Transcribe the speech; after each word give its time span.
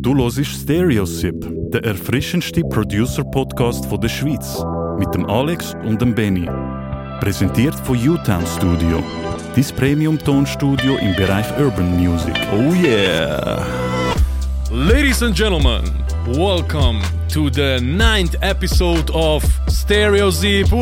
Du 0.00 0.16
hörst 0.16 0.44
Stereosip, 0.46 1.34
der 1.72 1.84
erfrischendste 1.84 2.60
Producer-Podcast 2.60 3.84
der 4.00 4.08
Schweiz. 4.08 4.62
Mit 4.96 5.12
dem 5.12 5.26
Alex 5.26 5.74
und 5.84 6.00
dem 6.00 6.14
Benny. 6.14 6.48
Präsentiert 7.20 7.74
von 7.74 7.96
U-Town 7.96 8.46
Studio. 8.46 9.02
Dein 9.56 9.64
Premium-Tonstudio 9.76 10.98
im 10.98 11.16
Bereich 11.16 11.46
Urban 11.58 11.96
Music. 11.96 12.32
Oh 12.52 12.72
yeah! 12.74 13.66
Ladies 14.70 15.20
and 15.20 15.36
gentlemen, 15.36 15.82
welcome 16.26 17.00
to 17.28 17.50
the 17.50 17.80
ninth 17.80 18.36
episode 18.40 19.10
of 19.12 19.42
Stereo 19.68 20.30
Zip. 20.30 20.68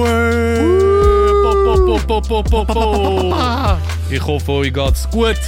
Ich 4.08 4.24
hoffe, 4.24 4.52
euch 4.52 4.72
geht's 4.72 5.08
gut. 5.10 5.40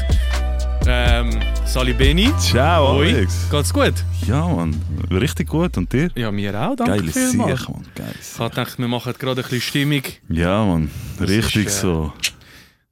Ähm, 0.87 1.31
Sali 1.69 1.93
Beni. 1.93 2.33
Ciao, 2.39 2.95
Hoi. 2.97 3.09
Alex. 3.15 3.49
Geht's 3.51 3.73
gut? 3.73 3.95
Ja, 4.27 4.47
Mann. 4.47 4.75
Richtig 5.11 5.49
gut. 5.49 5.77
Und 5.77 5.93
dir? 5.93 6.11
Ja, 6.17 6.31
mir 6.31 6.55
auch, 6.59 6.75
danke 6.77 6.97
Geiles. 6.99 7.15
Sieg, 7.15 7.39
Mann. 7.39 7.49
Geiles 7.95 8.33
Ich 8.35 8.39
hab 8.41 8.51
gedacht, 8.53 8.79
wir 8.79 8.89
machen 8.89 9.13
gerade 9.19 9.43
ein 9.43 9.45
bisschen 9.45 9.61
Stimmung, 9.61 10.03
Ja, 10.29 10.65
Mann. 10.65 10.91
Richtig 11.21 11.67
ist, 11.67 11.79
äh, 11.79 11.81
so. 11.83 12.13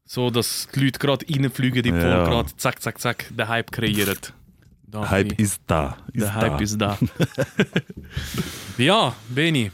so 0.04 0.30
dass 0.30 0.68
die 0.74 0.80
Leute 0.84 0.98
gerade 0.98 1.26
reinfliegen, 1.28 1.82
die 1.82 1.88
Ja. 1.88 2.00
voll 2.00 2.10
gerade 2.30 2.56
zack, 2.56 2.82
zack, 2.82 3.00
zack 3.00 3.26
den 3.30 3.48
Hype 3.48 3.72
kreieren. 3.72 4.18
Danke. 4.88 5.10
Hype 5.10 5.40
ist 5.40 5.60
da. 5.66 5.96
Ist 6.12 6.22
Der 6.22 6.34
Hype 6.34 6.58
da. 6.58 6.58
ist 6.58 6.78
da. 6.78 6.98
ja, 8.78 9.14
Beni, 9.30 9.72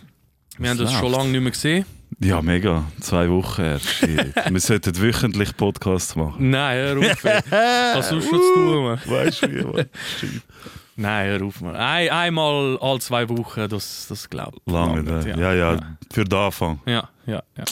wir 0.59 0.71
haben 0.71 0.79
das 0.79 0.93
schon 0.93 1.11
lange 1.13 1.31
nicht 1.31 1.41
mehr 1.43 1.51
gesehen. 1.53 1.85
Ja, 2.25 2.41
mega. 2.41 2.85
Zwei 3.01 3.29
Wochen 3.29 3.63
her. 3.63 3.81
Shit. 3.81 4.35
Wir 4.51 4.61
sollten 4.61 4.97
wöchentlich 5.01 5.57
Podcasts 5.57 6.15
machen. 6.15 6.51
Nein, 6.51 6.79
hör 6.79 6.99
auf. 6.99 7.25
Was 7.25 8.09
sonst 8.11 8.29
schon 8.29 8.41
zu 8.41 8.55
tun? 8.55 8.99
Weißt 9.07 9.43
du 9.43 9.49
wie? 9.49 9.83
Shit. 10.21 10.43
Nein, 10.95 11.31
hör 11.31 11.43
auf. 11.47 11.61
Man. 11.61 11.75
Ein, 11.75 12.11
einmal 12.11 12.79
alle 12.81 13.01
zwei 13.01 13.29
Wochen, 13.29 13.69
das, 13.69 14.07
das 14.09 14.31
glaubt. 14.31 14.59
Lange, 14.67 15.03
ne? 15.03 15.35
ja, 15.37 15.53
ja, 15.53 15.97
Für 16.13 16.25
den 16.25 16.39
Anfang. 16.39 16.81
Ja, 16.87 17.09
ja, 17.27 17.43
ja. 17.59 17.65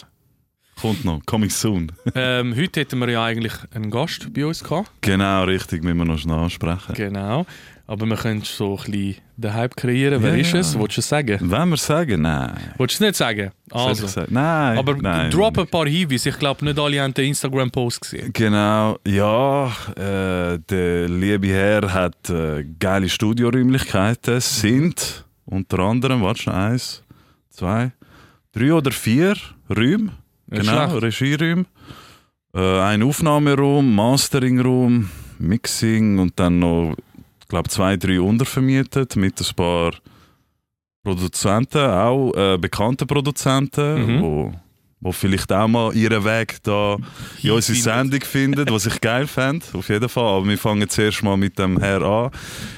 Kommt 0.80 1.04
noch. 1.04 1.20
Coming 1.26 1.50
soon. 1.50 1.92
ähm, 2.14 2.56
heute 2.56 2.80
hätten 2.80 2.98
wir 2.98 3.10
ja 3.10 3.22
eigentlich 3.22 3.52
einen 3.72 3.90
Gast 3.90 4.32
bei 4.32 4.46
uns 4.46 4.64
gehabt. 4.64 4.90
Genau, 5.02 5.44
richtig. 5.44 5.84
Müssen 5.84 5.98
wir 5.98 6.06
noch 6.06 6.18
schnell 6.18 6.38
ansprechen. 6.38 6.94
Genau. 6.94 7.46
Aber 7.90 8.06
wir 8.06 8.14
können 8.16 8.42
so 8.42 8.78
ein 8.78 8.90
bisschen 8.92 9.16
den 9.36 9.52
Hype 9.52 9.74
kreieren. 9.74 10.22
Wer 10.22 10.36
Ja, 10.36 10.40
ist 10.40 10.52
ja. 10.52 10.60
es? 10.60 10.78
Wolltest 10.78 10.98
du 10.98 11.00
es 11.00 11.08
sagen? 11.08 11.38
Wenn 11.40 11.68
wir 11.70 11.76
sagen, 11.76 12.22
nein. 12.22 12.54
Wolltest 12.78 13.00
du 13.00 13.04
es 13.04 13.08
nicht 13.08 13.16
sagen? 13.16 13.50
Also. 13.68 14.06
sagen? 14.06 14.32
Nein. 14.32 14.78
Aber 14.78 14.94
nein, 14.96 15.28
drop 15.32 15.58
ein 15.58 15.66
paar 15.66 15.88
Hinweise. 15.88 16.28
Ich 16.28 16.38
glaube, 16.38 16.64
nicht 16.64 16.78
alle 16.78 17.00
haben 17.02 17.12
den 17.12 17.26
Instagram-Post 17.30 18.00
gesehen. 18.02 18.30
Genau, 18.32 18.96
ja, 19.04 19.66
äh, 19.96 20.60
der 20.70 21.08
liebe 21.08 21.48
Herr 21.48 21.92
hat 21.92 22.30
äh, 22.30 22.64
geile 22.78 23.08
Studioräumlichkeiten, 23.08 24.40
sind 24.40 25.24
unter 25.44 25.80
anderem, 25.80 26.22
warte 26.22 26.42
schon, 26.42 26.52
eins, 26.54 27.02
zwei, 27.48 27.90
drei 28.52 28.72
oder 28.72 28.92
vier 28.92 29.34
Räume, 29.68 30.12
genau. 30.48 30.96
Regieräume, 30.96 31.64
äh, 32.54 32.80
ein 32.82 33.02
Aufnahmeraum, 33.02 33.92
Masteringraum, 33.96 35.10
Mixing 35.40 36.20
und 36.20 36.38
dann 36.38 36.60
noch, 36.60 36.94
glaube, 37.50 37.68
zwei, 37.68 37.96
drei 37.96 38.20
untervermietet 38.20 39.16
mit 39.16 39.40
ein 39.40 39.54
paar 39.54 39.92
Produzenten, 41.02 41.78
auch 41.78 42.32
äh, 42.34 42.58
bekannte 42.58 43.06
Produzenten, 43.06 44.16
Mhm. 44.18 44.22
wo, 44.22 44.52
wo 45.00 45.12
vielleicht 45.12 45.50
auch 45.50 45.66
mal 45.66 45.94
ihren 45.96 46.24
Weg 46.24 46.58
da 46.62 46.96
in 47.42 47.50
unsere. 47.52 47.78
Sendung 47.78 48.20
findet, 48.20 48.70
was 48.70 48.84
ich 48.84 49.00
geil 49.00 49.26
fände, 49.26 49.64
auf 49.72 49.88
jeden 49.88 50.08
Fall. 50.10 50.24
Aber 50.36 50.46
wir 50.46 50.58
fangen 50.58 50.86
zuerst 50.90 51.22
mal 51.22 51.38
mit 51.38 51.58
dem 51.58 51.78
Herr 51.78 52.02
an. 52.02 52.30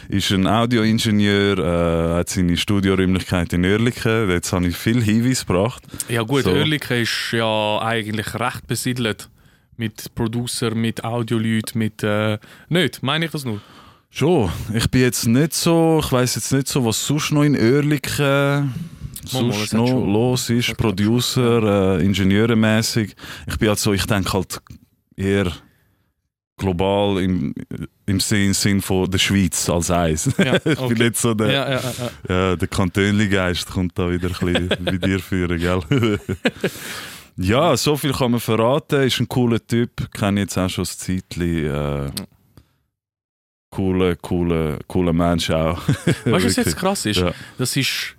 Ist 0.08 0.30
ein 0.30 0.46
Audioingenieur, 0.46 1.58
äh, 1.58 2.18
hat 2.20 2.28
seine 2.28 2.56
Studioräumlichkeit 2.56 3.52
in 3.54 3.64
Oerlikon. 3.64 4.30
Jetzt 4.30 4.52
habe 4.52 4.68
ich 4.68 4.76
viel 4.76 5.02
Hinweise 5.02 5.44
gebracht. 5.44 5.82
Ja 6.08 6.22
gut, 6.22 6.44
So. 6.44 6.52
Oerlikon 6.52 6.98
ist 6.98 7.32
ja 7.32 7.80
eigentlich 7.82 8.32
recht 8.38 8.66
besiedelt. 8.68 9.28
Mit 9.76 10.14
Producer, 10.14 10.74
mit 10.76 11.02
Audioleuten, 11.02 11.78
mit... 11.78 12.04
Äh, 12.04 12.38
nicht, 12.68 13.02
meine 13.02 13.24
ich 13.24 13.32
das 13.32 13.44
nur? 13.44 13.60
Schon, 14.14 14.50
ich 14.74 14.90
bin 14.90 15.00
jetzt 15.00 15.26
nicht 15.26 15.54
so, 15.54 15.98
ich 16.04 16.12
weiß 16.12 16.34
jetzt 16.34 16.52
nicht 16.52 16.68
so, 16.68 16.84
was 16.84 17.06
sonst 17.06 17.30
noch 17.32 17.44
in 17.44 17.56
Oerlikon 17.56 18.74
es 19.24 19.30
sonst 19.30 19.72
noch 19.72 19.88
los 19.90 20.50
ist, 20.50 20.68
hat 20.68 20.76
Producer, 20.76 21.98
äh, 21.98 22.04
Ingenieuremäßig. 22.04 23.16
Ich 23.46 23.56
bin 23.56 23.68
halt 23.70 23.78
so, 23.78 23.94
ich 23.94 24.04
denke 24.04 24.34
halt 24.34 24.60
eher 25.16 25.50
global 26.58 27.22
im, 27.22 27.54
im 28.04 28.20
Sinn, 28.20 28.52
Sinn 28.52 28.82
von 28.82 29.10
der 29.10 29.16
Schweiz 29.16 29.70
als 29.70 29.90
eins. 29.90 30.28
Ja, 30.36 30.56
ich 30.56 30.62
bin 30.62 30.76
okay. 30.78 31.04
nicht 31.04 31.16
so 31.16 31.32
der, 31.32 31.50
Ja, 31.50 31.70
ja, 31.70 31.80
ja, 31.80 31.92
ja. 32.28 32.34
ja, 32.50 32.56
der 32.56 32.68
Kantönli-Geist 32.68 33.70
kommt 33.70 33.98
da 33.98 34.10
wieder 34.10 34.28
ein 34.28 34.68
bisschen 34.68 34.68
bei 34.84 34.98
dir 34.98 35.20
führen, 35.20 35.58
gell? 35.58 35.80
ja, 37.38 37.74
so 37.78 37.96
viel 37.96 38.12
kann 38.12 38.32
man 38.32 38.40
verraten. 38.40 39.04
Ist 39.04 39.20
ein 39.20 39.28
cooler 39.28 39.66
Typ, 39.66 40.12
kenne 40.12 40.40
jetzt 40.40 40.58
auch 40.58 40.68
schon 40.68 40.84
ein 40.84 41.22
Zeitchen. 41.22 41.64
Äh, 41.64 42.10
cooler, 43.72 44.14
cooler, 44.16 44.78
cooler 44.86 45.12
Mensch 45.12 45.50
auch. 45.50 45.80
Weißt 45.88 46.24
du, 46.26 46.32
was 46.32 46.56
jetzt 46.56 46.76
krass 46.76 47.06
ist? 47.06 47.18
Ja. 47.18 47.32
Das 47.58 47.74
ist... 47.76 48.14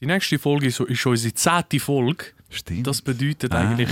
Die 0.00 0.06
nächste 0.06 0.38
Folge 0.38 0.66
ist, 0.66 0.78
ist 0.80 1.06
unsere 1.06 1.34
zehnte 1.34 1.80
Folge. 1.80 2.26
Stimmt. 2.50 2.86
Das 2.86 3.00
bedeutet 3.02 3.52
Ah. 3.52 3.60
eigentlich 3.70 3.88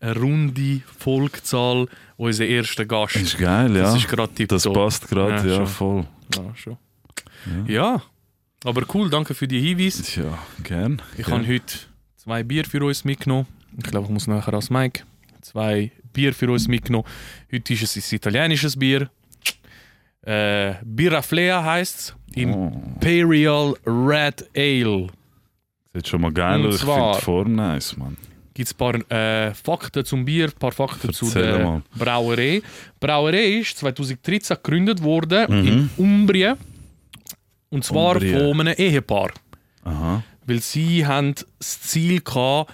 eine 0.00 0.14
runde 0.16 0.80
Folgezahl 0.98 1.86
unserer 2.16 2.46
ersten 2.48 2.86
Gast. 2.86 3.16
ist 3.16 3.36
geil, 3.38 3.74
ja. 3.76 3.82
Das 3.82 3.96
ist 3.96 4.06
gerade 4.08 4.32
tipptopp. 4.32 4.62
Das 4.62 4.72
passt 4.72 5.08
gerade, 5.08 5.48
Ja, 5.48 5.58
ja, 5.60 5.66
voll. 5.66 6.06
Ja, 6.36 6.54
schon. 6.54 6.76
Ja. 7.66 8.02
aber 8.64 8.82
cool, 8.94 9.10
danke 9.10 9.34
für 9.34 9.48
die 9.48 9.60
Hinweise. 9.60 10.20
Ja, 10.22 10.38
gern. 10.62 11.02
Ich 11.18 11.26
gern. 11.26 11.38
habe 11.42 11.52
heute 11.52 11.74
zwei 12.16 12.42
Bier 12.44 12.64
für 12.64 12.84
uns 12.84 13.04
mitgenommen. 13.04 13.46
Ich 13.76 13.84
glaube, 13.84 14.06
ich 14.06 14.12
muss 14.12 14.26
nachher 14.28 14.54
als 14.54 14.70
Mike. 14.70 15.02
Zwei 15.42 15.90
Bier 16.12 16.32
für 16.34 16.50
uns 16.50 16.68
mitgenommen. 16.68 17.06
Heute 17.52 17.72
ist 17.74 17.82
es 17.96 17.96
ein 18.12 18.16
italienisches 18.16 18.78
Bier. 18.78 19.10
Äh, 20.22 20.74
Biraflea 20.84 21.64
heisst 21.64 21.98
es. 21.98 22.14
Oh, 22.36 22.40
Imperial 22.40 23.74
Red 23.86 24.48
Ale. 24.56 25.08
sieht 25.94 26.06
schon 26.08 26.20
mal 26.20 26.32
geil 26.32 26.64
aus. 26.66 26.76
Ich 26.76 26.80
finde 26.82 27.12
die 27.16 27.20
Form 27.22 27.54
nice, 27.54 27.96
Mann. 27.96 28.16
Gibt 28.54 28.68
es 28.68 28.74
ein 28.74 28.76
paar 28.78 29.10
äh, 29.48 29.54
Fakten 29.54 30.04
zum 30.04 30.24
Bier, 30.24 30.46
ein 30.46 30.52
paar 30.52 30.72
Fakten 30.72 31.12
zu 31.12 31.24
Erzähl 31.26 31.42
der 31.42 31.58
mal. 31.64 31.82
Brauerei. 31.96 32.62
Brauerei 33.00 33.58
ist 33.60 33.78
2013 33.78 34.56
gegründet 34.56 35.02
worden 35.02 35.46
Mhm. 35.62 35.66
in 35.68 35.90
Umbrien. 35.96 36.56
Und 37.70 37.84
zwar 37.84 38.14
Umbrien. 38.16 38.38
von 38.38 38.60
einem 38.60 38.74
Ehepaar. 38.76 39.30
Aha. 39.84 40.22
Weil 40.46 40.60
sie 40.60 41.06
haben 41.06 41.34
das 41.58 41.80
Ziel 41.82 42.20
gehabt, 42.20 42.72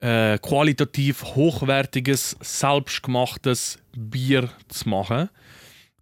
äh, 0.00 0.38
qualitativ 0.38 1.22
hochwertiges, 1.24 2.36
selbstgemachtes 2.40 3.78
Bier 3.96 4.50
zu 4.68 4.88
machen. 4.88 5.30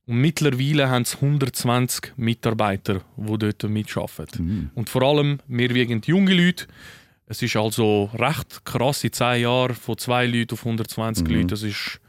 Und 0.06 0.16
mittlerweile 0.20 0.88
haben 0.90 1.04
sie 1.04 1.16
120 1.16 2.12
Mitarbeiter, 2.16 3.02
die 3.16 3.38
dort 3.38 3.62
mitarbeiten. 3.64 4.44
Mhm. 4.46 4.70
Und 4.74 4.88
vor 4.90 5.02
allem, 5.02 5.38
wir 5.46 5.72
wegen 5.74 6.00
junge 6.04 6.34
Leute. 6.34 6.66
Es 7.26 7.40
ist 7.40 7.56
also 7.56 8.10
recht 8.14 8.64
krass 8.64 9.04
in 9.04 9.12
10 9.12 9.42
Jahren 9.42 9.74
von 9.74 9.96
zwei 9.96 10.26
Leuten 10.26 10.54
auf 10.54 10.64
120 10.66 11.26
Mhm. 11.26 11.34
Leute. 11.34 11.46
Das 11.48 11.62
ist 11.62 12.00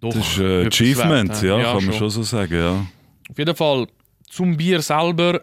doch 0.00 0.12
Das 0.12 0.28
ist 0.32 0.38
äh, 0.38 0.60
etwas 0.62 0.74
Achievement, 0.80 1.28
wert, 1.30 1.42
hä? 1.42 1.46
ja, 1.46 1.72
kann 1.72 1.84
man 1.86 1.94
schon 1.94 2.10
so 2.10 2.22
sagen, 2.22 2.54
ja. 2.54 2.86
Auf 3.30 3.38
jeden 3.38 3.56
Fall 3.56 3.86
zum 4.28 4.56
Bier 4.56 4.82
selber. 4.82 5.40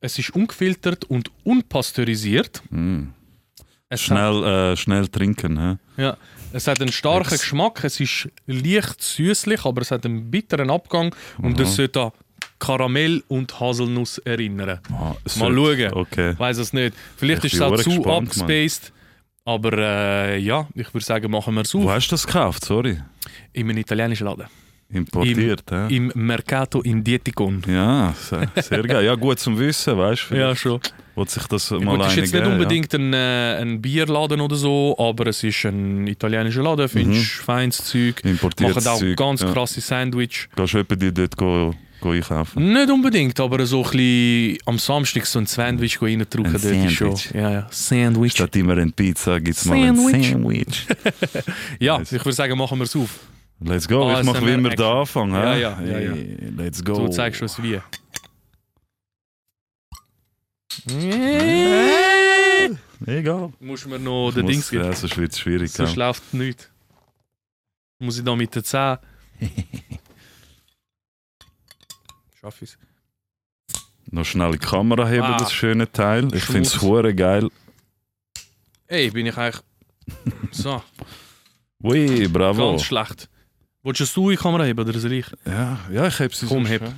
Es 0.00 0.18
ist 0.18 0.30
ungefiltert 0.30 1.04
und 1.04 1.30
unpasteurisiert. 1.44 2.60
Mhm. 2.70 3.12
Es 3.88 4.00
Schnell, 4.02 4.44
äh, 4.44 4.76
schnell 4.76 5.08
trinken, 5.08 5.58
hä? 5.96 6.02
ja, 6.02 6.16
es 6.52 6.66
hat 6.66 6.80
einen 6.80 6.92
starken 6.92 7.32
Ex- 7.34 7.40
Geschmack. 7.42 7.84
Es 7.84 8.00
ist 8.00 8.28
leicht 8.46 9.02
süßlich, 9.02 9.64
aber 9.64 9.82
es 9.82 9.90
hat 9.90 10.04
einen 10.06 10.30
bitteren 10.30 10.70
Abgang. 10.70 11.14
Und 11.38 11.58
es 11.60 11.76
sollte 11.76 12.00
an 12.02 12.10
Karamell 12.58 13.22
und 13.28 13.58
Haselnuss 13.58 14.18
erinnern. 14.18 14.80
Ah, 14.92 15.14
Mal 15.38 15.54
schauen. 15.54 15.92
Okay. 15.92 16.32
Ich 16.32 16.38
weiß 16.38 16.58
es 16.58 16.72
nicht. 16.72 16.94
Vielleicht 17.16 17.44
Ich 17.44 17.54
ist 17.54 17.60
es 17.60 17.60
bin 17.60 17.66
auch 17.66 17.70
hure 17.72 17.82
zu 17.82 17.90
gespannt, 17.90 18.28
abgespaced. 18.28 18.92
Aber 19.44 19.72
äh, 19.78 20.38
ja, 20.38 20.68
ich 20.74 20.92
würde 20.92 21.04
sagen, 21.04 21.30
machen 21.30 21.54
wir 21.54 21.62
es 21.62 21.72
Wo 21.74 21.84
auf. 21.84 21.90
hast 21.90 22.08
du 22.08 22.12
das 22.12 22.26
gekauft? 22.26 22.64
Sorry. 22.64 22.98
In 23.52 23.68
einem 23.70 23.78
italienischen 23.78 24.26
Laden. 24.26 24.46
Importiert, 24.92 25.62
hä? 25.70 25.86
Im 25.94 26.10
Mercato 26.14 26.80
Indieticon. 26.82 27.62
Ja, 27.66 28.12
sehr, 28.18 28.50
sehr 28.62 28.82
geil. 28.82 29.04
Ja, 29.04 29.14
gut 29.14 29.38
zum 29.38 29.56
Wissen, 29.58 29.96
weißt 29.96 30.26
du? 30.30 30.34
Ja, 30.36 30.54
schon. 30.54 30.80
Wollte 31.20 31.32
sich 31.32 31.46
das 31.48 31.70
mal 31.70 31.96
Gut, 31.98 32.00
es 32.00 32.06
ist 32.12 32.16
jetzt 32.16 32.32
nicht 32.32 32.42
geben, 32.44 32.52
unbedingt 32.54 32.94
ein, 32.94 33.12
äh, 33.12 33.58
ein 33.60 33.82
Bierladen 33.82 34.40
oder 34.40 34.56
so, 34.56 34.96
aber 34.98 35.26
es 35.26 35.44
ist 35.44 35.66
ein 35.66 36.06
italienischer 36.06 36.62
Laden, 36.62 36.88
findest 36.88 37.40
Mhm. 37.40 37.44
feines 37.44 37.76
Zeug. 37.84 38.22
Ja. 38.24 38.30
Importiertes 38.30 38.84
Machen 38.86 38.88
auch 38.96 38.98
Zeug. 39.00 39.16
ganz 39.18 39.42
ja. 39.42 39.52
krasse 39.52 39.80
Sandwich. 39.82 40.48
Gehst 40.56 40.72
du 40.72 40.82
dir 40.96 41.12
dort 41.12 41.36
go 41.36 41.74
einkaufen? 42.02 42.72
Nicht 42.72 42.90
unbedingt, 42.90 43.38
aber 43.38 43.66
so 43.66 43.84
ein 43.84 43.90
bisschen 43.90 44.58
am 44.64 44.78
Samstag 44.78 45.26
so 45.26 45.40
ein 45.40 45.44
Sandwich 45.46 46.00
reindrücken, 46.00 46.46
Ein 46.46 46.52
dort 46.62 46.64
ist 46.64 46.92
schon. 46.92 47.16
Sandwich. 47.16 47.30
Ja, 47.34 47.50
ja. 47.52 47.66
Sandwich. 47.70 48.32
Statt 48.32 48.56
immer 48.56 48.72
eine 48.78 48.90
Pizza 48.90 49.38
gibt 49.40 49.58
es 49.58 49.64
mal 49.66 49.76
ein 49.76 49.96
Sandwich. 49.96 50.30
Sandwich. 50.30 50.86
Ja, 51.80 51.98
Nice. 51.98 52.12
ich 52.12 52.24
würde 52.24 52.32
sagen, 52.32 52.56
machen 52.56 52.78
wir 52.78 52.84
es 52.84 52.96
auf. 52.96 53.10
Let's 53.62 53.86
go, 53.86 54.10
ich 54.18 54.24
mache 54.24 54.46
wie 54.46 54.52
immer 54.52 54.70
den. 54.70 54.80
Anfang. 54.86 55.32
Ja, 55.34 55.54
ja, 55.54 55.78
ja, 55.84 55.98
ja. 55.98 56.12
Let's 56.56 56.82
go. 56.82 56.94
Du 56.94 57.08
zeigst 57.08 57.42
uns 57.42 57.62
wie. 57.62 57.78
Egal. 63.06 63.52
Muss 63.60 63.86
mir 63.86 63.98
noch 63.98 64.32
den 64.32 64.46
Dings 64.46 64.70
geben. 64.70 64.84
Ja, 64.84 64.92
sonst 64.92 65.16
wird 65.16 65.32
es 65.32 65.38
schwierig. 65.38 65.70
Sonst 65.72 65.96
Ja. 65.96 66.06
läuft 66.06 66.34
nichts. 66.34 66.68
Muss 67.98 68.18
ich 68.18 68.24
da 68.24 68.34
mit 68.36 68.54
den 68.54 68.64
Zähnen. 68.64 68.98
Schaff 72.40 72.62
ich's. 72.62 72.78
Noch 74.12 74.24
schnell 74.24 74.52
die 74.52 74.58
Kamera 74.58 75.06
heben, 75.08 75.22
Ah. 75.22 75.36
das 75.38 75.52
schöne 75.52 75.90
Teil. 75.90 76.34
Ich 76.34 76.44
finde 76.44 76.62
es 76.62 76.80
hure 76.80 77.14
geil. 77.14 77.48
Ey, 78.88 79.10
bin 79.10 79.26
ich 79.26 79.36
eigentlich. 79.36 79.62
So, 80.52 80.82
Ui, 81.84 82.26
bravo. 82.26 82.70
ganz 82.72 82.82
schlecht. 82.82 83.28
Willst 83.84 84.16
du 84.16 84.30
die 84.30 84.36
Kamera 84.36 84.64
haben 84.66 84.78
oder 84.80 84.98
soll 84.98 85.12
ich? 85.12 85.26
Ja, 85.46 85.78
ja, 85.92 86.06
ich 86.08 86.18
heb 86.18 86.34
sie 86.34 86.46
Komm, 86.46 86.66
heb. 86.66 86.82
ja. 86.82 86.92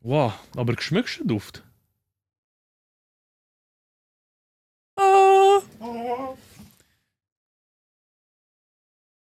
Wow, 0.00 0.34
aber 0.54 0.74
geschmückst 0.74 1.20
du 1.20 1.24
Duft? 1.24 1.62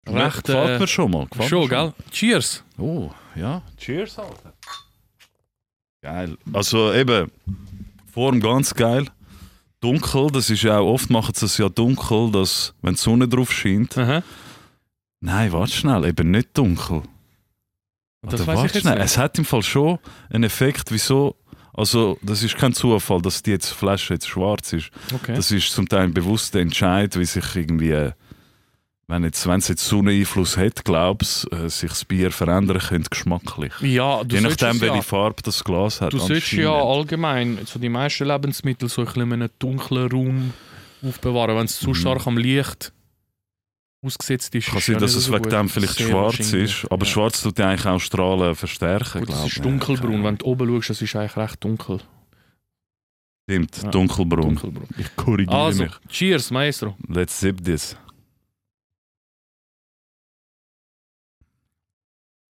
Recht, 0.07 0.45
Gefällt 0.45 0.71
äh, 0.71 0.79
mir 0.79 0.87
schon 0.87 1.11
mal. 1.11 1.27
Gefällt 1.27 1.49
Schon, 1.49 1.61
mir 1.63 1.69
gell? 1.69 1.93
Cheers! 2.11 2.65
Oh, 2.79 3.11
ja. 3.37 3.63
Cheers, 3.77 4.19
Alter. 4.19 4.53
Geil. 6.03 6.37
Also 6.53 6.93
eben, 6.93 7.31
Form 8.13 8.41
ganz 8.41 8.75
geil. 8.75 9.07
Dunkel, 9.81 10.31
das 10.31 10.51
ist 10.51 10.63
ja 10.63 10.79
auch, 10.79 10.95
oft 10.95 11.11
machen 11.11 11.35
sie 11.35 11.47
es 11.47 11.59
ja 11.59 11.69
dunkel, 11.69 12.31
dass, 12.33 12.75
wenn 12.83 12.95
die 12.95 13.01
Sonne 13.01 13.29
drauf 13.29 13.53
scheint. 13.53 13.97
Aha. 13.97 14.23
Nein, 15.21 15.53
warte 15.53 15.73
schnell, 15.73 16.05
eben 16.05 16.31
nicht 16.33 16.57
dunkel. 16.59 17.03
Das 18.23 18.35
Oder 18.35 18.47
weiß 18.47 18.55
ich 18.55 18.63
warte 18.63 18.75
jetzt 18.75 18.81
schnell, 18.83 18.95
nicht. 18.95 19.05
Es 19.05 19.19
hat 19.19 19.39
im 19.39 19.45
Fall 19.45 19.63
schon 19.63 19.99
einen 20.31 20.45
Effekt, 20.45 20.91
wieso. 20.91 21.37
Also, 21.75 22.19
das 22.23 22.43
ist 22.43 22.57
kein 22.57 22.75
Zufall, 22.75 23.23
dass 23.23 23.43
die 23.43 23.53
jetzt 23.53 23.69
Flasche 23.69 24.15
jetzt 24.15 24.29
schwarz 24.29 24.73
ist. 24.73 24.91
Okay. 25.15 25.35
Das 25.35 25.51
ist 25.51 25.73
zum 25.73 25.89
Teil 25.89 26.03
ein 26.03 26.15
bewusster 26.15 26.61
Entscheid, 26.61 27.19
wie 27.19 27.25
sich 27.25 27.57
irgendwie, 27.57 27.91
äh, 27.93 28.13
wenn 29.09 29.25
jetzt, 29.25 29.47
wenn 29.47 29.59
es 29.59 29.69
jetzt 29.69 29.85
Sonneneinfluss 29.87 30.57
hat, 30.57 30.85
glaubst 30.85 31.53
äh, 31.53 31.69
sich 31.69 31.91
das 31.91 32.05
Bier 32.05 32.31
verändern 32.31 32.79
könnte 32.79 33.11
geschmacklich. 33.11 33.73
ja, 33.81 34.23
du 34.25 34.35
Je 34.37 34.41
nachdem, 34.43 34.71
es 34.77 34.81
welche 34.81 34.97
ja, 34.97 35.03
Farbe 35.03 35.43
das 35.43 35.63
Glas 35.65 36.01
hat. 36.01 36.13
Du 36.13 36.19
solltest 36.19 36.53
ja 36.53 36.73
allgemein 36.73 37.59
so 37.67 37.79
die 37.79 37.89
meisten 37.89 38.25
Lebensmittel 38.27 38.89
so 38.89 39.03
ein 39.03 39.07
bisschen 39.07 39.23
in 39.23 39.33
einem 39.35 39.51
dunklen 39.59 40.11
Raum 40.11 40.53
aufbewahren, 41.05 41.57
wenn 41.57 41.65
es 41.67 41.79
zu 41.79 41.91
Mhm. 41.91 41.95
stark 41.95 42.27
am 42.27 42.39
Licht 42.39 42.93
ausgesetzt 44.05 44.55
ist. 44.55 44.69
Kann 44.69 44.81
sein, 44.81 44.99
dass 44.99 45.15
es 45.15 45.25
so 45.27 45.33
wegen 45.33 45.49
dem 45.51 45.69
vielleicht 45.69 46.01
schwarz 46.01 46.53
ist. 46.53 46.87
Aber 46.91 47.05
ja. 47.05 47.13
schwarz 47.13 47.43
tut 47.43 47.59
ja 47.59 47.69
eigentlich 47.69 47.87
auch 47.87 47.99
Strahlen 48.01 48.55
verstärken. 48.55 49.21
Gut, 49.21 49.29
es 49.29 49.35
glaub 49.35 49.47
ist 49.47 49.57
ich. 49.57 49.63
dunkelbraun. 49.63 50.25
Wenn 50.25 50.39
du 50.39 50.47
oben 50.47 50.69
schaust, 50.69 50.91
das 50.91 51.03
ist 51.03 51.15
eigentlich 51.17 51.37
recht 51.37 51.63
dunkel. 51.63 52.01
Stimmt, 53.49 53.83
Ja. 53.83 53.91
dunkelbraun. 53.91 54.55
dunkelbraun. 54.57 54.89
Ich 54.97 55.15
korrigiere 55.17 55.57
Also, 55.57 55.83
mich. 55.85 55.93
cheers, 56.09 56.51
Maestro. 56.51 56.97
Let's 57.09 57.39
sip 57.39 57.63
this. 57.65 57.97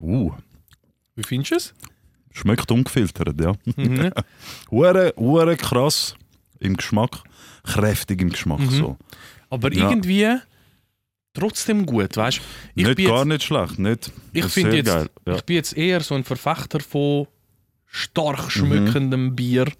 Uh, 0.02 0.32
Wie 1.14 1.22
findest 1.22 1.50
du 1.52 1.56
es? 1.56 1.74
schmeckt 2.32 2.70
ungefiltert, 2.70 3.40
ja. 3.40 3.54
Mhm. 3.76 4.10
Hure, 4.70 5.12
hure 5.16 5.56
krass 5.56 6.14
im 6.60 6.76
Geschmack, 6.76 7.18
kräftig 7.62 8.20
im 8.22 8.30
Geschmack. 8.30 8.60
Mhm. 8.60 8.70
So. 8.70 8.96
Aber 9.50 9.72
Ja. 9.72 9.88
irgendwie 9.90 10.36
trotzdem 11.34 11.84
gut, 11.86 12.16
weißt 12.16 12.38
du? 12.38 12.42
Ich, 12.74 12.86
nicht 12.86 13.06
gar 13.06 13.18
jetzt- 13.18 13.26
nicht 13.26 13.42
schlecht, 13.44 13.78
nicht. 13.78 14.12
ich 14.32 14.42
das 14.42 14.52
finde 14.54 14.76
jetzt, 14.76 14.86
geil. 14.86 15.10
Ja. 15.26 15.34
ich 15.36 15.42
bin 15.42 15.56
jetzt 15.56 15.76
eher 15.76 16.00
so 16.00 16.14
ein 16.14 16.24
Verfechter 16.24 16.80
von 16.80 17.26
stark 17.86 18.50
schmückendem 18.50 19.36
Bier. 19.36 19.70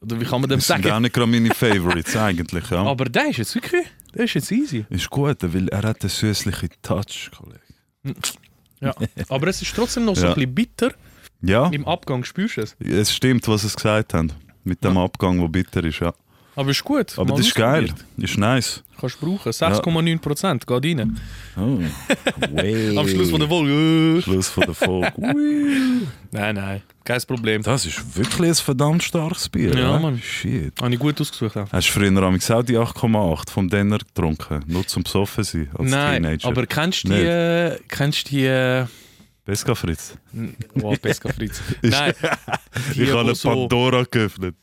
Oder 0.00 0.20
wie 0.20 0.24
kann 0.24 0.40
man 0.40 0.48
dem 0.48 0.58
Das 0.58 0.66
sind 0.68 0.82
sagen? 0.84 0.94
auch 0.94 1.00
nicht 1.00 1.12
gerade 1.14 1.30
meine 1.30 1.50
Favorites 1.54 2.16
eigentlich, 2.16 2.70
ja. 2.70 2.84
Aber 2.84 3.06
der 3.06 3.30
ist 3.30 3.38
jetzt 3.38 3.54
wirklich, 3.56 3.86
der 4.14 4.24
ist 4.26 4.34
jetzt 4.34 4.52
easy. 4.52 4.86
Ist 4.90 5.10
gut, 5.10 5.38
weil 5.42 5.68
er 5.68 5.82
hat 5.82 6.00
einen 6.02 6.10
süßlichen 6.10 6.70
Touch, 6.82 7.30
Kollege. 7.36 7.60
Ja. 8.80 8.94
Aber 9.28 9.48
es 9.48 9.60
ist 9.62 9.74
trotzdem 9.74 10.04
noch 10.04 10.16
so 10.16 10.22
Ja. 10.22 10.28
ein 10.30 10.34
bisschen 10.34 10.54
bitter. 10.54 10.92
Ja, 11.40 11.68
Im 11.68 11.86
Abgang 11.86 12.24
spürst 12.24 12.56
du 12.56 12.60
es. 12.62 12.76
es 12.80 13.14
stimmt, 13.14 13.46
was 13.48 13.62
sie 13.62 13.68
gesagt 13.74 14.14
haben. 14.14 14.32
Mit 14.64 14.82
dem 14.84 14.98
Abgang, 14.98 15.38
der 15.40 15.48
bitter 15.48 15.84
ist, 15.84 16.00
ja. 16.00 16.12
Aber 16.58 16.70
ist 16.72 16.82
gut. 16.82 17.16
Aber 17.16 17.36
das 17.36 17.46
ist 17.46 17.54
geil, 17.54 17.88
ist 18.16 18.36
nice. 18.36 18.82
Kannst 19.00 19.22
du 19.22 19.26
brauchen. 19.26 19.52
6,9 19.52 20.18
Prozent 20.18 20.66
geht 20.66 20.84
rein. 20.86 21.16
Oh. 21.56 21.78
Am 22.98 23.06
Schluss 23.08 23.30
von 23.30 23.38
der 23.38 23.48
Folge. 23.48 24.22
Schluss 24.22 24.48
von 24.48 24.64
der 24.64 24.74
Folge. 24.74 25.12
Nein, 26.32 26.56
nein. 26.56 26.82
Kein 27.04 27.22
Problem. 27.28 27.62
Das 27.62 27.86
ist 27.86 28.16
wirklich 28.16 28.48
ein 28.48 28.54
verdammt 28.56 29.04
starkes 29.04 29.48
Bier. 29.48 29.72
Ja, 29.72 29.92
ja? 29.92 29.98
Mann. 30.00 30.18
Shit. 30.20 30.82
Habe 30.82 30.92
ich 30.92 30.98
gut 30.98 31.20
ausgesucht. 31.20 31.56
Auch. 31.56 31.70
Hast 31.70 31.88
du 31.90 31.92
früher 31.92 32.22
auch 32.24 32.62
die 32.64 32.76
8,8 32.76 33.50
vom 33.50 33.68
Denner 33.68 33.98
getrunken? 33.98 34.64
Nur 34.66 34.84
zum 34.84 35.04
Besoffen 35.04 35.44
sein 35.44 35.70
als 35.78 35.88
Nein, 35.88 36.24
Teenager? 36.24 36.48
aber 36.48 36.66
kennst 36.66 37.04
du 37.04 37.10
die... 37.10 37.14
äh, 37.14 37.78
Kennst 37.86 38.26
du 38.26 38.30
die... 38.30 38.46
äh, 38.46 38.84
Pesca 39.44 39.76
Fritz. 39.76 40.14
Oh, 40.82 40.96
Pesca 41.00 41.32
Fritz. 41.32 41.62
Nein, 41.82 42.12
ich 42.96 43.10
habe 43.10 43.20
eine 43.20 43.34
so, 43.36 43.48
Pandora 43.48 44.02
geöffnet. 44.10 44.56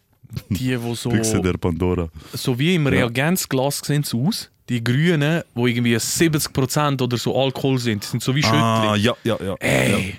Die, 0.50 0.81
wo 0.81 0.95
so, 0.95 1.10
Büchse 1.10 1.42
der 1.42 1.54
Pandora. 1.54 2.10
so 2.33 2.57
wie 2.60 2.75
im 2.75 2.88
Reagenzglas 2.88 3.80
sehen 3.80 4.04
sie 4.04 4.18
aus. 4.18 4.50
Die 4.68 4.83
grünen, 4.83 5.44
wo 5.54 5.68
irgendwie 5.68 5.95
70% 5.95 7.01
oder 7.01 7.18
so 7.18 7.39
Alkohol 7.39 7.77
sind. 7.77 8.04
Sind 8.04 8.24
so 8.24 8.33
wie 8.36 8.42
Schüttli. 8.42 8.57
Ah, 8.60 8.95
ja, 8.95 9.13
ja, 9.24 9.38
ja. 9.39 9.56
Ey, 9.60 10.16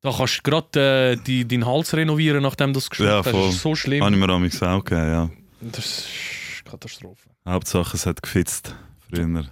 da 0.00 0.12
kannst 0.16 0.38
du 0.38 0.42
gerade 0.50 1.12
äh, 1.12 1.16
die, 1.26 1.46
deinen 1.46 1.66
Hals 1.66 1.92
renovieren, 1.94 2.42
nachdem 2.42 2.72
du 2.72 2.78
das 2.80 2.88
geschmeckt 2.88 3.10
Ja, 3.10 3.18
hast. 3.18 3.32
Das 3.34 3.54
ist 3.54 3.60
so 3.60 3.74
schlimm. 3.74 4.02
Habe 4.02 4.14
ich 4.14 4.20
mir 4.20 4.28
amigs 4.30 4.62
auch 4.62 4.82
gegeben, 4.82 5.08
ja. 5.10 5.30
Das 5.60 5.84
ist 5.84 6.64
Katastrophe. 6.64 7.28
Hauptsache, 7.46 7.96
es 7.96 8.06
hat 8.06 8.22
gefitzt. 8.22 8.74
Früher. 9.10 9.44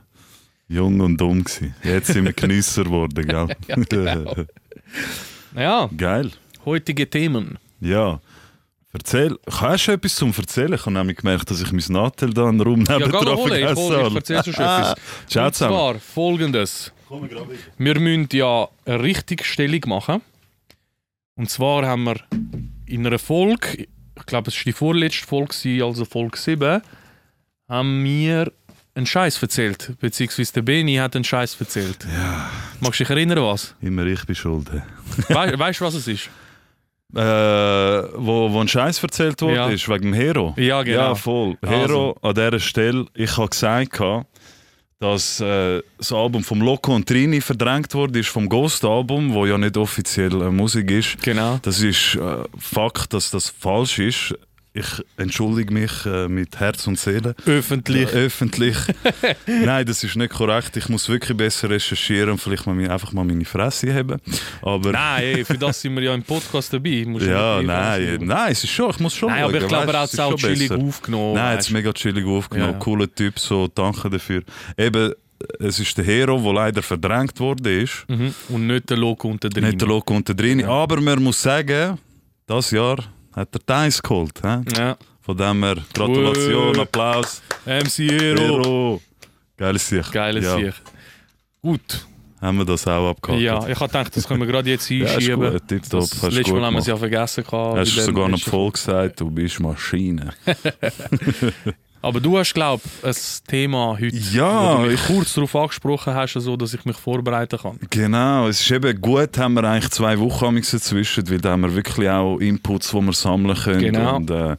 Jung 0.69 1.01
und 1.01 1.19
dumm 1.21 1.45
gewesen. 1.45 1.75
Jetzt 1.85 2.07
sind 2.09 2.25
wir 2.25 2.33
Genüsser 2.33 2.85
geworden, 2.85 3.27
gell? 3.27 3.49
Ja, 3.69 3.77
genau. 3.77 4.35
Ja, 5.55 5.89
Geil. 5.97 6.31
heutige 6.65 7.09
Themen. 7.09 7.59
Ja. 7.81 8.21
Erzähl, 8.97 9.37
hast 9.51 9.89
du 9.89 9.93
etwas 9.93 10.15
zum 10.15 10.33
Erzählen? 10.37 10.73
Ich 10.75 10.81
habe 10.83 10.93
nämlich 10.93 11.17
gemerkt, 11.17 11.51
dass 11.51 11.61
ich 11.61 11.73
mein 11.73 11.83
Nattel 11.89 12.33
da 12.33 12.49
im 12.49 12.61
Raum 12.61 12.85
Ja, 12.89 12.99
neben 12.99 13.11
geh 13.11 13.19
drauf 13.19 13.25
mal 13.25 13.37
holen, 13.37 13.53
ich, 13.53 13.59
vergessen 13.65 13.83
hol, 13.83 13.97
ich 13.97 14.05
habe. 14.05 14.15
erzähl 14.15 14.43
sonst 14.45 14.49
etwas. 14.59 14.95
Ciao 15.29 15.47
Und 15.47 15.55
zwar 15.57 15.95
folgendes. 15.99 16.93
Wir 17.77 17.99
müssen 18.01 18.29
ja 18.33 18.69
eine 18.87 19.03
Richtigstellung 19.03 19.81
machen. 19.87 20.23
Und 21.37 21.51
zwar 21.51 21.85
haben 21.87 22.05
wir 22.05 22.17
in 22.87 23.05
einer 23.05 23.19
Folge, 23.19 23.89
ich 24.17 24.27
glaube, 24.27 24.51
es 24.51 24.57
war 24.57 24.65
die 24.65 24.73
vorletzte 24.73 25.27
Folge, 25.27 25.85
also 25.85 26.05
Folge 26.05 26.39
7, 26.39 26.81
haben 27.69 28.05
wir 28.05 28.53
einen 28.95 29.07
Scheiß 29.07 29.43
erzählt. 29.43 29.93
Beziehungsweise 29.99 30.53
der 30.53 30.63
Beni 30.63 30.95
hat 30.97 31.17
einen 31.17 31.25
Scheiß 31.25 31.57
erzählt. 31.59 32.07
Ja, 32.17 32.49
Magst 32.79 33.01
du 33.01 33.05
dich 33.05 33.11
erinnern, 33.11 33.43
was? 33.43 33.75
immer 33.81 34.07
ich 34.07 34.25
bin 34.25 34.37
schuld. 34.37 34.73
We 34.73 35.59
weißt 35.59 35.81
du, 35.81 35.85
was 35.85 35.95
es 35.95 36.07
ist? 36.07 36.31
Äh, 37.15 37.19
wo, 37.21 38.53
wo 38.53 38.61
ein 38.61 38.67
Scheiß 38.69 39.03
erzählt 39.03 39.41
worden 39.43 39.55
Ja. 39.55 39.69
ist, 39.69 39.89
wegen 39.89 40.03
dem 40.05 40.15
Hero. 40.15 40.55
Ja, 40.57 40.83
genau. 40.83 40.99
Ja, 40.99 41.15
voll. 41.15 41.57
Also. 41.63 41.75
Hero 41.77 42.17
an 42.23 42.35
dieser 42.35 42.59
Stelle, 42.61 43.07
ich 43.15 43.37
habe 43.37 43.49
gesagt, 43.51 44.01
dass 44.99 45.39
äh, 45.41 45.83
das 45.99 46.13
Album 46.13 46.43
vom 46.43 46.61
Loco 46.61 46.95
und 46.95 47.07
Trini 47.07 47.41
verdrängt 47.41 47.95
wurde, 47.95 48.19
ist 48.19 48.29
vom 48.31 48.49
Ghost-Album, 48.49 49.35
wo 49.35 49.45
ja 49.47 49.59
nicht 49.59 49.77
offiziell 49.77 50.41
äh, 50.43 50.51
Musik 50.51 50.91
ist. 50.91 51.23
Genau. 51.23 51.59
Das 51.63 51.83
ist 51.83 52.15
äh, 52.17 52.45
Fakt, 52.59 53.13
dass 53.13 53.31
das 53.31 53.49
falsch 53.51 53.99
ist. 53.99 54.35
Ich 54.77 54.87
entschuldige 55.17 55.73
mich 55.73 56.05
äh, 56.05 56.27
mit 56.27 56.59
Herz 56.59 56.85
und 56.89 56.99
Seele. 56.99 57.37
Öffentlich. 57.47 58.13
Äh, 58.13 58.25
öffentlich. 58.27 58.77
Nein, 59.47 59.87
das 59.87 60.03
ist 60.03 60.17
nicht 60.17 60.33
korrekt. 60.33 60.77
Ich 60.77 60.89
muss 60.89 61.09
wirklich 61.09 61.37
besser 61.37 61.71
recherchieren 61.71 62.31
und 62.31 62.39
vielleicht 62.39 62.67
mal, 62.67 62.77
einfach 62.91 63.13
mal 63.13 63.25
meine 63.25 63.45
Fresse 63.45 63.95
haben. 63.95 64.21
Aber 64.63 64.91
Nein, 64.91 65.23
ey, 65.23 65.45
für 65.45 65.57
das 65.57 65.81
sind 65.81 65.95
wir 65.95 66.03
ja 66.03 66.13
im 66.15 66.25
Podcast 66.25 66.73
dabei. 66.73 67.05
Musst 67.07 67.25
ja, 67.29 67.63
nein, 67.63 68.19
nein, 68.23 68.51
es 68.51 68.65
ist 68.65 68.71
schon, 68.73 68.91
ich 68.91 68.99
muss 68.99 69.15
schon 69.15 69.29
Nein, 69.31 69.45
aber 69.45 69.55
ich 69.61 69.69
glaube, 69.69 69.93
er 69.93 70.01
hat 70.01 70.07
es 70.07 70.15
es 70.15 70.19
ist 70.19 70.21
auch 70.25 70.35
chillig 70.35 70.69
besser. 70.69 70.83
aufgenommen. 70.83 71.35
Nein, 71.35 71.57
weißt 71.57 71.69
jetzt 71.69 71.73
mega 71.73 71.93
chillig 71.93 72.27
aufgenommen, 72.27 72.73
Ja. 72.73 72.79
cooler 72.81 73.15
Typ, 73.15 73.39
so 73.39 73.69
danke 73.69 74.11
dafür. 74.11 74.43
Eben, 74.77 75.13
es 75.61 75.79
ist 75.79 75.97
der 75.97 76.05
Hero, 76.05 76.37
der 76.43 76.53
leider 76.53 76.83
verdrängt 76.83 77.39
worden 77.39 77.81
ist. 77.81 78.05
Mhm. 78.09 78.35
Und 78.49 78.67
nicht 78.67 78.91
der 78.91 78.97
Loco 78.97 79.29
unter 79.29 79.49
drin. 79.49 79.67
Nicht 79.67 79.81
der 79.81 79.87
Loco 79.87 80.15
unter 80.17 80.35
drin. 80.35 80.59
Ja. 80.59 80.69
Aber 80.69 81.01
man 81.01 81.23
muss 81.23 81.41
sagen, 81.41 81.97
das 82.49 82.73
Jahr 82.73 82.99
hat 83.35 83.49
er 83.55 83.67
Teils 83.67 84.03
geholt. 84.03 84.41
He? 84.43 84.77
Ja. 84.77 84.97
Von 85.21 85.37
dem 85.37 85.63
her, 85.65 85.77
Gratulation, 85.95 86.77
Ui. 86.77 86.81
Applaus. 86.83 87.43
MC 87.67 88.11
Hero. 88.11 89.01
Geiles 89.57 89.89
Sicht. 89.89 90.13
Geiles 90.13 90.45
ja. 90.45 90.57
Sicht. 90.57 90.83
Gut. 91.63 92.07
Haben 92.41 92.59
wir 92.59 92.65
das 92.67 92.87
auch 92.87 93.09
abgehakt? 93.11 93.41
Ja, 93.41 93.67
ich 93.67 93.81
habe 93.81 93.87
gedacht, 93.87 94.15
das 94.15 94.29
können 94.29 94.41
wir 94.41 94.47
gerade 94.47 94.69
jetzt 94.69 94.91
Ja, 94.91 95.07
ist 95.07 95.15
einschieben. 95.15 95.51
gut, 95.51 95.67
tipptopp, 95.67 96.01
das 96.01 96.23
hast 96.23 96.33
letzte 96.35 96.53
Mal 96.53 96.63
haben 96.67 96.75
wir 96.75 96.81
es 96.81 96.87
ja 96.87 96.97
vergessen. 96.97 97.43
gehabt, 97.43 97.79
Hast 97.79 97.97
du 97.97 98.01
sogar 98.03 98.29
noch 98.29 98.41
voll 98.41 98.71
gesagt, 98.71 99.21
du 99.21 99.31
bist 99.31 99.61
Maschine. 99.61 100.35
Aber 102.05 102.21
du 102.21 102.39
hast, 102.39 102.55
glaube 102.55 102.83
ich, 103.03 103.05
ein 103.09 103.15
Thema 103.49 103.97
heute, 104.01 104.17
Ja, 104.17 104.73
wo 104.79 104.83
du 104.83 104.91
mich 104.91 105.01
ich- 105.01 105.07
kurz 105.07 105.35
darauf 105.35 105.57
angesprochen 105.57 106.15
hast, 106.15 106.35
so, 106.35 106.57
dass 106.57 106.75
ich 106.75 106.85
mich 106.85 106.97
vorbereiten 106.97 107.59
kann. 107.59 107.79
Genau, 107.91 108.47
es 108.49 108.61
ist 108.61 108.71
eben 108.71 109.01
gut, 109.01 109.37
haben 109.39 109.55
wir 109.55 109.65
eigentlich 109.65 109.91
zwei 109.91 110.19
Wochen 110.19 110.55
dazwischen, 110.57 111.29
weil 111.31 111.39
da 111.39 111.53
haben 111.53 111.63
wir 111.63 111.75
wirklich 111.75 112.09
auch 112.09 112.39
Inputs, 112.39 112.91
die 112.91 113.01
wir 113.01 113.13
sammeln 113.13 113.57
können. 113.57 113.81
Genau. 113.81 114.17
Und 114.17 114.31
äh, 114.31 114.57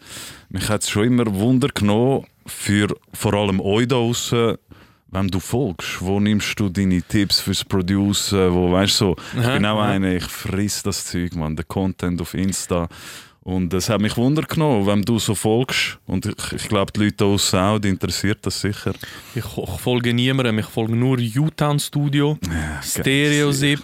mich 0.50 0.68
hat 0.70 0.82
es 0.84 0.90
schon 0.90 1.06
immer 1.06 1.26
Wunder 1.36 1.68
genommen, 1.74 2.26
für 2.48 2.88
vor 3.14 3.34
allem 3.34 3.60
euch 3.60 3.88
da 3.88 3.96
draussen, 3.96 4.56
wem 5.12 5.32
du 5.32 5.40
folgst. 5.40 6.02
Wo 6.02 6.20
nimmst 6.20 6.60
du 6.60 6.70
deine 6.70 7.02
Tipps 7.02 7.40
fürs 7.42 7.64
Producen? 7.64 8.54
Wo, 8.54 8.72
weißt 8.72 9.02
du, 9.02 9.06
so, 9.06 9.16
ich 9.40 9.48
bin 9.48 9.66
auch 9.66 9.80
einer, 9.82 10.14
ich 10.16 10.24
friss 10.26 10.84
das 10.84 11.06
Zeug, 11.06 11.36
man, 11.36 11.56
der 11.56 11.66
Content 11.66 12.20
auf 12.22 12.34
Insta. 12.34 12.88
Und 13.48 13.72
es 13.76 13.90
hat 13.90 14.02
mich 14.02 14.18
Wunder 14.18 14.42
genommen, 14.42 14.88
wenn 14.88 15.04
du 15.04 15.20
so 15.20 15.36
folgst. 15.36 16.00
Und 16.08 16.26
ich, 16.26 16.52
ich 16.52 16.68
glaube, 16.68 16.92
die 16.92 17.02
Leute 17.02 17.18
draussen 17.18 17.60
auch, 17.60 17.78
die 17.78 17.90
interessiert 17.90 18.40
das 18.42 18.60
sicher. 18.60 18.94
Ich, 19.36 19.46
ich 19.46 19.70
folge 19.80 20.16
niemandem, 20.16 20.58
ich 20.58 20.66
folge 20.66 20.96
nur 20.96 21.20
U-Town 21.20 21.78
Studio, 21.80 22.40
Stereo 22.82 23.52
Zip. 23.52 23.82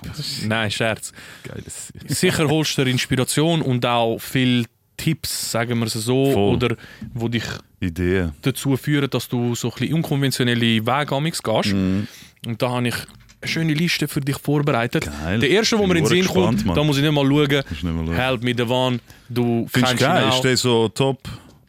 Nein, 0.47 0.71
Scherz. 0.71 1.13
Geiles 1.43 1.93
Sicher 2.07 2.49
holst 2.49 2.75
du 2.79 2.81
Inspiration 2.81 3.61
und 3.61 3.85
auch 3.85 4.17
viele 4.17 4.65
Tipps, 4.97 5.51
sagen 5.51 5.77
wir 5.77 5.85
es 5.85 5.93
so, 5.93 6.31
Voll. 6.31 6.55
oder 6.55 6.75
wo 7.13 7.27
dich 7.27 7.45
Ideen. 7.79 8.31
dazu 8.41 8.75
führen, 8.77 9.11
dass 9.11 9.27
du 9.29 9.53
so 9.53 9.69
ein 9.69 9.75
bisschen 9.77 9.93
unkonventionelle 9.93 10.85
Wege 10.85 11.21
gehst. 11.21 11.73
Mhm. 11.73 12.07
Und 12.47 12.59
da 12.59 12.71
habe 12.71 12.87
ich 12.87 12.95
schöne 13.43 13.73
Liste 13.73 14.07
für 14.07 14.21
dich 14.21 14.37
vorbereitet. 14.37 15.09
Geil. 15.23 15.39
Der 15.39 15.49
erste, 15.49 15.77
wo 15.77 15.87
mir 15.87 15.97
in 15.97 16.03
den 16.03 16.07
Sinn 16.07 16.25
kommt, 16.27 16.65
Mann. 16.65 16.75
da 16.75 16.83
muss 16.83 16.97
ich 16.97 17.03
nicht 17.03 17.11
mal 17.11 17.25
schauen. 17.25 17.47
Nicht 17.69 17.83
mal 17.83 18.05
schauen. 18.05 18.13
Help 18.13 18.43
me, 18.43 18.53
Devan. 18.55 18.99
Du 19.29 19.67
Findest 19.71 19.73
kennst 19.73 19.93
ihn 19.93 19.97
geil? 19.99 20.23
auch. 20.25 20.35
Ist 20.35 20.43
der 20.43 20.57
so 20.57 20.89
Top, 20.89 21.19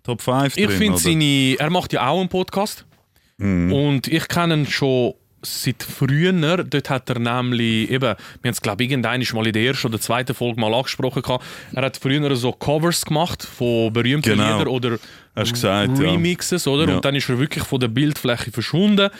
Top 0.02 0.20
5 0.20 0.56
Ich 0.56 0.70
finde 0.70 0.98
seine. 0.98 1.56
Er 1.58 1.70
macht 1.70 1.92
ja 1.92 2.06
auch 2.08 2.20
einen 2.20 2.28
Podcast. 2.28 2.84
Mhm. 3.38 3.72
Und 3.72 4.08
ich 4.08 4.28
kenne 4.28 4.54
ihn 4.54 4.66
schon 4.66 5.14
seit 5.42 5.82
früher. 5.82 6.32
Dort 6.64 6.90
hat 6.90 7.10
er 7.10 7.18
nämlich 7.18 7.90
eben, 7.90 8.02
wir 8.02 8.08
haben 8.10 8.18
es 8.44 8.60
glaube 8.62 8.84
ich 8.84 8.90
irgendwann 8.90 9.22
mal 9.34 9.46
in 9.46 9.52
der 9.52 9.62
ersten 9.62 9.88
oder 9.88 10.00
zweiten 10.00 10.34
Folge 10.34 10.60
mal 10.60 10.72
angesprochen. 10.72 11.22
gehabt. 11.22 11.44
Er 11.72 11.82
hat 11.84 11.96
früher 11.96 12.34
so 12.36 12.52
Covers 12.52 13.04
gemacht 13.04 13.42
von 13.42 13.92
berühmten 13.92 14.30
Genau. 14.36 14.58
Liedern 14.58 14.68
oder 14.68 14.98
gesagt, 15.34 15.98
ja. 15.98 16.10
Remixes, 16.10 16.66
oder? 16.66 16.88
Ja. 16.88 16.96
Und 16.96 17.04
dann 17.04 17.14
ist 17.14 17.28
er 17.28 17.38
wirklich 17.38 17.64
von 17.64 17.80
der 17.80 17.88
Bildfläche 17.88 18.50
verschwunden. 18.50 19.10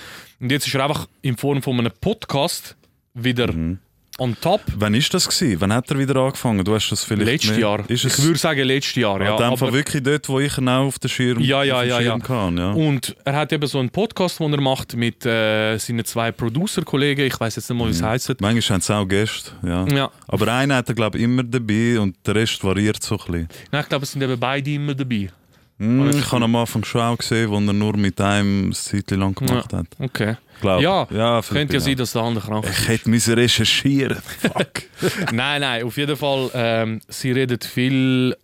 Und 0.41 0.51
jetzt 0.53 0.67
ist 0.67 0.75
er 0.75 0.85
einfach 0.85 1.09
in 1.23 1.37
Form 1.37 1.63
von 1.63 1.79
einem 1.79 1.93
Podcast 2.01 2.77
wieder 3.15 3.53
Mhm. 3.53 3.79
On 4.19 4.37
top. 4.41 4.61
Wann 4.77 4.95
ist 4.95 5.13
das 5.15 5.29
gewesen? 5.29 5.61
Wann 5.61 5.73
hat 5.73 5.91
er 5.91 5.99
wieder 5.99 6.17
angefangen? 6.17 6.65
Du 6.65 6.75
hast 6.75 6.91
das 6.91 7.03
vielleicht 7.05 7.27
Letztes 7.45 7.57
Jahr. 7.59 7.89
Ist 7.89 8.05
es 8.05 8.19
ich 8.19 8.25
würde 8.25 8.39
sagen, 8.39 8.63
letztes 8.65 8.95
Jahr. 8.97 9.19
ja, 9.21 9.27
Ja, 9.31 9.37
Fall 9.37 9.53
aber- 9.69 9.73
wirklich 9.73 10.03
dort, 10.03 10.29
wo 10.29 10.39
ich 10.41 10.57
ihn 10.59 10.69
auch 10.69 10.87
auf 10.87 10.99
dem 10.99 11.09
Schirm, 11.09 11.41
Ja, 11.41 11.63
ja, 11.63 11.83
ja, 11.83 12.01
ja. 12.01 12.19
kann, 12.19 12.57
ja. 12.59 12.73
Und 12.73 13.17
er 13.25 13.35
hat 13.37 13.53
eben 13.53 13.67
so 13.67 13.79
einen 13.79 13.91
Podcast, 13.91 14.39
den 14.41 14.53
er 14.53 14.61
macht 14.61 14.95
mit 14.97 15.25
äh, 15.27 15.79
seinen 15.79 16.05
zwei 16.05 16.31
Producer-Kollegen. 16.33 17.27
Ich 17.27 17.39
weiß 17.41 17.57
jetzt 17.57 17.69
nicht 17.71 17.79
mal, 17.79 17.87
wie 17.89 17.93
es 17.93 18.03
heisst. 18.03 18.29
Manchmal 18.41 18.75
haben 18.77 18.81
sie 18.83 18.95
auch 18.95 19.07
Gäste, 19.07 19.53
ja. 19.65 19.87
Ja. 19.89 20.11
Aber 20.29 20.49
einer 20.49 20.77
hat 20.77 20.89
er, 20.89 20.95
glaube 20.95 21.19
ich, 21.19 21.25
immer 21.25 21.43
dabei 21.43 21.99
und 21.99 22.17
der 22.27 22.35
Rest 22.37 22.63
variiert 22.63 23.03
so 23.03 23.15
ein 23.17 23.19
bisschen. 23.19 23.49
Nein, 23.71 23.83
ich 23.83 23.89
glaube, 23.89 24.05
es 24.05 24.13
sind 24.13 24.23
eben 24.23 24.39
beide 24.39 24.71
immer 24.73 24.95
dabei. 24.95 25.31
Das 25.79 26.17
ich 26.17 26.33
habe 26.33 26.45
am 26.45 26.57
Anfang 26.57 26.85
schon 26.85 27.01
auch 27.01 27.19
gesehen, 27.19 27.51
wo 27.51 27.57
er 27.57 27.73
nur 27.73 27.97
mit 27.97 28.21
einem 28.21 28.69
ein 28.69 28.73
Zeit 28.73 29.11
lang 29.11 29.35
gemacht 29.35 29.73
hat. 29.73 29.87
Okay. 29.99 30.37
Glaub. 30.61 30.81
Ja, 30.81 31.09
ja 31.11 31.43
Könnte 31.43 31.75
ja 31.75 31.81
sein, 31.81 31.97
dass 31.97 32.13
der 32.13 32.23
andere 32.23 32.47
krank 32.47 32.65
ist. 32.65 32.83
Ich 32.83 32.89
hätte 32.89 33.11
müssen 33.11 33.35
recherchieren. 33.35 34.19
Fuck. 34.41 35.33
Nein, 35.33 35.61
nein, 35.61 35.83
auf 35.83 35.97
jeden 35.97 36.17
Fall. 36.17 36.51
Ähm, 36.55 37.01
sie 37.09 37.33
reden 37.33 37.59
viel 37.61 38.37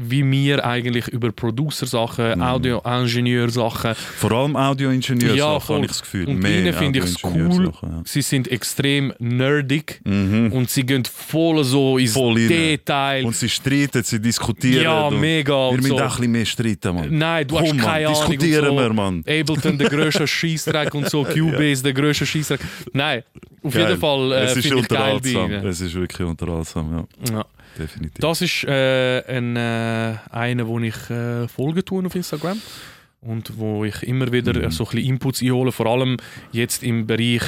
wie 0.00 0.24
wir 0.30 0.64
eigentlich 0.64 1.08
über 1.08 1.32
Producer-Sachen, 1.32 2.36
Mhm. 2.36 2.42
Audio-Ingenieur-Sachen. 2.42 3.94
Vor 3.96 4.30
allem 4.32 4.54
Audioingenieur, 4.56 5.34
Ja, 5.34 5.58
habe 5.68 5.80
ich 5.80 5.88
das 5.88 6.02
Gefühl. 6.02 6.28
Und 6.28 6.44
ihnen 6.46 6.72
finde 6.72 7.00
ich 7.00 7.04
es 7.04 7.16
cool. 7.24 7.30
Audioingenieursachen, 7.32 7.90
ja. 7.90 8.02
Sie 8.04 8.22
sind 8.22 8.48
extrem 8.48 9.12
nerdig 9.18 10.00
Mhm. 10.04 10.52
und 10.52 10.70
sie 10.70 10.84
gehen 10.86 11.02
voll 11.04 11.64
so 11.64 11.98
ins 11.98 12.12
Voll. 12.12 12.46
Detail. 12.46 13.24
Und 13.26 13.34
sie 13.34 13.48
streiten, 13.48 14.02
sie 14.04 14.20
diskutieren. 14.20 14.84
ja, 14.84 15.10
mega. 15.10 15.70
Wir 15.72 15.76
müssen 15.78 15.88
so. 15.88 15.96
auch 15.96 16.00
ein 16.02 16.08
bisschen 16.10 16.32
mehr 16.32 16.46
streiten, 16.46 16.94
Mann. 16.94 17.18
Nein, 17.18 17.46
du 17.48 17.54
Komm, 17.56 17.64
hast 17.64 17.74
Mann, 17.74 17.84
keine 17.84 18.06
Ahnung. 18.08 18.20
diskutieren 18.28 18.66
so. 18.66 18.76
wir, 18.76 18.92
Mann. 18.92 19.18
Ableton, 19.26 19.78
der 19.78 19.88
grösste 19.88 20.26
Scheissdreck 20.28 20.94
und 20.94 21.10
so. 21.10 21.24
Cubase, 21.24 21.82
der 21.82 21.92
grösste 21.92 22.24
Scheissdreck. 22.24 22.60
Nein, 22.92 23.24
auf 23.64 23.74
Geil. 23.74 23.88
jeden 23.88 24.00
Fall 24.00 24.32
äh, 24.32 24.44
es 24.44 24.56
ist 24.58 24.66
finde 24.68 24.80
ich 24.82 24.88
geil 24.88 24.98
bei 24.98 25.14
unterhaltsam. 25.16 25.50
ihnen. 25.52 25.66
Es 25.66 25.80
ist 25.80 25.94
wirklich 25.94 26.28
unterhaltsam, 26.28 27.06
ja. 27.28 27.34
Ja. 27.34 27.44
Definitiv. 27.78 28.18
Das 28.20 28.40
ist 28.42 28.64
äh, 28.64 29.22
ein, 29.26 29.56
äh, 29.56 30.14
einer, 30.30 30.66
wo 30.66 30.78
ich 30.80 31.10
äh, 31.10 31.48
Folgen 31.48 31.84
tue 31.84 32.06
auf 32.06 32.14
Instagram 32.14 32.60
und 33.20 33.58
wo 33.58 33.84
ich 33.84 34.02
immer 34.04 34.30
wieder 34.32 34.52
Mhm. 34.54 34.70
so 34.70 34.84
ein 34.84 34.90
bisschen 34.90 35.10
Inputs 35.10 35.42
einhole, 35.42 35.72
vor 35.72 35.86
allem 35.86 36.16
jetzt 36.52 36.82
im 36.82 37.06
Bereich 37.06 37.42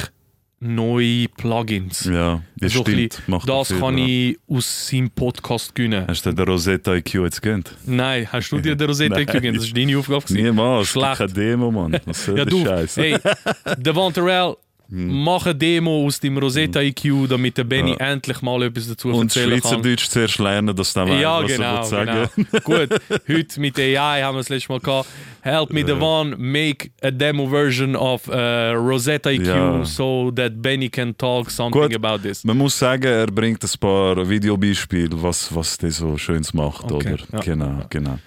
neue 0.62 1.26
Plugins. 1.28 2.04
ja, 2.04 2.42
das 2.58 2.72
So 2.74 2.80
ein 2.80 2.86
stimmt. 2.92 3.08
bisschen, 3.26 3.46
das 3.46 3.68
viel, 3.68 3.78
kann 3.80 3.96
ja. 3.96 4.04
ich 4.06 4.38
aus 4.46 4.88
seinem 4.88 5.08
Podcast 5.10 5.74
gewinnen. 5.74 6.04
Hast 6.06 6.26
du 6.26 6.32
den 6.32 6.46
Rosetta 6.46 6.94
IQ 6.96 7.14
jetzt 7.14 7.40
gönnt? 7.40 7.74
Nein, 7.86 8.28
hast 8.30 8.50
du 8.50 8.58
dir 8.60 8.76
den 8.76 8.86
Rosetta 8.86 9.14
Nein. 9.14 9.24
gegeben? 9.26 9.54
Das 9.56 9.64
ist 9.64 9.74
deine 9.76 9.96
Aufgabe. 9.96 10.20
gewesen. 10.20 10.42
Niemals. 10.44 10.88
Schlecht. 10.88 11.16
keine 11.16 11.32
Demo, 11.32 11.70
Mann. 11.70 11.98
Was 12.04 12.26
soll 12.26 12.36
Ja, 12.38 12.44
du, 12.44 12.62
Scheiß? 12.62 12.96
hey, 12.98 13.16
Devon 13.78 14.12
Terrell, 14.12 14.54
mach 14.90 15.46
eine 15.46 15.54
Demo 15.54 16.04
aus 16.06 16.18
dem 16.20 16.36
Rosetta 16.38 16.80
IQ, 16.80 17.28
damit 17.28 17.56
der 17.58 17.64
Benny 17.64 17.92
Mhm. 17.92 17.96
Ja. 18.00 18.06
endlich 18.12 18.42
mal 18.42 18.62
etwas 18.62 18.88
dazu 18.88 19.08
Und 19.08 19.22
erzählen 19.34 19.50
kann. 19.50 19.60
Schweizerdeutsch 19.60 20.08
zuerst 20.08 20.38
lernen, 20.38 20.74
dass 20.74 20.92
du 20.92 21.00
weißt, 21.00 21.20
Ja, 21.22 21.42
was 21.42 21.52
genau. 21.52 21.82
sagen 21.84 22.28
genau. 22.36 22.60
Gut, 22.64 23.00
heute 23.28 23.60
mit 23.60 23.78
AI 23.78 24.22
haben 24.22 24.34
wir 24.36 24.40
das 24.40 24.48
letzte 24.48 24.72
Mal 24.72 24.80
gehabt. 24.80 25.08
Help 25.42 25.72
me, 25.72 25.82
Devon, 25.84 26.34
make 26.38 26.90
a 27.02 27.10
demo 27.10 27.46
version 27.46 27.96
of 27.96 28.28
uh, 28.28 28.32
Rosetta 28.74 29.30
IQ 29.30 29.46
Ja. 29.46 29.84
so 29.84 30.30
that 30.32 30.60
Benny 30.60 30.88
can 30.90 31.16
talk 31.16 31.50
something 31.50 31.80
Gut. 31.80 31.94
about 31.94 32.22
this. 32.22 32.44
Man 32.44 32.58
muss 32.58 32.78
sagen, 32.78 33.04
er 33.04 33.26
bringt 33.26 33.62
ein 33.64 33.70
paar 33.80 34.28
Videobeispiele, 34.28 35.10
was, 35.22 35.54
was 35.54 35.78
der 35.78 35.92
so 35.92 36.18
Schönes 36.18 36.52
macht, 36.52 36.90
Okay, 36.90 37.14
oder? 37.14 37.22
ja. 37.32 37.40
Genau, 37.40 37.82
genau. 37.88 38.18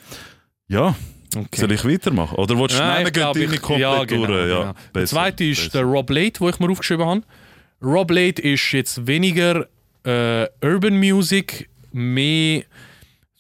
Ja, 0.68 0.96
Okay. 1.36 1.48
soll 1.62 1.72
ich 1.72 1.84
weitermachen? 1.86 2.36
Oder 2.38 2.58
willst 2.60 2.76
du 2.76 2.80
Nein, 2.80 2.96
schnell 2.96 3.08
ich 3.08 3.14
glaub, 3.14 3.34
deine 3.34 3.46
ich- 3.56 3.62
komplett 3.62 3.80
ja, 3.82 4.04
genau, 4.06 4.26
durch? 4.28 4.50
Ja, 4.50 4.60
genau. 4.62 4.74
Der 4.96 5.06
zweite 5.06 5.44
ist 5.46 5.58
besser. 5.66 5.70
der 5.80 5.84
Rob 5.84 6.10
Late, 6.10 6.40
wo 6.40 6.50
ich 6.50 6.60
mir 6.60 6.70
aufgeschrieben 6.70 7.06
habe. 7.06 7.22
Rob 7.82 8.12
Late 8.12 8.42
ist 8.42 8.72
jetzt 8.72 9.06
weniger 9.08 9.68
äh, 10.06 10.48
Urban 10.62 10.98
Music, 11.00 11.70
mehr 11.92 12.64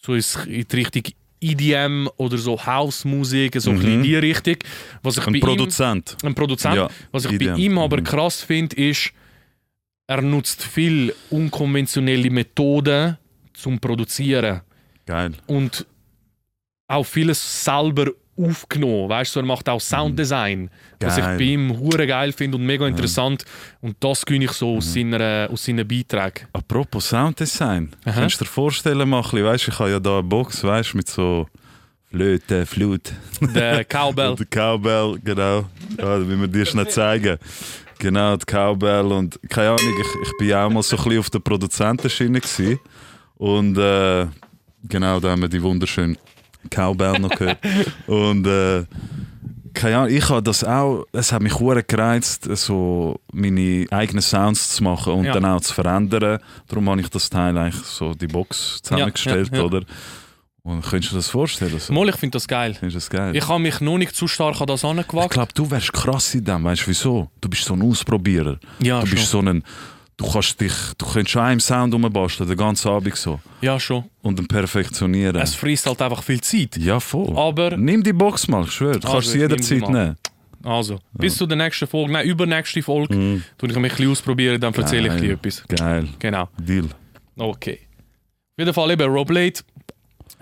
so 0.01 0.13
ist 0.15 0.45
in 0.45 0.65
die 0.67 0.75
Richtung 0.75 1.03
EDM 1.41 2.07
oder 2.17 2.37
so 2.37 2.57
House-Musik, 2.65 3.55
so 3.59 3.69
ein 3.71 3.75
bisschen 3.77 3.93
in 3.95 4.03
die 4.03 4.15
Richtung. 4.15 4.55
Was 5.01 5.17
ich 5.17 5.23
Mhm. 5.25 5.27
Ein 5.27 5.33
bei 5.33 5.37
ihm- 5.39 5.41
Produzent. 5.57 6.17
ein 6.23 6.35
Produzent. 6.35 6.75
Ja, 6.75 6.89
Was 7.11 7.25
ich 7.25 7.31
bei 7.31 7.35
EDM. 7.45 7.57
ihm 7.57 7.77
aber 7.79 7.97
Mhm. 7.97 8.03
krass 8.05 8.41
finde, 8.41 8.75
ist, 8.77 9.11
er 10.07 10.21
nutzt 10.21 10.63
viel 10.63 11.13
unkonventionelle 11.29 12.29
Methoden 12.29 13.17
zum 13.53 13.79
Produzieren 13.79 14.61
Geil. 15.05 15.33
und 15.47 15.85
auch 16.93 17.05
vieles 17.05 17.63
selber 17.63 18.11
aufgenommen. 18.37 19.09
Weißt 19.09 19.35
du, 19.35 19.39
er 19.41 19.45
macht 19.45 19.69
auch 19.69 19.79
Sounddesign, 19.79 20.69
was 20.99 21.17
ich 21.17 21.23
bei 21.23 21.41
ihm 21.41 21.77
hure 21.77 22.07
geil 22.07 22.31
finde 22.31 22.57
und 22.57 22.65
mega 22.65 22.87
interessant. 22.87 23.45
Und 23.81 23.95
das 23.99 24.25
gönne 24.25 24.45
ich 24.45 24.51
so 24.51 24.77
aus, 24.77 24.93
seiner, 24.93 25.49
aus 25.51 25.65
seinen 25.65 25.87
Beiträgen. 25.87 26.47
Apropos 26.53 27.09
Sounddesign. 27.09 27.93
Aha. 28.05 28.21
Kannst 28.21 28.39
du 28.39 28.45
dir 28.45 28.49
vorstellen, 28.49 29.07
mal 29.07 29.17
ein 29.17 29.23
bisschen, 29.23 29.45
weißt, 29.45 29.67
ich 29.67 29.79
habe 29.79 29.91
ja 29.91 29.99
da 29.99 30.19
eine 30.19 30.23
Box, 30.23 30.63
weißt, 30.63 30.95
mit 30.95 31.07
so 31.09 31.47
Flöte, 32.09 32.65
Flut. 32.65 33.13
Der 33.41 33.85
Cowbell. 33.85 34.35
Der 34.39 34.45
Cowbell, 34.45 35.19
genau. 35.23 35.65
Ja, 35.97 36.21
wie 36.27 36.39
wir 36.39 36.47
dir 36.47 36.65
schnell 36.65 36.87
zeigen. 36.87 37.37
Genau, 37.99 38.35
die 38.35 38.45
Cowbell 38.45 39.05
und 39.11 39.39
keine 39.49 39.69
Ahnung, 39.69 39.93
ich, 40.01 40.27
ich 40.29 40.37
bin 40.37 40.53
auch 40.53 40.69
mal 40.69 40.83
so 40.83 40.97
ein 40.97 41.03
bisschen 41.03 41.19
auf 41.19 41.29
der 41.29 41.39
Produzentenschiene 41.39 42.39
gewesen. 42.41 42.79
Und 43.37 43.77
äh, 43.77 44.27
genau, 44.87 45.19
da 45.19 45.29
haben 45.29 45.41
wir 45.41 45.47
die 45.47 45.61
wunderschöne 45.61 46.17
Cowbell 46.69 47.19
noch 47.19 47.29
gehört. 47.31 47.57
und 48.07 48.45
äh, 48.47 48.83
keine 49.73 49.97
Ahnung, 49.97 50.15
ich 50.15 50.29
habe 50.29 50.43
das 50.43 50.63
auch, 50.63 51.05
es 51.13 51.31
hat 51.31 51.41
mich 51.41 51.59
hure 51.59 51.83
gereizt, 51.83 52.47
so 52.57 53.19
meine 53.31 53.87
eigenen 53.89 54.21
Sounds 54.21 54.75
zu 54.75 54.83
machen 54.83 55.13
und 55.13 55.25
Ja. 55.25 55.33
dann 55.33 55.45
auch 55.45 55.61
zu 55.61 55.73
verändern. 55.73 56.39
Darum 56.67 56.89
habe 56.89 57.01
ich 57.01 57.09
das 57.09 57.29
Teil 57.29 57.57
eigentlich 57.57 57.83
so 57.83 58.13
die 58.13 58.27
Box 58.27 58.81
zusammengestellt, 58.83 59.49
ja, 59.51 59.57
ja. 59.57 59.63
oder? 59.63 59.81
Und 60.65 60.81
könntest 60.81 61.11
du 61.11 61.15
dir 61.15 61.19
das 61.19 61.27
vorstellen? 61.29 61.77
So? 61.77 61.91
Mal, 61.91 62.07
ich 62.07 62.15
finde 62.15 62.37
das 62.37 62.47
geil. 62.47 62.73
Findest 62.73 62.95
das 62.95 63.09
geil? 63.09 63.35
Ich 63.35 63.45
habe 63.49 63.59
mich 63.59 63.81
noch 63.81 63.97
nicht 63.97 64.15
zu 64.15 64.27
stark 64.29 64.61
an 64.61 64.67
das 64.67 64.83
Ich 64.83 64.89
angewagt. 64.89 65.31
glaube, 65.31 65.51
du 65.53 65.69
wärst 65.69 65.91
krass 65.91 66.33
in 66.35 66.45
dem. 66.45 66.63
Weißt 66.63 66.83
du 66.83 66.87
wieso? 66.87 67.29
Du 67.41 67.49
bist 67.49 67.65
so 67.65 67.73
ein 67.73 67.81
Ausprobierer. 67.81 68.59
Ja, 68.79 69.01
du 69.01 69.09
bist 69.09 69.29
schon. 69.29 69.45
so 69.45 69.51
ein. 69.51 69.63
Du 70.15 70.31
kannst 70.31 70.61
dich, 70.61 70.73
du 70.97 71.05
könntest 71.05 71.35
an 71.37 71.43
einem 71.45 71.59
Sound 71.59 71.93
rumbasteln, 71.93 72.47
den 72.47 72.57
ganzen 72.57 72.89
Abend 72.89 73.15
so. 73.15 73.39
Ja, 73.61 73.79
schon. 73.79 74.03
Und 74.21 74.39
ihn 74.39 74.47
perfektionieren. 74.47 75.41
Es 75.41 75.55
frisst 75.55 75.85
halt 75.87 76.01
einfach 76.01 76.21
viel 76.23 76.39
Zeit. 76.41 76.77
ja, 76.77 76.99
voll. 76.99 77.35
Aber 77.37 77.75
Nimm 77.75 78.03
die 78.03 78.13
Box 78.13 78.47
mal, 78.47 78.63
ich 78.63 78.71
schwöre. 78.71 78.99
Du 78.99 79.07
Also, 79.07 79.13
kannst 79.17 79.29
sie 79.31 79.39
jederzeit 79.39 79.89
nehmen. 79.89 80.15
Also, 80.63 80.99
bis 81.13 81.35
zu 81.35 81.45
der 81.45 81.57
nächsten 81.57 81.87
Folge, 81.87 82.13
nein, 82.13 82.25
übernächste 82.27 82.81
Folge, 82.83 83.13
Mhm. 83.13 83.43
tue 83.57 83.69
ich 83.69 83.75
mich 83.75 83.91
ein 83.91 83.95
bisschen 83.97 84.11
ausprobieren, 84.11 84.61
dann 84.61 84.73
erzähle 84.73 85.13
ich 85.13 85.19
dir 85.21 85.33
etwas. 85.33 85.63
Geil. 85.67 86.07
Genau. 86.19 86.47
Deal. 86.57 86.87
Okay. 87.35 87.79
Auf 87.81 88.59
jeden 88.59 88.73
Fall 88.73 88.91
eben 88.91 89.11
Rob 89.11 89.29
Late, 89.31 89.63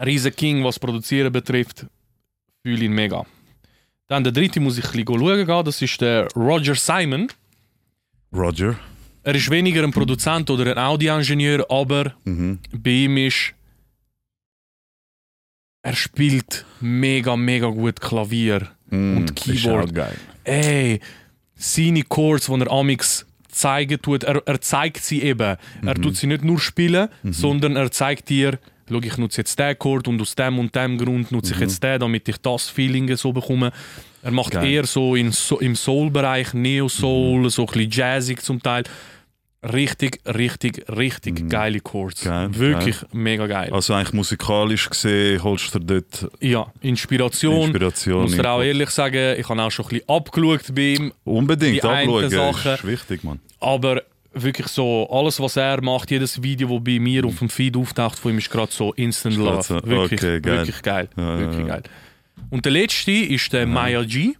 riesen 0.06 0.36
King, 0.36 0.63
was 0.63 0.78
Produzieren 0.78 1.32
betrifft, 1.32 1.86
fühle 2.62 2.86
ihn 2.86 2.92
mega. 2.92 3.25
Dann 4.08 4.24
der 4.24 4.34
dritte 4.34 4.60
muss 4.60 4.78
ich 4.78 4.86
ein 4.86 4.92
bisschen 5.06 5.20
schauen 5.20 5.46
gehen, 5.46 5.66
das 5.66 5.82
ist 5.82 6.01
der 6.01 6.28
Roger 6.36 6.75
Simon. 6.75 7.30
Roger. 8.34 8.75
Er 9.24 9.36
ist 9.36 9.50
weniger 9.51 9.84
ein 9.84 9.92
Produzent 9.92 10.50
oder 10.50 10.72
ein 10.72 10.78
Audioingenieur, 10.78 11.66
aber 11.70 12.13
Mhm. 12.25 12.60
bei 12.75 12.90
ihm 12.92 13.18
ist. 13.18 13.54
Er 15.84 15.96
spielt 15.96 16.66
mega, 16.80 17.36
mega 17.36 17.68
gut 17.68 18.00
Klavier. 18.01 18.68
Mm, 18.90 19.18
Und 19.18 19.32
ist 19.32 19.63
Keyboard. 19.63 19.92
Ey, 20.44 21.00
seine 21.56 22.04
Chords, 22.04 22.48
die 22.48 22.54
er 22.62 22.72
amix 22.72 23.25
zeigen 23.48 24.01
tut, 24.01 24.24
er, 24.24 24.42
er 24.46 24.62
zeigt 24.62 25.04
sie 25.04 25.22
eben. 25.24 25.58
Er 25.86 25.96
tut 25.96 26.16
sie 26.18 26.28
nicht 26.28 26.44
nur 26.44 26.60
spielen, 26.60 27.10
sondern 27.24 27.75
er 27.75 27.92
zeigt 27.92 28.30
dir, 28.30 28.60
schau, 28.91 29.00
ich 29.01 29.17
nutze 29.17 29.41
jetzt 29.41 29.57
den 29.57 29.77
Chord 29.79 30.07
und 30.07 30.21
aus 30.21 30.36
dem 30.36 30.60
und 30.60 30.75
dem 30.75 30.98
Grund 30.98 31.31
nutze 31.31 31.53
ich 31.53 31.60
jetzt 31.60 31.81
den, 31.83 32.00
damit 32.00 32.27
ich 32.29 32.38
das 32.38 32.69
Feeling 32.69 33.15
so 33.15 33.31
bekomme. 33.31 33.71
Er 34.24 34.31
macht 34.31 34.51
Geil. 34.51 34.69
eher 34.69 34.86
so, 34.86 35.15
in, 35.15 35.31
so 35.31 35.60
im 35.60 35.75
Soul-Bereich, 35.75 36.53
Neo-Soul, 36.53 37.50
so 37.50 37.63
ein 37.63 37.65
bisschen 37.67 37.89
jazzig 37.91 38.41
zum 38.43 38.62
Teil. 38.62 38.83
Richtig, 39.63 40.19
richtig, 40.25 40.83
richtig 40.89 41.48
geile 41.48 41.79
Chords. 41.81 42.24
Geil, 42.24 42.50
Wirklich 42.55 42.95
mega 43.13 43.45
geil. 43.45 43.71
Also 43.71 43.93
eigentlich 43.93 44.13
musikalisch 44.13 44.89
gesehen 44.89 45.43
holst 45.43 45.75
du 45.75 45.79
dort 45.79 46.27
Ja, 46.39 46.65
Inspiration. 46.81 47.65
Inspiration. 47.69 48.24
Ich 48.25 48.31
muss 48.31 48.38
dir 48.41 48.50
auch 48.50 48.63
ehrlich 48.63 48.89
sagen, 48.89 49.39
ich 49.39 49.48
habe 49.48 49.62
auch 49.62 49.69
schon 49.69 49.86
ein 49.86 49.89
bisschen 49.89 50.10
abgeschaut 50.10 50.75
bei 50.75 50.81
ihm. 50.81 51.13
Unbedingt 51.25 51.86
abschauen, 51.86 52.29
Sachen- 52.31 52.74
ist 52.74 52.88
wichtig, 52.88 53.24
Mann. 53.24 53.39
Aber 53.60 54.01
wirklich 54.33 54.67
so, 54.67 55.07
alles 55.11 55.39
was 55.39 55.55
er 55.57 55.81
macht, 55.83 56.11
jedes 56.11 56.41
Video, 56.41 56.67
das 56.75 56.83
bei 56.83 57.00
mir 57.00 57.25
auf 57.25 57.39
dem 57.39 57.50
Feed 57.50 57.75
auftaucht 57.77 58.17
von 58.19 58.31
ihm, 58.31 58.38
ist 58.38 58.50
gerade 58.50 58.71
so 58.71 58.93
Instant 58.93 59.35
grad 59.38 59.69
Love. 59.69 59.81
Wirklich, 59.88 60.19
okay, 60.21 60.39
geil. 60.41 60.57
wirklich 60.59 60.81
geil. 60.81 61.09
Ja, 61.17 61.39
wirklich 61.39 61.67
geil. 61.67 61.83
Und 62.50 62.65
der 62.65 62.71
letzte 62.71 63.11
ist 63.11 63.51
der 63.53 63.65
Maya 63.67 64.03
G. 64.03 64.33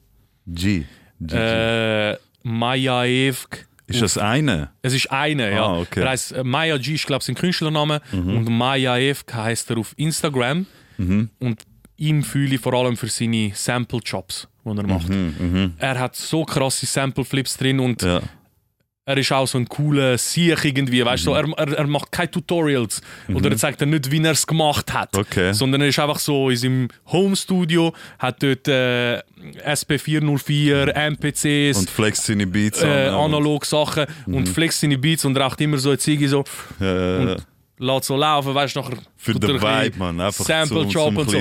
G. 0.48 0.84
G. 1.20 1.36
Äh, 1.36 2.18
Maya 2.44 3.06
Evg. 3.06 3.66
ist 3.88 4.02
das 4.02 4.18
eine? 4.18 4.70
Es 4.82 4.94
ist 4.94 5.12
eine, 5.12 5.52
ja. 5.52 5.66
Ah, 5.66 5.80
okay. 5.80 6.00
Mhm. 6.00 6.06
Er 6.06 6.10
heißt 6.12 6.32
äh, 6.32 6.44
Maya 6.44 6.78
G, 6.78 6.94
ist 6.96 7.06
glaube 7.06 7.20
ich 7.22 7.26
sein 7.28 7.36
Künstlername. 7.36 8.02
Und 8.12 8.46
Maya 8.50 8.98
Evg 8.98 9.32
heißt 9.34 9.70
er 9.72 9.78
auf 9.78 9.94
Instagram. 9.98 10.66
Und 10.98 11.62
ihm 11.98 12.24
fühle 12.24 12.56
ich 12.56 12.62
vor 12.62 12.74
allem 12.74 12.98
für 12.98 13.08
seine 13.08 13.52
Sample-Jobs, 13.54 14.48
die 14.66 14.70
er 14.78 14.88
macht. 14.88 15.10
Mhm, 15.10 15.74
Er 15.78 16.00
hat 16.00 16.16
so 16.16 16.46
krasse 16.46 16.86
Sample-Flips 16.86 17.58
drin 17.58 17.80
und 17.80 18.02
Ja. 18.02 18.22
Er 19.04 19.18
ist 19.18 19.32
auch 19.32 19.48
so 19.48 19.58
ein 19.58 19.68
cooler 19.68 20.16
Sieg 20.18 20.64
irgendwie, 20.64 21.04
weißt 21.04 21.26
du, 21.26 21.32
Mhm. 21.32 21.36
so, 21.48 21.54
er, 21.56 21.68
er, 21.68 21.78
er 21.80 21.88
macht 21.88 22.12
keine 22.12 22.30
Tutorials 22.30 23.02
oder 23.34 23.50
er 23.50 23.58
zeigt 23.58 23.82
dir 23.82 23.88
nicht, 23.88 24.12
wie 24.12 24.24
er 24.24 24.32
es 24.32 24.46
gemacht 24.46 24.94
hat, 24.94 25.18
Okay. 25.18 25.54
sondern 25.54 25.82
er 25.82 25.88
ist 25.88 25.98
einfach 26.00 26.20
so 26.20 26.50
in 26.52 26.58
seinem 26.58 26.88
Home-Studio, 27.08 27.94
hat 28.20 28.44
dort 28.44 28.68
äh, 28.68 29.20
SP404, 29.66 30.94
MPCs, 30.94 31.78
Und 31.80 31.90
flext 31.90 32.26
seine 32.26 32.48
Beats 32.48 32.82
äh, 32.84 32.86
an. 33.08 33.16
analog 33.16 33.66
Sachen 33.66 34.06
Mhm. 34.26 34.36
und 34.36 34.50
flext 34.50 34.82
seine 34.82 34.98
Beats 34.98 35.26
und 35.26 35.38
raucht 35.38 35.60
immer 35.62 35.78
so 35.78 35.90
eine 35.90 35.98
Ziege 35.98 36.28
so 36.30 36.44
und 36.80 37.38
lässt 37.80 38.06
so 38.06 38.16
laufen, 38.16 38.54
weißt 38.54 38.76
du, 38.76 38.82
nachher 38.82 38.98
für 39.18 39.34
den 39.34 39.60
Vibe, 39.62 39.98
Mann. 39.98 40.20
Einfach 40.22 40.46
Sample 40.46 40.82
zum, 40.84 40.90
Job 40.90 41.08
zum 41.08 41.18
und 41.18 41.30
so. 41.32 41.38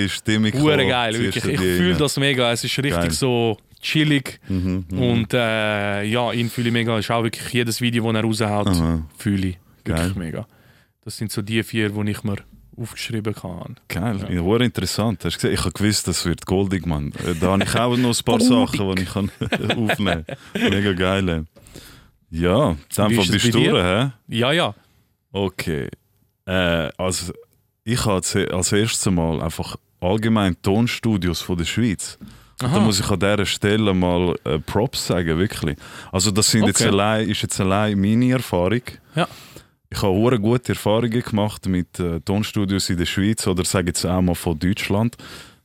geil, 0.89 1.19
wirklich. 1.19 1.45
Ich 1.45 1.59
fühle 1.61 1.95
das 1.97 2.17
mega. 2.17 2.51
Es 2.53 2.65
ist 2.65 2.77
richtig 2.79 2.93
Geil. 2.95 3.11
so 3.11 3.59
chillig. 3.81 4.41
Mhm, 4.49 4.85
mhm. 4.91 5.03
Und 5.03 5.35
äh, 5.35 6.05
ja, 6.05 6.33
ihn 6.33 6.51
fühle 6.51 6.69
ich 6.69 6.73
mega. 6.73 6.99
Ist 6.99 7.11
auch 7.11 7.23
wirklich 7.23 7.49
jedes 7.53 7.81
Video, 7.81 8.05
das 8.13 8.15
er 8.23 8.25
raushaut, 8.25 8.69
Aha. 8.69 9.03
fühle 9.17 9.49
ich. 9.49 9.59
Wirklich 9.85 9.97
Geil. 9.97 10.13
mega. 10.17 10.47
Das 11.05 11.17
sind 11.17 11.33
so 11.33 11.43
die 11.43 11.63
vier, 11.63 11.91
die 11.91 12.11
ich 12.11 12.23
mir 12.23 12.37
aufgeschrieben 12.77 13.35
habe. 13.43 13.75
Geil, 13.89 14.27
ja. 14.31 14.41
hure 14.41 14.65
interessant. 14.65 15.25
Hast 15.25 15.35
du 15.37 15.39
gesehen? 15.41 15.55
Ich 15.55 15.61
habe 15.61 15.73
gewusst, 15.73 16.07
das 16.09 16.25
wird 16.25 16.47
goldig, 16.47 16.87
Mann. 16.87 17.13
Äh, 17.27 17.35
Da 17.41 17.53
habe 17.53 17.65
ich 17.65 17.75
auch 17.75 17.97
noch 17.97 18.19
ein 18.19 18.25
paar 18.25 18.41
Sachen, 18.41 18.95
die 18.97 19.03
ich 19.03 19.13
kann 19.13 19.31
aufnehmen 19.77 20.25
kann. 20.27 20.71
Mega 20.71 20.93
geil. 20.93 21.45
Ja, 22.31 22.77
dann 22.95 23.17
bist 23.17 23.45
du 23.45 23.51
durch, 23.51 23.83
hä? 23.83 24.11
Ja, 24.29 24.53
ja. 24.53 24.75
Okay. 25.33 25.89
Äh, 26.47 26.91
also, 26.97 27.33
ich 27.85 28.01
habe 28.05 28.15
als, 28.15 28.37
als 28.37 28.73
erstes 28.73 29.13
Mal 29.13 29.41
einfach 29.43 29.77
allgemein 30.01 30.57
Tonstudios 30.63 31.41
von 31.43 31.59
der 31.59 31.65
Schweiz. 31.65 32.19
Und 32.63 32.71
Da 32.73 32.77
Aha. 32.77 32.81
muss 32.81 33.01
ich 33.01 33.09
an 33.11 33.19
dieser 33.19 33.47
Stelle 33.47 33.95
mal 33.95 34.35
äh, 34.45 34.59
Props 34.59 35.07
sagen, 35.07 35.39
wirklich. 35.39 35.77
Also 36.13 36.31
das 36.31 36.51
sind 36.51 36.67
jetzt 36.67 36.81
Okay. 36.83 36.91
allein, 36.91 37.29
ist 37.29 37.43
jetzt 37.43 37.61
allein 37.61 37.99
meine 38.01 38.33
Erfahrung. 38.33 38.83
Ja. 39.15 39.27
Ich 39.93 39.99
habe 40.03 40.13
hure 40.13 40.39
gute 40.39 40.73
Erfahrungen 40.73 41.23
gemacht 41.23 41.67
mit 41.67 41.99
äh, 41.99 42.21
Tonstudios 42.21 42.91
in 42.91 42.97
der 42.99 43.07
Schweiz 43.07 43.47
oder 43.47 43.65
sage 43.65 43.89
jetzt 43.89 44.05
auch 44.07 44.21
mal 44.23 44.35
von 44.37 44.59
Deutschland, 44.59 45.17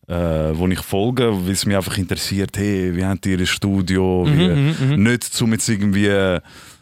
äh, 0.08 0.14
wo 0.54 0.68
ich 0.68 0.80
folge, 0.80 1.32
weil 1.46 1.52
es 1.54 1.66
mich 1.66 1.76
einfach 1.76 1.98
interessiert, 1.98 2.58
hey, 2.58 2.96
wie 2.96 3.06
habt 3.06 3.26
ihr 3.26 3.38
ein 3.38 3.46
Studio? 3.46 4.26
Wie, 4.26 4.48
Mhm, 4.48 4.76
mhm, 4.80 4.90
mhm. 4.96 5.04
Nicht 5.04 5.24
zum 5.26 5.52
jetzt 5.52 5.68
irgendwie, 5.70 6.40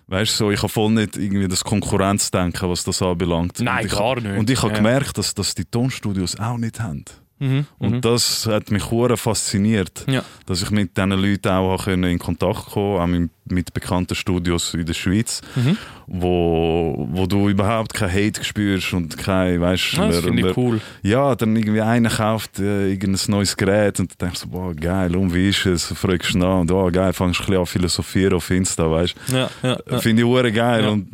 weißt 0.08 0.32
du, 0.34 0.36
so, 0.45 0.52
ich 0.52 0.60
habe 0.60 0.69
voll 0.69 0.91
nicht 0.91 1.17
irgendwie 1.17 1.47
das 1.47 1.63
Konkurrenzdenken, 1.63 2.69
was 2.69 2.84
das 2.86 3.02
anbelangt. 3.02 3.60
Nein, 3.60 3.86
ich, 3.88 3.91
gar 3.91 4.19
nicht. 4.21 4.38
Und 4.38 4.49
ich 4.49 4.62
habe 4.62 4.71
Ja. 4.71 4.78
gemerkt, 4.78 5.17
dass 5.17 5.34
das 5.34 5.54
die 5.56 5.65
Tonstudios 5.65 6.39
auch 6.39 6.58
nicht 6.58 6.80
haben. 6.80 7.04
Mhm, 7.43 7.65
Und 7.77 7.91
mhm. 7.95 8.01
das 8.01 8.45
hat 8.47 8.71
mich 8.71 8.89
hure 8.89 9.17
fasziniert, 9.17 10.06
Ja. 10.08 10.23
dass 10.45 10.62
ich 10.62 10.71
mit 10.71 10.95
diesen 10.95 11.12
Leuten 11.12 11.49
auch 11.49 11.88
in 11.88 12.17
Kontakt 12.19 12.67
kommen 12.67 12.99
auch 13.01 13.08
mit, 13.08 13.73
bekannten 13.73 14.15
Studios 14.15 14.73
in 14.73 14.86
der 14.86 14.93
Schweiz, 14.93 15.41
Mhm. 15.56 15.77
wo, 16.08 17.08
wo 17.12 17.25
du 17.25 17.49
überhaupt 17.49 17.93
kein 17.93 18.12
Hate 18.12 18.43
spürst 18.43 18.93
und 18.93 19.17
kein, 19.17 19.60
weißt 19.60 19.99
Ah, 19.99 20.08
das 20.08 20.19
finde 20.21 20.49
ich 20.51 20.58
cool. 20.58 20.79
ja, 21.01 21.36
dann 21.36 21.56
irgendwie 21.56 21.82
einer 21.82 22.10
kauft 22.10 22.60
äh, 22.60 22.91
irgendein 22.91 23.19
neues 23.27 23.58
Gerät 23.58 23.99
und 23.99 24.12
du 24.12 24.15
denkst 24.25 24.39
so, 24.41 24.47
boah, 24.47 24.73
geil, 24.73 25.13
und 25.15 25.34
wie 25.34 25.49
ist 25.49 25.65
es? 25.65 25.86
Fragst 25.88 26.34
du 26.36 26.38
nach 26.38 26.62
und 26.62 26.71
oh, 26.71 26.89
geil, 26.91 27.12
fangst 27.13 27.39
du 27.39 27.43
ein 27.43 27.47
bisschen 27.47 27.60
an 27.60 27.65
philosophieren 27.65 28.34
auf 28.36 28.49
Insta, 28.49 28.89
weißt 28.89 29.15
Ja, 29.27 29.49
ja, 29.62 29.77
ja. 29.91 29.99
Finde 29.99 30.21
ich 30.21 30.27
hure 30.27 30.51
geil 30.51 30.84
Ja. 30.84 30.89
und 30.91 31.10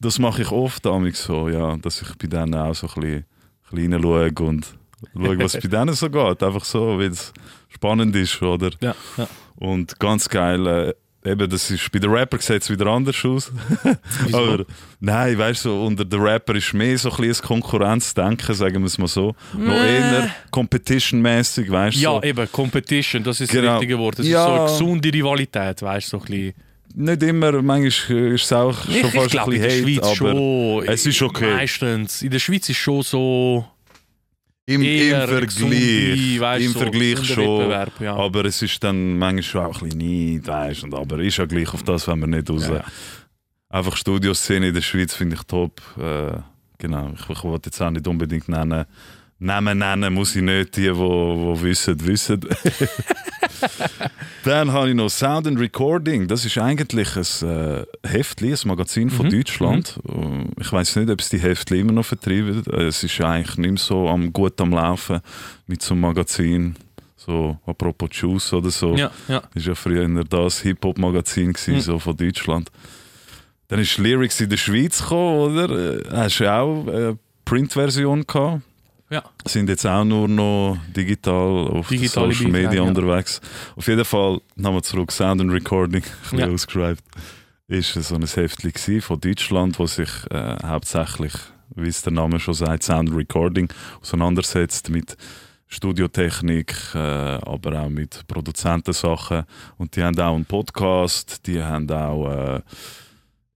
das 0.00 0.18
mache 0.18 0.42
ich 0.42 0.50
oft 0.50 0.84
damit 0.84 1.14
so, 1.16 1.48
ja, 1.48 1.76
dass 1.76 2.02
ich 2.02 2.08
bei 2.16 2.26
denen 2.26 2.54
auch 2.54 2.74
so 2.74 2.88
ein 2.88 2.94
bisschen, 3.00 3.16
ein 3.70 3.76
bisschen 3.76 3.92
reinschaue 3.94 4.32
und 4.48 4.66
schaue, 5.14 5.38
was 5.38 5.52
bei 5.54 5.68
denen 5.68 5.94
so 5.94 6.10
geht. 6.10 6.42
Einfach 6.42 6.64
so, 6.64 6.98
weil 6.98 7.08
es 7.10 7.32
spannend 7.68 8.14
ist, 8.16 8.40
oder? 8.42 8.70
ja, 8.80 8.94
ja. 9.16 9.28
Und 9.56 9.98
ganz 10.00 10.28
geil, 10.28 10.66
äh, 10.66 11.30
eben, 11.30 11.50
das 11.50 11.70
ist, 11.70 11.92
bei 11.92 11.98
den 11.98 12.10
Rapper 12.10 12.38
sieht 12.38 12.62
es 12.62 12.70
wieder 12.70 12.86
anders 12.86 13.22
aus. 13.24 13.52
Aber 14.32 14.64
nein, 15.00 15.36
weißt 15.36 15.66
du, 15.66 15.84
unter 15.84 16.04
den 16.04 16.20
Rapper 16.20 16.54
ist 16.54 16.72
mehr 16.72 16.96
so 16.96 17.10
ein 17.10 17.16
bisschen 17.18 17.46
Konkurrenzdenken, 17.46 18.54
sagen 18.54 18.80
wir 18.80 18.86
es 18.86 18.96
mal 18.96 19.06
so. 19.06 19.34
Noch 19.52 19.74
eher 19.74 20.30
competition-mäßig, 20.50 21.70
weißt 21.70 21.96
du? 21.96 22.00
ja, 22.00 22.10
so. 22.12 22.22
eben, 22.22 22.50
Competition, 22.50 23.22
das 23.22 23.40
ist 23.40 23.50
Genau. 23.52 23.64
das 23.72 23.74
richtige 23.80 23.98
Wort. 23.98 24.18
Das 24.18 24.26
Ja. 24.26 24.40
ist 24.40 24.46
so 24.46 24.54
eine 24.54 24.64
gesunde 24.94 25.12
Rivalität, 25.12 25.82
weißt 25.82 26.06
du, 26.12 26.18
so 26.18 26.22
ein 26.24 26.26
bisschen. 26.30 26.54
Nicht 26.92 27.22
immer, 27.22 27.52
manchmal 27.62 27.84
ist 28.34 28.42
es 28.44 28.52
auch 28.52 28.72
schon 28.84 28.94
Ich, 28.94 29.02
fast 29.02 29.26
ich 29.26 29.30
glaube, 29.32 29.52
ein 29.52 29.56
in 29.56 29.62
der 29.62 29.68
bisschen 29.68 29.84
Schweiz 29.86 29.96
Hate, 29.98 30.06
aber 30.06 30.16
schon. 30.34 30.88
es 30.88 31.06
ist 31.06 31.22
okay. 31.22 31.54
Meistens. 31.54 32.22
In 32.22 32.30
der 32.30 32.38
Schweiz 32.40 32.68
ist 32.68 32.78
schon 32.78 33.02
so. 33.02 33.64
Im, 34.74 34.82
im 34.82 35.10
Vergleich, 35.10 36.40
weißt, 36.40 36.64
im 36.64 36.72
so 36.72 36.78
Vergleich 36.78 37.24
schon. 37.24 37.70
Ja. 38.00 38.14
Aber 38.14 38.44
es 38.44 38.62
ist 38.62 38.82
dann 38.82 39.18
manchmal 39.18 39.42
schon 39.42 39.64
auch 39.64 39.82
ein 39.82 39.88
bisschen 39.88 40.36
Neid, 40.36 40.46
weißt 40.46 40.82
du. 40.84 40.96
Aber 40.96 41.18
ist 41.18 41.36
ja 41.36 41.46
gleich 41.46 41.72
auf 41.74 41.82
das, 41.82 42.06
wenn 42.06 42.20
wir 42.20 42.26
nicht 42.26 42.48
raus. 42.48 42.68
Ja. 42.68 42.84
Einfach 43.68 43.96
Studioszene 43.96 44.68
in 44.68 44.74
der 44.74 44.82
Schweiz 44.82 45.14
finde 45.14 45.36
ich 45.36 45.42
top. 45.42 45.80
Äh, 45.98 46.38
genau, 46.78 47.12
ich, 47.14 47.28
ich 47.28 47.44
wollte 47.44 47.68
jetzt 47.68 47.80
auch 47.80 47.90
nicht 47.90 48.06
unbedingt 48.06 48.48
nennen. 48.48 48.84
Namen 49.40 49.78
nennen 49.78 50.14
muss 50.14 50.36
ich 50.36 50.42
nicht, 50.42 50.76
die, 50.76 50.82
die, 50.82 50.88
die 50.92 51.62
wissen, 51.62 52.06
wissen. 52.06 52.40
Dann 54.44 54.72
habe 54.72 54.88
ich 54.90 54.94
noch 54.94 55.08
Sound 55.10 55.46
and 55.46 55.58
Recording. 55.58 56.26
Das 56.28 56.44
ist 56.44 56.56
eigentlich 56.58 57.16
ein 57.16 57.48
äh, 57.48 57.84
Heftli, 58.06 58.52
ein 58.52 58.58
Magazin 58.68 59.10
von 59.10 59.26
Mhm, 59.26 59.30
Deutschland. 59.30 60.00
Äh, 60.08 60.60
Ich 60.60 60.72
weiß 60.72 60.96
nicht, 60.96 61.10
ob 61.10 61.20
es 61.20 61.28
die 61.28 61.38
Heftli 61.38 61.80
immer 61.80 61.92
noch 61.92 62.06
vertreiben. 62.06 62.62
Äh, 62.72 62.84
Es 62.84 63.02
ist 63.02 63.20
eigentlich 63.20 63.58
nicht 63.58 63.70
mehr 63.70 63.78
so 63.78 64.08
am, 64.08 64.32
gut 64.32 64.60
am 64.60 64.70
Laufen 64.72 65.20
mit 65.66 65.82
so 65.82 65.94
einem 65.94 66.02
Magazin. 66.02 66.76
So 67.16 67.58
apropos 67.66 68.08
Juice 68.12 68.52
oder 68.54 68.70
so. 68.70 68.96
Ja, 68.96 69.10
ja. 69.28 69.42
War 69.42 69.62
ja 69.62 69.74
früher 69.74 70.24
das 70.24 70.60
Hip-Hop-Magazin 70.60 71.54
Mhm. 71.66 71.80
so 71.80 71.98
von 71.98 72.16
Deutschland. 72.16 72.70
Dann 73.68 73.80
ist 73.80 73.98
Lyrics 73.98 74.40
in 74.40 74.48
der 74.50 74.56
Schweiz 74.56 75.00
gekommen, 75.02 75.38
oder? 75.38 75.98
Äh, 75.98 76.02
Hast 76.10 76.40
du 76.40 76.50
auch 76.50 76.86
eine 76.88 77.18
Print-Version 77.44 78.26
gehabt? 78.26 78.62
Ja. 79.10 79.24
Sind 79.44 79.68
jetzt 79.68 79.84
auch 79.86 80.04
nur 80.04 80.28
noch 80.28 80.78
digital 80.96 81.68
auf 81.68 81.88
Digitale 81.88 82.32
Social 82.32 82.50
Media 82.50 82.74
ja. 82.74 82.82
unterwegs. 82.82 83.40
Auf 83.74 83.88
jeden 83.88 84.04
Fall, 84.04 84.40
nochmal 84.54 84.82
zurück, 84.82 85.10
Sound 85.10 85.40
and 85.40 85.52
Recording, 85.52 86.02
ein 86.04 86.20
bisschen 86.22 86.38
Ja. 86.38 86.48
ausgeschreibt. 86.48 87.02
Ist 87.66 87.92
so 87.94 88.14
ein 88.14 88.24
Heftchen 88.26 89.00
von 89.00 89.20
Deutschland, 89.20 89.78
wo 89.78 89.86
sich 89.86 90.08
äh, 90.30 90.56
hauptsächlich, 90.64 91.32
wie 91.74 91.88
es 91.88 92.02
der 92.02 92.12
Name 92.12 92.38
schon 92.40 92.54
sagt, 92.54 92.84
Sound 92.84 93.10
and 93.10 93.18
Recording 93.18 93.68
auseinandersetzt 94.00 94.90
mit 94.90 95.16
Studiotechnik, 95.66 96.74
äh, 96.94 96.98
aber 96.98 97.80
auch 97.80 97.88
mit 97.88 98.26
Produzentensachen. 98.26 99.44
Und 99.78 99.94
die 99.94 100.02
haben 100.02 100.18
auch 100.18 100.34
einen 100.34 100.44
Podcast, 100.44 101.46
die 101.46 101.62
haben 101.62 101.88
auch 101.90 102.28
äh, 102.56 102.60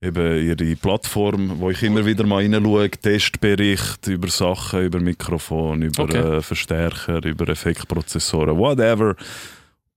eben 0.04 0.46
ihre 0.46 0.76
Plattform, 0.76 1.58
wo 1.60 1.70
ich 1.70 1.82
immer 1.82 2.04
wieder 2.04 2.24
mal 2.26 2.42
reinschaue, 2.42 2.90
Testbericht 2.90 4.06
über 4.08 4.28
Sachen, 4.28 4.82
über 4.84 5.00
Mikrofon, 5.00 5.82
über 5.82 6.02
Okay. 6.04 6.36
äh, 6.38 6.42
Verstärker, 6.42 7.24
über 7.24 7.48
Effektprozessoren, 7.48 8.56
whatever. 8.56 9.16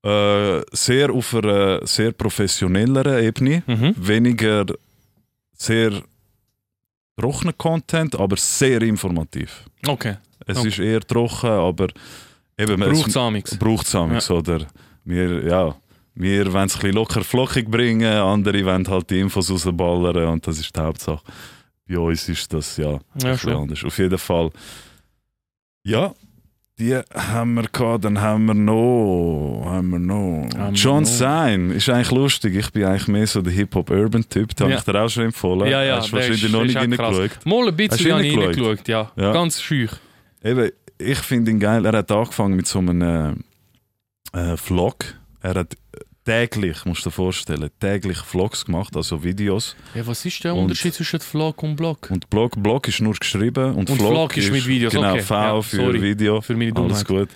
Äh, 0.03 0.61
sehr 0.71 1.11
auf 1.11 1.33
einer 1.35 1.85
sehr 1.85 2.11
professionelleren 2.11 3.23
Ebene. 3.23 3.63
Mhm. 3.67 3.93
Weniger 3.97 4.65
sehr 5.53 5.91
trockener 7.19 7.53
Content, 7.53 8.15
aber 8.19 8.37
sehr 8.37 8.81
informativ. 8.83 9.65
Okay. 9.87 10.15
Es 10.45 10.57
Okay. 10.59 10.67
ist 10.69 10.79
eher 10.79 11.01
trocken, 11.01 11.49
aber 11.49 11.87
eben 12.57 12.79
Braucht 12.79 13.07
es 13.09 13.17
amix. 13.17 13.57
braucht 13.57 13.87
es 13.87 14.31
oder 14.31 14.59
wir, 15.03 15.43
ja, 15.45 15.75
wir 16.19 16.51
wollen 16.53 16.65
es 16.65 16.75
ein 16.75 16.79
bisschen 16.81 16.93
locker 16.95 17.23
flockig 17.23 17.69
bringen, 17.69 18.11
andere 18.11 18.65
wollen 18.65 18.87
halt 18.87 19.09
die 19.09 19.19
Infos 19.19 19.49
rausballern 19.51 20.27
und 20.29 20.47
das 20.47 20.59
ist 20.59 20.75
die 20.75 20.79
Hauptsache. 20.79 21.21
Bei 21.87 21.97
uns 21.99 22.27
ist 22.27 22.51
das 22.53 22.77
ja, 22.77 22.93
ein 22.95 22.99
Ja, 23.21 23.37
schon. 23.37 23.53
anders. 23.53 23.83
Auf 23.83 23.97
jeden 23.97 24.17
Fall. 24.17 24.49
Ja, 25.83 26.13
die 26.79 26.95
haben 26.95 27.55
wir 27.55 27.63
gehabt, 27.69 28.05
dann 28.05 28.19
haben 28.21 28.45
wir 28.45 28.53
noch, 28.53 29.63
haben 29.65 29.89
wir 29.89 29.99
noch. 29.99 30.47
Haben 30.55 30.73
wir 30.75 30.79
John 30.79 31.03
noch. 31.03 31.09
Sein 31.09 31.71
ist 31.71 31.89
eigentlich 31.89 32.11
lustig. 32.11 32.55
Ich 32.55 32.71
bin 32.71 32.83
eigentlich 32.83 33.07
mehr 33.07 33.25
so 33.25 33.41
der 33.41 33.53
Hip-Hop-Urban-Typ. 33.53 34.55
Den 34.55 34.67
Ja. 34.69 34.75
habe 34.75 34.79
ich 34.79 34.85
dir 34.93 35.01
auch 35.01 35.09
schon 35.09 35.23
empfohlen. 35.25 35.67
Ja, 35.71 35.81
ja, 35.83 35.97
Hast 35.97 36.09
du 36.11 36.17
wahrscheinlich 36.17 36.43
ist- 36.43 36.51
noch 36.51 36.63
nicht 36.63 36.75
reingeschaut. 36.75 37.45
Mal 37.45 37.67
ein 37.69 37.75
bisschen 37.75 38.11
reingeschaut? 38.11 38.87
ja. 38.87 39.11
Ja. 39.15 39.31
Ganz 39.33 39.61
schüch. 39.61 39.91
Eben, 40.43 40.69
ich 40.99 41.17
finde 41.19 41.51
ihn 41.51 41.59
geil. 41.59 41.83
Er 41.85 41.93
hat 41.97 42.11
angefangen 42.11 42.55
mit 42.55 42.67
so 42.67 42.79
einem 42.79 43.43
äh, 44.33 44.55
Vlog. 44.57 45.05
Er 45.41 45.55
hat 45.55 45.75
täglich, 46.27 46.83
musst 46.85 47.05
du 47.05 47.09
dir 47.09 47.13
vorstellen, 47.15 47.69
täglich 47.79 48.17
Vlogs 48.17 48.65
gemacht, 48.65 48.95
also 48.97 49.23
Videos. 49.23 49.75
Ja, 49.95 50.05
was 50.05 50.25
ist 50.25 50.43
der 50.43 50.53
Und- 50.53 50.63
Unterschied 50.63 50.93
zwischen 50.93 51.21
Vlog 51.21 51.63
und 51.63 51.75
Blog? 51.77 52.09
Und 52.11 52.29
Blog, 52.29 52.51
Blog 52.61 52.87
ist 52.89 52.99
nur 52.99 53.13
geschrieben 53.13 53.75
und, 53.75 53.89
Und 53.89 53.97
Vlog, 53.97 54.11
Vlog 54.11 54.37
ist 54.37 54.51
mit 54.51 54.67
Videos, 54.67 54.91
Genau, 54.93 55.11
okay. 55.13 55.21
V 55.21 55.33
Ja, 55.35 55.61
für 55.61 55.75
sorry. 55.77 56.01
Video. 56.01 56.41
Für 56.41 56.55
meine 56.57 56.75
Alles 56.75 57.05
gut. 57.05 57.29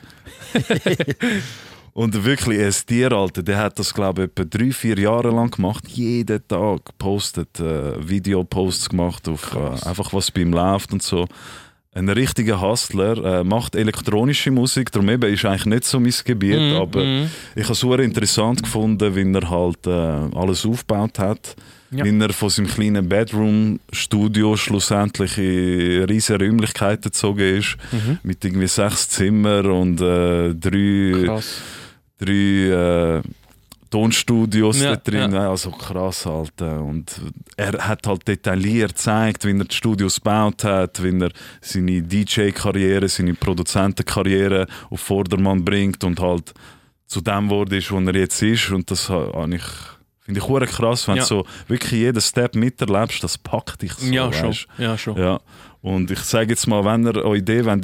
und 1.94 2.24
wirklich, 2.26 2.60
er 2.60 2.68
ist 2.68 2.86
Tier, 2.86 3.12
Alter. 3.14 3.42
Der 3.44 3.58
hat 3.58 3.80
das, 3.80 3.94
glaube 3.94 4.24
ich, 4.24 4.30
etwa 4.30 4.44
drei, 4.44 4.72
vier 4.72 4.98
Jahre 5.00 5.30
lang 5.30 5.50
gemacht. 5.52 5.88
Jeden 5.88 6.46
Tag 6.48 6.82
postet, 6.98 7.60
äh, 7.62 8.08
Videoposts 8.08 8.90
gemacht, 8.90 9.28
auf 9.30 9.56
äh, 9.56 9.88
einfach 9.88 10.12
was 10.14 10.30
bei 10.32 10.42
ihm 10.42 10.52
läuft 10.52 10.92
und 10.92 11.02
so. 11.02 11.28
Ein 11.94 12.08
richtiger 12.08 12.62
Hustler, 12.62 13.40
äh, 13.40 13.44
macht 13.44 13.76
elektronische 13.76 14.50
Musik, 14.50 14.94
darum 14.94 15.10
eben 15.10 15.34
ist 15.34 15.44
eigentlich 15.44 15.66
nicht 15.66 15.84
so 15.84 16.00
mein 16.00 16.14
Gebiet, 16.24 16.58
Mhm, 16.58 16.76
aber 16.78 17.04
mhm. 17.04 17.30
ich 17.54 17.64
habe 17.64 17.74
es 17.74 17.80
super 17.80 18.00
interessant 18.00 18.64
gefunden, 18.64 19.14
wie 19.14 19.34
er 19.34 19.50
halt 19.50 19.86
äh, 19.86 19.90
alles 20.38 20.66
aufgebaut 20.66 21.20
hat. 21.20 21.56
Ja. 21.94 22.06
Wie 22.06 22.18
er 22.18 22.32
von 22.32 22.50
seinem 22.50 22.68
kleinen 22.70 23.10
Bedroom-Studio 23.10 24.56
schlussendlich 24.56 25.38
in 25.38 26.06
riesige 26.06 26.40
Räumlichkeiten 26.40 27.12
gezogen 27.12 27.58
ist. 27.58 27.76
Mhm. 27.92 28.20
Mit 28.24 28.46
irgendwie 28.46 28.68
sechs 28.68 29.10
Zimmer 29.10 29.66
und 29.66 30.00
äh, 30.00 30.54
drei, 30.54 31.26
Krass. 31.26 31.62
drei 32.18 32.32
äh, 32.32 33.22
Tonstudios 33.92 34.82
Ja, 34.82 34.96
da 34.96 35.12
drin. 35.12 35.34
Also 35.36 35.70
krass 35.72 36.26
halt. 36.26 36.60
Und 36.62 37.22
er 37.58 37.74
hat 37.88 38.08
halt 38.08 38.28
detailliert 38.28 38.94
gezeigt, 38.96 39.46
wie 39.46 39.52
er 39.58 39.66
die 39.66 39.76
Studios 39.76 40.16
gebaut 40.16 40.64
hat, 40.64 41.04
wie 41.04 41.22
er 41.22 41.30
seine 41.62 42.02
DJ-Karriere, 42.02 43.08
seine 43.10 43.34
Produzentenkarriere 43.36 44.66
auf 44.90 45.02
Vordermann 45.02 45.64
bringt 45.64 46.04
und 46.04 46.20
halt 46.20 46.54
zu 47.06 47.22
dem 47.22 47.50
wurde 47.50 47.78
ist, 47.78 47.92
wo 47.92 48.00
er 48.00 48.16
jetzt 48.16 48.42
ist. 48.42 48.72
Und 48.72 48.90
das 48.90 49.10
ha- 49.10 49.32
habe 49.36 49.56
ich, 49.56 49.64
finde 50.22 50.40
ich 50.40 50.48
hure 50.48 50.66
krass, 50.66 51.08
wenn 51.10 51.18
Ja. 51.18 51.24
du 51.24 51.28
so 51.28 51.46
wirklich 51.68 51.92
jeden 51.92 52.22
Step 52.22 52.56
miterlebst, 52.56 53.22
das 53.24 53.38
packt 53.38 53.82
dich 53.82 53.92
so. 53.94 54.12
ja, 54.12 54.32
schon. 54.32 54.50
weisst. 54.50 54.68
Ja, 54.78 54.98
schon. 54.98 55.18
Ja. 55.18 55.40
Und 55.82 56.10
ich 56.12 56.20
sage 56.20 56.52
jetzt 56.52 56.66
mal, 56.68 56.86
wenn 56.86 57.06
ihr 57.06 57.18
eure 57.18 57.38
Idee 57.38 57.66
wollt 57.66 57.84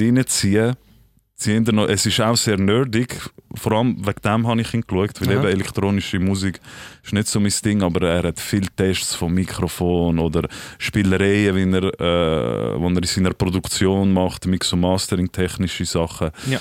ihr 1.46 1.62
noch, 1.72 1.88
es 1.88 2.06
ist 2.06 2.20
auch 2.20 2.36
sehr 2.36 2.58
nerdig, 2.58 3.16
vor 3.54 3.74
allem 3.74 3.98
wegen 4.06 4.22
dem 4.24 4.48
habe 4.48 4.62
ich 4.62 4.74
ihn 4.74 4.82
geschaut, 4.82 5.22
weil 5.22 5.30
Aha. 5.30 5.44
eben 5.44 5.52
elektronische 5.52 6.20
Musik 6.20 6.60
ist 7.04 7.14
nicht 7.14 7.28
so 7.28 7.40
mein 7.40 7.54
Ding, 7.64 7.84
aber 7.84 8.10
er 8.10 8.24
hat 8.30 8.40
viele 8.40 8.68
Tests 8.76 9.14
vom 9.14 9.34
Mikrofon 9.34 10.18
oder 10.18 10.48
Spielereien, 10.80 11.56
wie 11.56 11.76
er, 11.76 11.84
äh, 11.84 12.80
wo 12.80 12.88
er 12.88 12.98
in 12.98 13.04
seiner 13.04 13.34
Produktion 13.34 14.12
macht, 14.12 14.48
Mix- 14.48 14.74
und 14.74 14.80
Mastering, 14.80 15.32
technische 15.32 15.86
Sachen. 15.86 16.32
Ja. 16.50 16.60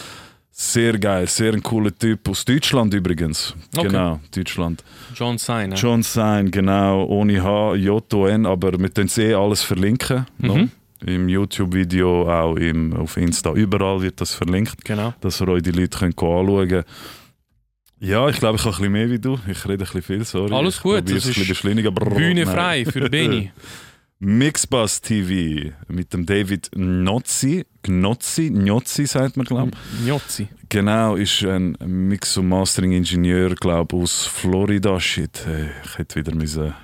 Sehr 0.51 0.99
geil, 0.99 1.27
sehr 1.27 1.53
ein 1.53 1.63
cooler 1.63 1.97
Typ, 1.97 2.29
aus 2.29 2.45
Deutschland 2.45 2.93
übrigens. 2.95 3.55
Okay. 3.77 3.89
Genau, 3.89 4.21
Deutschland. 4.35 4.85
John 5.15 5.37
Sign. 5.39 5.71
ja. 5.73 5.77
John 5.77 6.03
Sein, 6.03 6.51
genau, 6.51 7.05
ohne 7.05 7.43
H, 7.43 7.75
J-O-N, 7.75 8.47
aber 8.47 8.79
wir 8.79 8.89
können 8.89 9.11
eh 9.19 9.35
alles 9.35 9.63
verlinken. 9.63 10.27
Mhm. 10.39 10.71
Im 11.07 11.29
YouTube-Video, 11.29 12.29
auch 12.31 12.57
im, 12.57 12.93
auf 12.93 13.17
Insta, 13.17 13.53
überall 13.53 14.03
wird 14.03 14.21
das 14.21 14.35
verlinkt, 14.35 14.85
Genau. 14.85 15.15
dass 15.21 15.41
ihr 15.41 15.49
euch 15.49 15.63
die 15.63 15.71
Leute 15.71 15.97
könnt 15.99 16.19
anschauen 16.19 16.69
könnt. 16.69 16.87
Ja, 17.99 18.29
ich 18.29 18.37
glaube, 18.39 18.57
ich 18.59 18.65
habe 18.65 18.75
ein 18.75 18.79
bisschen 18.79 18.93
mehr 18.93 19.11
wie 19.11 19.19
du. 19.19 19.39
Ich 19.49 19.65
rede 19.65 19.75
ein 19.75 19.79
bisschen 19.79 20.03
viel, 20.03 20.25
sorry. 20.25 20.53
Alles 20.53 20.77
ich 20.77 20.83
gut, 20.83 20.97
probier's 21.05 21.25
das 21.25 21.27
ein 21.27 21.29
bisschen 21.29 21.43
ist 21.45 21.49
beschleunigen. 21.49 21.95
Bühne 21.95 22.45
frei 22.45 22.85
für 22.85 23.09
Benny. 23.11 23.51
Mixbus 24.19 25.01
TV 25.03 25.71
mit 25.89 26.13
dem 26.13 26.25
David 26.27 26.71
Gnozzi. 26.73 27.65
Gnozzi, 27.83 28.51
Gnozzi 28.51 29.07
sagt 29.07 29.37
man, 29.37 29.45
glaube 29.47 29.71
ich. 30.01 30.07
Njozzi. 30.07 30.49
Genau, 30.71 31.17
ist 31.17 31.45
ein 31.45 31.77
Mix- 31.87 32.37
und 32.39 32.49
Mastering-Ingenieur, 32.49 33.55
glaube 33.55 33.95
aus 33.97 34.27
Florida. 34.27 34.99
Shit, 34.99 35.45
ich 35.85 35.99
hätte 35.99 36.17
wieder 36.17 36.35
müssen 36.35 36.75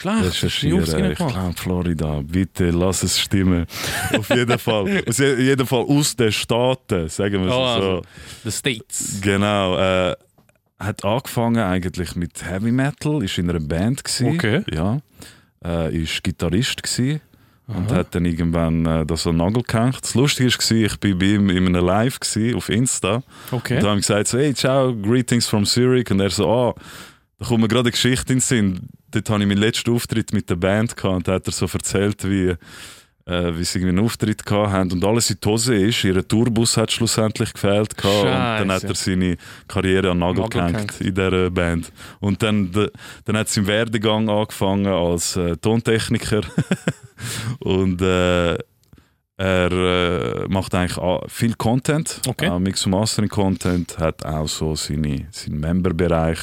Schlecht. 0.00 0.24
recherchieren. 0.24 0.82
Ich 1.12 1.16
glaube 1.18 1.52
Florida. 1.56 2.22
Bitte 2.24 2.70
lass 2.70 3.02
es 3.02 3.18
stimmen. 3.18 3.66
Auf 4.16 4.28
jeden 4.30 4.58
Fall. 4.58 5.02
Aus 5.08 5.18
je- 5.18 5.34
jeden 5.40 5.66
Fall 5.66 5.84
aus 5.88 6.14
den 6.16 6.30
Staaten, 6.32 7.08
sagen 7.08 7.42
wir 7.44 7.48
es 7.48 7.52
Oh, 7.52 7.56
so. 7.56 7.60
also. 7.62 8.02
The 8.44 8.50
States. 8.52 9.20
Genau. 9.22 9.76
Äh, 9.78 10.14
hat 10.78 11.04
angefangen 11.04 11.58
eigentlich 11.64 12.14
mit 12.14 12.44
Heavy 12.48 12.70
Metal, 12.70 13.22
ist 13.24 13.36
in 13.38 13.50
einer 13.50 13.58
Band 13.60 14.04
gsi. 14.04 14.26
Okay. 14.26 14.62
Ja. 14.72 15.00
Äh, 15.64 15.96
ist 16.02 16.22
Gitarrist 16.22 16.82
gsi 16.84 17.20
und 17.66 17.90
hat 17.90 18.14
dann 18.14 18.24
irgendwann 18.24 18.86
äh, 18.86 19.04
das 19.04 19.24
den 19.24 19.36
Nagel 19.38 19.62
gehängt. 19.64 19.98
Das 20.00 20.14
Lustige 20.14 20.48
war, 20.50 20.76
ich 20.76 21.00
bin 21.00 21.18
bei 21.18 21.26
ihm 21.26 21.50
in 21.50 21.66
einem 21.66 21.84
Live 21.84 22.20
gsi, 22.20 22.54
auf 22.54 22.68
Insta. 22.68 23.22
Okay. 23.50 23.76
Und 23.78 23.82
da 23.82 23.90
haben 23.90 23.98
gesagt, 23.98 24.28
so, 24.28 24.38
hey, 24.38 24.54
ciao, 24.54 24.94
greetings 24.94 25.48
from 25.48 25.64
Zurich. 25.66 26.08
Und 26.12 26.20
er 26.20 26.30
so, 26.30 26.48
ah, 26.48 26.74
da 27.40 27.46
kommt 27.46 27.60
mir 27.62 27.68
gerade 27.68 27.86
eine 27.88 27.90
Geschichte 27.90 28.32
in 28.32 28.38
den 28.38 28.40
Sinn. 28.40 28.88
Dort 29.10 29.30
hatte 29.30 29.42
ich 29.42 29.48
meinen 29.48 29.58
letzten 29.58 29.92
Auftritt 29.92 30.32
mit 30.32 30.48
der 30.50 30.56
Band 30.56 30.96
gehabt 30.96 31.16
und 31.16 31.28
da 31.28 31.34
hat 31.34 31.46
er 31.46 31.52
so 31.52 31.66
erzählt, 31.66 32.28
wie, 32.28 32.54
äh, 33.26 33.56
wie 33.56 33.64
sie 33.64 33.80
einen 33.80 33.98
Auftritt 33.98 34.44
gehabt 34.44 34.72
haben 34.72 34.92
und 34.92 35.04
alles 35.04 35.30
in 35.30 35.38
die 35.42 35.48
Hose 35.48 35.74
ist. 35.74 36.04
Ihr 36.04 36.26
Tourbus 36.26 36.76
hat 36.76 36.92
schlussendlich 36.92 37.52
gefehlt 37.52 37.96
gehabt 37.96 38.24
und 38.24 38.30
dann 38.30 38.72
hat 38.72 38.84
er 38.84 38.94
seine 38.94 39.36
Karriere 39.66 40.10
an 40.10 40.18
den 40.18 40.28
Nagel 40.28 40.42
Nagel 40.42 40.72
gehängt 40.72 41.00
in 41.00 41.14
dieser 41.14 41.50
Band. 41.50 41.92
Und 42.20 42.42
dann, 42.42 42.70
dann 43.24 43.36
hat 43.36 43.48
sein 43.48 43.66
Werdegang 43.66 44.28
angefangen 44.28 44.86
als 44.86 45.36
äh, 45.36 45.56
Tontechniker 45.56 46.42
und 47.60 48.02
äh, 48.02 48.58
er 49.40 49.70
äh, 49.70 50.48
macht 50.48 50.74
eigentlich 50.74 50.98
viel 51.28 51.54
Content, 51.54 52.20
Okay. 52.26 52.48
auch 52.48 52.58
Mix- 52.58 52.84
und 52.86 52.90
Mastering-Content, 52.90 53.96
hat 53.98 54.26
auch 54.26 54.48
so 54.48 54.74
seine, 54.74 55.28
seinen 55.30 55.60
Member-Bereich 55.60 56.38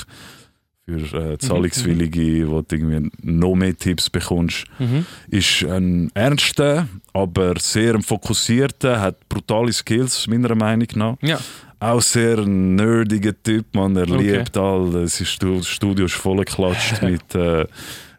für 0.88 1.32
äh, 1.34 1.38
Zahlungswillige, 1.40 2.48
wo 2.48 2.62
du 2.62 2.76
irgendwie 2.76 3.10
noch 3.24 3.56
mehr 3.56 3.76
Tipps 3.76 4.10
bekommst. 4.10 4.66
Mhm. 4.78 5.06
Ist 5.30 5.64
ein 5.64 6.12
ernster, 6.14 6.88
aber 7.14 7.56
sehr 7.60 8.00
fokussierter, 8.02 9.02
hat 9.02 9.28
brutale 9.28 9.74
Skills, 9.74 10.28
meiner 10.28 10.54
Meinung 10.56 10.88
nach. 10.96 11.16
Ja. 11.22 11.40
Auch 11.80 12.02
sehr 12.02 12.38
nerdiger 12.46 13.34
Typ, 13.44 13.66
man. 13.74 13.96
Er 13.98 14.10
Okay. 14.10 14.38
liebt 14.38 14.56
all. 14.58 14.92
Das 14.92 15.22
Studio 15.68 16.06
ist 16.06 16.14
vollgeklatscht 16.14 17.02
mit 17.02 17.34
äh, 17.36 17.66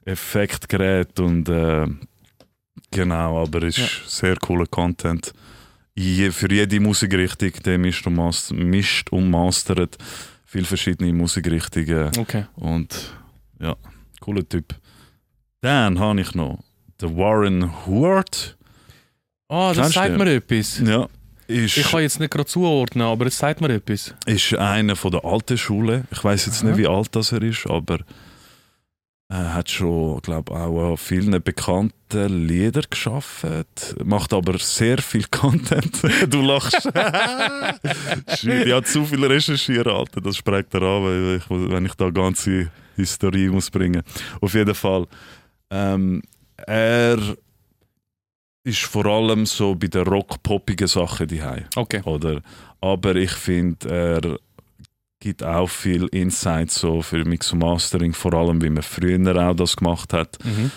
Effektgerät 0.04 1.18
und 1.20 1.48
äh, 1.48 1.86
genau, 2.90 3.42
aber 3.42 3.62
es 3.62 3.78
ist 3.78 3.78
Ja. 3.78 4.08
sehr 4.08 4.36
cooler 4.36 4.66
Content. 4.66 5.32
Je, 5.94 6.30
für 6.30 6.52
jede 6.52 6.78
Musikrichtung, 6.80 7.52
der 7.64 7.78
mischt 7.78 8.06
und, 8.06 8.16
mas 8.16 8.52
mischt 8.52 9.10
und 9.10 9.30
mastert 9.30 9.96
viele 10.56 10.66
verschiedene 10.66 11.12
Musikrichtungen 11.12 12.10
Okay. 12.18 12.46
und 12.56 13.12
ja, 13.60 13.76
cooler 14.20 14.48
Typ. 14.48 14.74
Dann 15.60 15.98
habe 15.98 16.20
ich 16.20 16.34
noch 16.34 16.60
den 17.00 17.14
Warren 17.16 17.70
Huart. 17.86 18.56
Ah, 19.48 19.68
das 19.68 19.76
Kennst 19.78 19.92
sagt 19.94 20.14
du? 20.14 20.18
mir 20.24 20.34
etwas. 20.34 20.78
Ja, 20.78 21.08
ist, 21.46 21.76
Ich 21.76 21.90
kann 21.90 22.00
jetzt 22.00 22.18
nicht 22.20 22.30
gerade 22.32 22.46
zuordnen, 22.46 23.06
aber 23.06 23.26
es 23.26 23.36
sagt 23.38 23.60
mir 23.60 23.68
etwas. 23.68 24.14
ist 24.24 24.54
einer 24.54 24.96
von 24.96 25.10
der 25.12 25.24
alten 25.24 25.58
Schule. 25.58 26.04
Ich 26.10 26.24
weiß 26.24 26.46
jetzt 26.46 26.62
Aha. 26.62 26.68
nicht, 26.70 26.78
wie 26.78 26.86
alt 26.86 27.14
das 27.14 27.32
er 27.32 27.42
ist, 27.42 27.66
aber 27.66 27.98
er 29.28 29.54
hat 29.54 29.70
schon, 29.70 30.20
glaube 30.20 30.52
auch 30.52 30.90
an 30.92 30.96
vielen 30.96 31.42
bekannten 31.42 32.46
Lieder 32.46 32.82
geschaffen. 32.88 33.64
Macht 34.04 34.32
aber 34.32 34.56
sehr 34.58 34.98
viel 34.98 35.24
Content. 35.30 36.00
du 36.28 36.42
lachst. 36.42 36.88
Shit, 38.38 38.66
ich 38.66 38.72
habe 38.72 38.84
zu 38.84 39.04
viel 39.04 39.24
recherchiert, 39.24 39.88
Alter. 39.88 40.20
Das 40.20 40.36
spricht 40.36 40.72
er 40.74 40.82
an, 40.82 41.02
weil 41.04 41.36
ich, 41.38 41.50
wenn 41.50 41.86
ich 41.86 41.94
da 41.94 42.10
ganze 42.10 42.70
Historie 42.94 43.48
muss 43.48 43.70
bringen. 43.70 44.02
Auf 44.40 44.54
jeden 44.54 44.74
Fall. 44.74 45.06
Ähm, 45.70 46.22
er 46.66 47.18
ist 48.62 48.82
vor 48.84 49.06
allem 49.06 49.44
so 49.46 49.74
bei 49.74 49.88
den 49.88 50.06
rock-poppigen 50.06 50.86
Sachen 50.88 51.26
die 51.26 51.42
Okay. 51.74 52.00
oder? 52.04 52.40
Aber 52.80 53.16
ich 53.16 53.32
finde, 53.32 53.88
er 53.88 54.38
gibt 55.26 55.42
auch 55.42 55.68
viel 55.68 56.06
Insight 56.12 56.70
so 56.70 57.02
für 57.02 57.24
Mix 57.24 57.52
und 57.52 57.58
Mastering, 57.58 58.12
vor 58.12 58.32
allem 58.32 58.62
wie 58.62 58.70
man 58.70 58.84
früher 58.84 59.36
auch 59.36 59.54
das 59.54 59.76
gemacht 59.76 60.12
hat. 60.12 60.38
Mhm. 60.44 60.70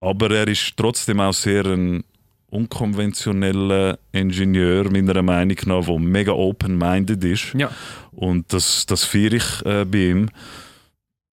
Aber 0.00 0.30
er 0.30 0.48
ist 0.48 0.78
trotzdem 0.78 1.20
auch 1.20 1.34
sehr 1.34 1.66
ein 1.66 2.02
unkonventioneller 2.48 3.98
Ingenieur, 4.12 4.90
meiner 4.90 5.20
Meinung 5.20 5.58
nach, 5.66 5.84
der 5.84 5.98
mega 5.98 6.32
open-minded 6.32 7.22
ist. 7.22 7.52
Ja. 7.52 7.70
Und 8.12 8.50
das, 8.50 8.86
das 8.86 9.04
feiere 9.04 9.34
ich 9.34 9.66
äh, 9.66 9.84
bei 9.84 10.08
ihm. 10.08 10.30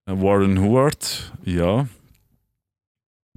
Warren 0.06 0.60
Howard, 0.60 1.32
ja. 1.46 1.88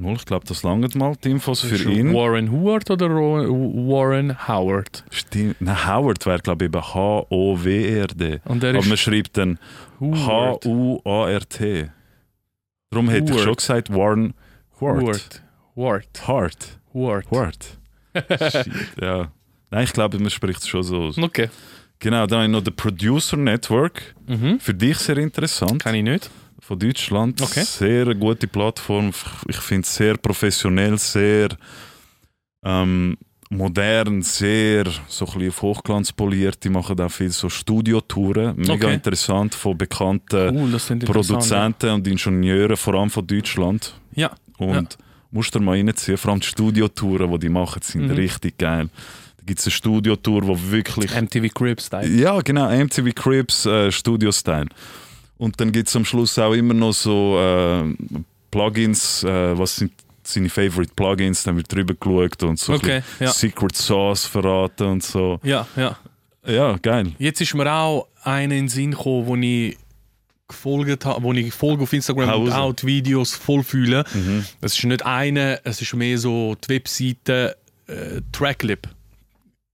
Mal, 0.00 0.14
ich 0.14 0.24
glaube, 0.24 0.46
das 0.46 0.62
langt 0.62 0.94
mal, 0.94 1.14
die 1.22 1.30
Infos 1.30 1.60
für 1.60 1.76
ihn. 1.90 2.14
Warren 2.14 2.50
Howard 2.50 2.90
oder 2.90 3.10
Warren 3.10 4.48
Howard? 4.48 5.04
Stimmt. 5.10 5.60
Nein, 5.60 5.86
Howard 5.86 6.24
wäre, 6.24 6.38
glaube 6.38 6.64
ich, 6.64 6.68
eben 6.70 6.82
H-O-W-R-D. 6.82 8.40
Und 8.46 8.62
der 8.62 8.74
Aber 8.76 8.86
man 8.86 8.96
schreibt 8.96 9.36
dann. 9.36 9.58
H-U-A-R-T. 10.00 11.90
Darum 12.90 13.08
hätte 13.10 13.34
ich 13.34 13.40
schon 13.42 13.54
gesagt 13.54 13.94
Warren 13.94 14.34
Howard. 14.80 15.02
Howard. 15.02 15.42
Howard. 15.76 16.26
Hart. 16.26 16.78
Howard. 16.94 17.30
Howard. 17.30 17.78
Ja. 19.00 19.30
Nein, 19.70 19.84
ich 19.84 19.92
glaube, 19.92 20.18
man 20.18 20.30
spricht 20.30 20.60
es 20.60 20.68
schon 20.68 20.82
so 20.82 20.96
aus. 20.96 21.18
Okay. 21.18 21.48
Genau, 22.00 22.26
dann 22.26 22.38
habe 22.38 22.46
ich 22.46 22.52
noch 22.52 22.64
den 22.64 22.74
Producer 22.74 23.36
Network. 23.36 24.14
Mhm. 24.26 24.58
Für 24.58 24.72
dich 24.72 24.96
sehr 24.96 25.18
interessant. 25.18 25.82
Kann 25.82 25.94
ich 25.94 26.02
nicht. 26.02 26.30
Von 26.70 26.78
Deutschland. 26.78 27.42
Okay. 27.42 27.64
Sehr 27.64 28.14
gute 28.14 28.46
Plattform. 28.46 29.10
Ich 29.48 29.56
finde 29.56 29.82
es 29.82 29.92
sehr 29.92 30.16
professionell, 30.16 30.96
sehr 30.98 31.48
ähm, 32.64 33.16
modern, 33.50 34.22
sehr 34.22 34.84
so 35.08 35.24
ein 35.26 35.32
bisschen 35.32 35.48
auf 35.48 35.62
Hochglanz 35.62 36.12
poliert. 36.12 36.62
Die 36.62 36.68
machen 36.68 37.00
auch 37.00 37.10
viel 37.10 37.30
so 37.30 37.48
Studiotouren. 37.48 38.54
Mega 38.54 38.74
Okay. 38.74 38.94
interessant 38.94 39.52
von 39.56 39.76
bekannten 39.76 40.56
Cool. 40.56 41.04
Produzenten 41.06 41.90
und 41.90 42.06
Ingenieuren, 42.06 42.76
vor 42.76 42.94
allem 42.94 43.10
von 43.10 43.26
Deutschland. 43.26 43.92
Ja. 44.14 44.30
Und 44.58 44.96
musst 45.32 45.52
du 45.52 45.58
mal 45.58 45.72
reinziehen, 45.76 46.16
vor 46.18 46.30
allem 46.30 46.40
die 46.40 46.46
Studiotouren, 46.46 47.32
die 47.32 47.38
die 47.40 47.48
machen, 47.48 47.82
sind 47.82 48.04
Mhm. 48.04 48.10
richtig 48.12 48.58
geil. 48.58 48.88
Da 49.38 49.42
gibt 49.44 49.58
es 49.58 49.66
eine 49.66 49.72
Studiotour, 49.72 50.46
wo 50.46 50.56
wirklich 50.70 51.10
MTV 51.20 51.48
Cribs 51.52 51.86
Style. 51.86 52.06
ja, 52.06 52.40
genau, 52.42 52.68
MTV 52.70 53.12
Cribs 53.12 53.66
äh, 53.66 53.90
Studio 53.90 54.30
Style. 54.30 54.68
Und 55.40 55.58
dann 55.58 55.72
gibt 55.72 55.88
es 55.88 55.96
am 55.96 56.04
Schluss 56.04 56.38
auch 56.38 56.52
immer 56.52 56.74
noch 56.74 56.92
so 56.92 57.38
äh, 57.40 57.94
Plugins, 58.50 59.24
äh, 59.24 59.58
was 59.58 59.76
sind 59.76 59.90
seine 60.22 60.50
Favorite 60.50 60.92
Plugins, 60.94 61.44
dann 61.44 61.56
wird 61.56 61.72
drüber 61.72 61.94
geschaut 61.94 62.42
und 62.42 62.58
so 62.58 62.74
Okay, 62.74 63.02
ja. 63.18 63.32
Secret 63.32 63.74
Sauce 63.74 64.26
verraten 64.26 64.86
und 64.86 65.02
so. 65.02 65.40
Ja, 65.42 65.66
ja. 65.76 65.96
Ja, 66.46 66.76
geil. 66.76 67.12
Jetzt 67.18 67.40
ist 67.40 67.54
mir 67.54 67.72
auch 67.72 68.06
einer 68.22 68.54
in 68.54 68.66
den 68.66 68.68
Sinn 68.68 68.90
gekommen, 68.90 69.26
wo 69.26 69.34
ich 69.36 69.78
gefolgt 70.46 71.04
habe, 71.06 71.22
wo 71.22 71.32
ich 71.32 71.52
folge 71.54 71.84
auf 71.84 71.92
Instagram 71.94 72.30
Hau 72.30 72.42
und 72.42 72.52
auch 72.52 72.72
die 72.74 72.86
Videos 72.86 73.32
voll 73.32 73.62
fühle. 73.62 74.04
Mhm. 74.12 74.44
Es 74.60 74.76
ist 74.76 74.84
nicht 74.84 75.06
eine, 75.06 75.60
es 75.64 75.80
ist 75.80 75.94
mehr 75.94 76.18
so 76.18 76.54
die 76.64 76.68
Webseite 76.74 77.56
äh, 77.86 78.20
Tracklib 78.30 78.88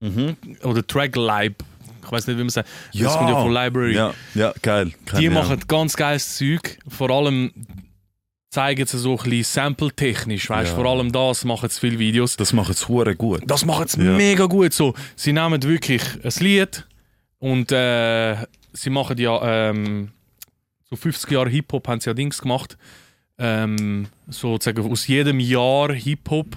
Mhm. 0.00 0.37
oder 0.62 0.87
Tracklib. 0.87 1.57
Ich 2.07 2.12
weiß 2.12 2.27
nicht, 2.29 2.37
wie 2.38 2.42
man 2.42 2.51
sagt. 2.51 2.69
Ja. 2.92 3.05
Das 3.05 3.16
kommt 3.19 3.29
ja 3.31 3.40
von 3.42 3.53
Library. 3.53 3.95
Ja, 3.95 4.14
ja, 4.35 4.55
geil. 4.62 4.92
Kenn 5.05 5.21
Die 5.21 5.29
machen 5.29 5.61
ganz 5.69 5.97
geiles 5.97 6.37
Zeug. 6.38 6.79
Vor 6.88 7.11
allem 7.11 7.53
zeigen 8.51 8.87
sie 8.87 8.99
so 8.99 9.19
ein 9.19 9.31
bisschen 9.31 9.45
sample-technisch. 9.45 10.49
Weißt? 10.49 10.71
Ja. 10.71 10.77
Vor 10.77 10.87
allem 10.87 11.12
das 11.12 11.45
machen 11.45 11.69
sie 11.69 11.81
viele 11.81 11.99
Videos. 11.99 12.37
Das 12.37 12.53
machen 12.53 12.75
sie 12.75 12.88
hure 12.88 13.14
gut. 13.14 13.42
Das 13.47 13.64
machen 13.66 13.87
sie 13.88 14.03
Ja. 14.03 14.12
mega 14.12 14.47
gut. 14.47 14.73
So, 14.73 14.95
sie 15.14 15.33
nehmen 15.33 15.62
wirklich 15.62 16.03
ein 16.25 16.33
Lied 16.45 16.87
und 17.38 17.71
äh, 17.73 18.37
sie 18.73 18.90
machen 18.90 19.19
ja 19.19 19.69
ähm, 19.71 20.11
so 20.88 20.97
50 20.97 21.31
Jahre 21.31 21.51
Hip-Hop 21.51 21.87
haben 21.88 22.01
sie 22.01 22.09
ja 22.11 22.14
Dings 22.14 22.40
gemacht. 22.40 22.79
Ähm, 23.38 24.07
sozusagen 24.29 24.90
aus 24.90 25.07
jedem 25.07 25.40
Jahr 25.40 25.92
Hip-Hop 25.92 26.57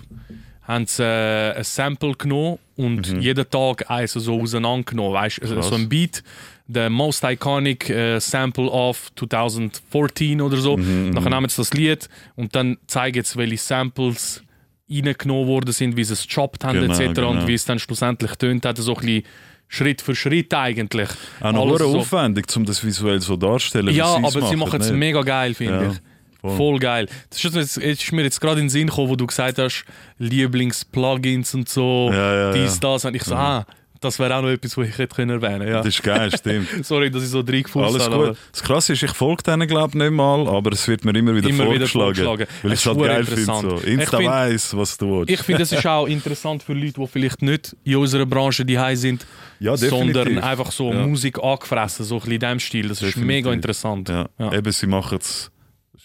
haben 0.70 0.86
sie 0.86 1.04
äh, 1.04 1.58
ein 1.58 1.64
Sample 1.64 2.14
genommen 2.14 2.60
und 2.78 3.12
Mhm. 3.12 3.22
jeden 3.22 3.50
Tag 3.50 3.90
eins 3.90 4.14
so 4.14 4.40
auseinandergenommen. 4.40 5.14
Weißt? 5.14 5.42
Krass. 5.42 5.68
So 5.68 5.76
ein 5.76 5.90
Beat, 5.90 6.24
der 6.68 6.90
most 6.92 7.24
iconic 7.24 7.90
äh, 7.90 8.20
Sample 8.20 8.70
of 8.70 9.10
2014 9.16 10.40
oder 10.42 10.58
so. 10.58 10.78
Mhm, 10.78 11.10
Nachher 11.10 11.30
mhm. 11.30 11.36
nehmen 11.36 11.50
sie 11.50 11.58
das 11.58 11.74
Lied 11.74 12.08
und 12.36 12.56
dann 12.56 12.78
zeigen 12.88 13.24
sie, 13.24 13.38
welche 13.38 13.58
Samples 13.58 14.44
reingenommen 14.92 15.48
worden 15.48 15.72
sind, 15.72 15.98
wie 15.98 16.04
sie 16.04 16.14
es 16.14 16.28
gechoppt 16.28 16.64
haben 16.64 16.80
Genau, 16.80 16.94
etc. 16.94 17.14
genau. 17.16 17.30
und 17.32 17.48
wie 17.48 17.54
es 17.54 17.66
dann 17.66 17.80
schlussendlich 17.80 18.32
tönt 18.36 18.66
hat, 18.66 18.78
so 18.78 18.96
ein 18.96 19.02
bisschen 19.02 19.24
Schritt 19.68 20.02
für 20.02 20.16
Schritt 20.16 20.52
eigentlich. 20.54 21.10
Auch 21.42 21.52
noch 21.52 21.78
so- 21.78 22.00
aufwendig, 22.00 22.46
um 22.56 22.66
das 22.66 22.84
visuell 22.84 23.22
so 23.22 23.36
darzustellen. 23.36 23.94
Ja, 23.94 24.16
aber 24.16 24.42
sie 24.48 24.56
machen 24.56 24.82
es 24.82 24.90
nicht? 24.90 24.98
mega 24.98 25.22
geil, 25.22 25.54
finde 25.54 25.74
Ja, 25.84 25.92
ich. 25.92 25.98
Voll. 26.42 26.58
Voll 26.58 26.80
geil. 26.80 27.08
Das 27.30 27.44
ist, 27.44 27.56
jetzt, 27.56 27.78
ist 27.78 28.12
mir 28.12 28.24
jetzt 28.24 28.40
gerade 28.42 28.60
in 28.60 28.66
den 28.66 28.70
Sinn 28.70 28.88
gekommen, 28.88 29.10
wo 29.10 29.16
du 29.16 29.28
gesagt 29.28 29.58
hast, 29.58 29.86
Lieblings-Plugins 30.18 31.54
und 31.56 31.70
so, 31.70 32.10
Ja, 32.12 32.36
ja, 32.36 32.52
dies, 32.54 32.80
das. 32.80 33.06
Und 33.06 33.16
ich 33.16 33.24
so, 33.24 33.36
ah, 33.36 33.66
das 34.02 34.18
wäre 34.18 34.34
auch 34.38 34.42
noch 34.42 34.48
etwas, 34.50 34.78
was 34.78 34.88
ich 34.88 34.98
hätte 34.98 35.14
können 35.14 35.42
erwähnen 35.42 35.68
ja. 35.68 35.80
Das 35.80 35.88
ist 35.88 36.02
geil, 36.02 36.32
stimmt. 36.34 36.68
Sorry, 36.86 37.12
dass 37.12 37.22
ich 37.24 37.30
so 37.30 37.40
reingefußt 37.42 37.86
Alles 37.86 38.04
habe. 38.06 38.16
gut. 38.16 38.26
aber 38.28 38.36
Das 38.54 38.64
Krasse 38.64 38.94
ist, 38.94 39.04
ich 39.04 39.12
folge 39.12 39.44
denen 39.44 39.68
glaube 39.68 39.90
ich 39.90 39.96
nicht 39.96 40.12
mal, 40.12 40.48
aber 40.48 40.72
es 40.72 40.88
wird 40.88 41.04
mir 41.04 41.14
immer 41.18 41.36
wieder 41.36 41.50
Immer 41.50 41.70
wieder 41.72 41.86
vorgeschlagen. 41.86 42.16
vorgeschlagen. 42.26 42.48
Weil 42.64 42.72
Es 42.72 42.80
ich 42.80 42.86
es 42.86 42.98
halt 42.98 43.00
geil 43.08 43.26
finde. 43.26 43.46
So. 43.46 43.78
Insta 43.86 44.18
weiss, 44.24 44.78
was 44.78 44.98
du 44.98 45.18
willst. 45.20 45.32
Ich 45.32 45.42
finde, 45.42 45.64
es 45.64 45.72
ist 45.74 45.86
auch 45.86 46.06
interessant 46.08 46.64
für 46.64 46.72
Leute, 46.74 46.94
die 47.02 47.08
vielleicht 47.08 47.42
nicht 47.42 47.76
in 47.84 47.98
unserer 47.98 48.26
Branche 48.26 48.64
die 48.64 48.80
sind, 48.96 49.26
ja, 49.60 49.76
sondern 49.76 50.38
einfach 50.40 50.72
so 50.72 50.94
Ja. 50.94 51.06
Musik 51.06 51.38
angefressen, 51.44 52.06
so 52.06 52.16
ein 52.16 52.20
bisschen 52.20 52.34
in 52.36 52.40
diesem 52.40 52.60
Stil. 52.62 52.88
Das 52.88 53.00
Definitiv. 53.00 53.22
ist 53.22 53.28
mega 53.28 53.52
interessant. 53.52 54.08
ja. 54.08 54.30
Ja. 54.40 54.54
Eben, 54.54 54.72
sie 54.72 54.88
machen 54.88 55.18
es 55.22 55.52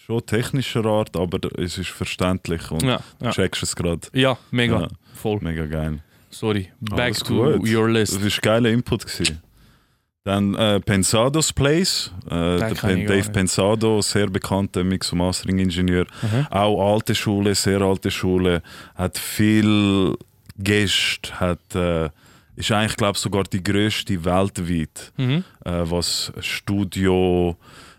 schon 0.05 0.25
technischer 0.25 0.85
Art, 0.85 1.15
aber 1.17 1.39
es 1.57 1.77
ist 1.77 1.89
verständlich 1.89 2.69
und 2.71 2.83
Ja, 2.83 2.99
du 3.19 3.25
ja. 3.25 3.31
checkst 3.31 3.63
es 3.63 3.75
gerade. 3.75 4.01
ja 4.13 4.37
mega. 4.51 4.81
Ja. 4.81 4.87
Voll. 5.15 5.39
Mega 5.41 5.65
geil. 5.65 5.99
Sorry. 6.29 6.69
Back 6.79 6.99
Alles 6.99 7.19
to 7.19 7.33
gut. 7.59 7.67
your 7.69 7.87
Das 7.93 8.11
list. 8.11 8.19
war 8.21 8.25
ein 8.27 8.39
geiler 8.41 8.69
Input. 8.69 9.05
Gewesen. 9.05 9.41
Dann 10.25 10.55
äh, 10.55 10.79
Pensado's 10.79 11.53
Place. 11.53 12.11
Äh, 12.25 12.29
der 12.57 12.73
Pen 12.75 13.05
Dave. 13.05 13.29
Pensado, 13.31 14.01
sehr 14.01 14.27
bekannter 14.27 14.83
Mix- 14.83 15.11
und 15.11 15.19
Mastering-Ingenieur. 15.19 16.05
Mhm. 16.21 16.47
Auch 16.49 16.93
alte 16.93 17.13
Schule, 17.15 17.53
sehr 17.55 17.81
alte 17.81 18.09
Schule. 18.11 18.61
Hat 18.95 19.17
viel 19.17 20.15
Gäste, 20.57 21.39
hat, 21.39 21.75
äh, 21.75 22.09
ist 22.55 22.71
eigentlich, 22.71 22.97
glaube 22.97 23.13
ich, 23.15 23.19
sogar 23.21 23.43
die 23.43 23.61
grösste 23.63 24.23
weltweit, 24.25 25.11
Mhm. 25.17 25.43
äh, 25.63 25.71
was 25.89 26.31
Studio, 26.39 27.55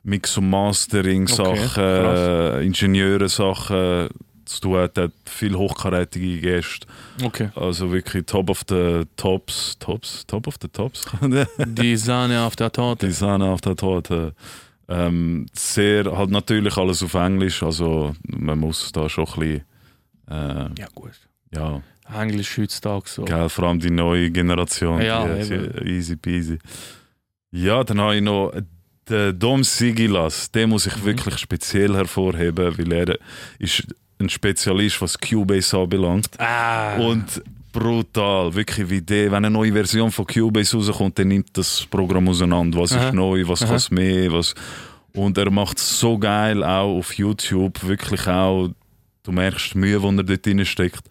Mix- 0.07 0.38
und 0.38 0.49
Mastering-Sachen, 0.51 1.69
krass. 1.69 2.61
äh, 2.61 2.64
Ingenieure-Sachen 2.66 4.09
zu 4.45 4.61
tun 4.61 4.77
hat. 4.79 4.97
Hat 4.99 5.12
viel 5.25 5.55
hochkarätige 5.57 6.40
Gäste. 6.40 6.87
Okay. 7.25 7.51
Also 7.57 7.90
wirklich 7.92 8.25
top 8.27 8.49
of 8.51 8.62
the 8.69 9.03
tops, 9.16 9.77
tops, 9.81 10.25
top 10.27 10.47
of 10.47 10.55
the 10.62 10.69
tops. 10.69 11.05
Die 11.66 11.97
Sahne 11.97 12.42
auf 12.42 12.55
der 12.55 12.71
Torte. 12.71 13.07
Die 13.07 13.12
Sahne 13.12 13.47
auf 13.47 13.61
der 13.61 13.75
Torte. 13.75 14.35
Ähm, 14.88 15.47
sehr, 15.53 16.05
halt 16.16 16.31
natürlich 16.31 16.77
alles 16.77 17.03
auf 17.03 17.14
Englisch, 17.14 17.61
also 17.64 18.14
man 18.29 18.61
muss 18.61 18.92
da 18.92 19.09
schon 19.09 19.25
ein 19.27 19.33
bisschen, 19.40 19.64
äh, 20.31 20.81
Ja, 20.81 20.87
gut. 20.95 21.11
ja, 21.53 21.83
Englisch 22.16 22.57
heutzutage 22.57 23.09
so. 23.09 23.25
gell, 23.25 23.49
vor 23.49 23.64
allem 23.64 23.81
die 23.81 23.90
neue 23.90 24.31
Generation, 24.31 25.03
Ja, 25.03 25.27
die, 25.27 25.42
die, 25.49 25.88
easy 25.90 26.14
peasy. 26.14 26.61
Ja, 27.51 27.83
dann 27.83 28.01
habe 28.01 28.14
ich 28.14 28.23
noch 28.23 28.53
den 29.09 29.38
Dom 29.38 29.62
Sigilas, 29.64 30.51
den 30.51 30.71
muss 30.71 30.87
ich 30.87 30.97
Mhm. 30.97 31.05
wirklich 31.05 31.38
speziell 31.38 31.95
hervorheben, 31.95 32.77
weil 32.79 32.92
er 32.92 33.19
ist 33.59 33.85
ein 34.19 34.29
Spezialist, 34.29 35.01
was 35.03 35.19
Cubase 35.19 35.77
anbelangt. 35.79 36.29
Ah. 36.38 36.97
Und 36.97 37.42
brutal, 37.73 38.55
wirklich 38.55 38.88
wie 38.88 39.03
der, 39.03 39.27
wenn 39.31 39.45
eine 39.45 39.51
neue 39.51 39.73
Version 39.73 40.11
von 40.11 40.27
Cubase 40.27 40.77
rauskommt, 40.77 41.19
dann 41.19 41.29
nimmt 41.29 41.51
das 41.57 41.87
Programm 41.90 42.29
auseinander. 42.29 42.81
Was 42.81 42.92
Aha. 42.92 43.09
ist 43.09 43.14
neu, 43.14 43.47
was 43.47 43.61
kann 43.61 43.75
es 43.75 43.90
mehr, 43.90 44.33
was... 44.33 44.55
Und 45.12 45.38
er 45.38 45.51
macht 45.51 45.79
es 45.79 45.99
so 45.99 46.19
geil 46.19 46.62
auch 46.62 46.99
auf 46.99 47.14
YouTube, 47.14 47.83
wirklich 47.87 48.27
auch, 48.27 48.69
du 49.23 49.33
merkst 49.33 49.73
die 49.73 49.79
Mühe, 49.79 49.99
die 49.99 50.07
er 50.19 50.23
dort 50.25 50.45
drin 50.47 50.64
steckt. 50.66 51.05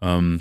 Ähm, 0.00 0.40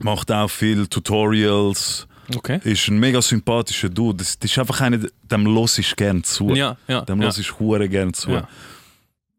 macht 0.00 0.30
auch 0.30 0.48
viel 0.48 0.86
Tutorials, 0.86 2.06
okay. 2.36 2.60
ist 2.64 2.88
ein 2.88 2.98
mega 2.98 3.20
sympathischer 3.22 3.88
Dude. 3.88 4.18
Das, 4.18 4.38
das 4.38 4.50
ist 4.50 4.58
einfach 4.58 4.80
einer, 4.80 4.98
dem 5.22 5.46
los 5.46 5.78
ich 5.78 5.94
gern 5.96 6.22
zu. 6.24 6.50
Ja, 6.54 6.76
ja. 6.88 7.00
Dem 7.02 7.20
los 7.20 7.38
ich 7.38 7.58
hure 7.58 7.88
gern 7.88 8.12
zu. 8.14 8.30
Ja. 8.30 8.48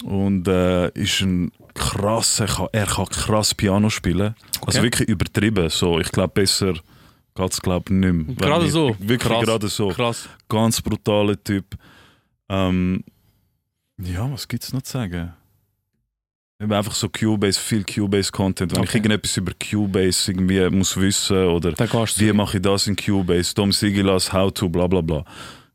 Und 0.04 0.48
äh, 0.48 0.90
ist 0.90 1.22
ein 1.22 1.52
krasser, 1.74 2.70
er 2.72 2.86
kann 2.86 3.06
krass 3.08 3.54
Piano 3.54 3.90
spielen. 3.90 4.36
Also 4.66 4.80
Okay. 4.80 4.84
wirklich 4.84 5.10
übertrieben. 5.10 5.70
So, 5.70 6.00
ich 6.00 6.12
glaube, 6.12 6.34
besser 6.34 6.74
geht 6.74 7.52
es 7.52 7.62
glaube 7.62 7.94
nicht 7.94 8.14
mehr. 8.14 8.36
Gerade 8.36 8.66
ich- 8.66 8.72
so. 8.72 8.96
Wirklich 9.00 9.20
Krass. 9.32 9.44
gerade 9.46 9.68
so. 9.68 9.88
Krass. 9.90 10.30
Ganz 10.50 10.82
brutaler 10.82 11.42
Typ. 11.44 11.66
Ähm, 12.50 13.04
ja, 13.98 14.30
was 14.32 14.48
gibt 14.48 14.64
es 14.64 14.74
noch 14.74 14.82
zu 14.82 14.92
sagen? 14.94 15.34
Eben 16.62 16.72
einfach 16.72 16.96
so 16.96 17.10
Cubase, 17.10 17.60
viel 17.60 17.84
Cubase-Content. 17.84 18.72
Wenn 18.74 18.84
ich 18.84 18.90
Okay. 18.90 18.98
irgendetwas 19.00 19.36
über 19.36 19.52
Cubase 19.54 20.32
irgendwie 20.32 20.70
muss 20.70 20.96
wissen 20.96 21.36
oder 21.48 21.74
wie 21.74 22.32
mache 22.32 22.58
ich 22.58 22.64
das 22.64 22.88
in 22.88 22.96
Cubase, 22.96 23.54
Tom 23.54 23.74
Sigilas, 23.74 24.32
how 24.32 24.54
to, 24.54 24.70
bla 24.70 24.88
bla 24.88 25.02
bla. 25.02 25.26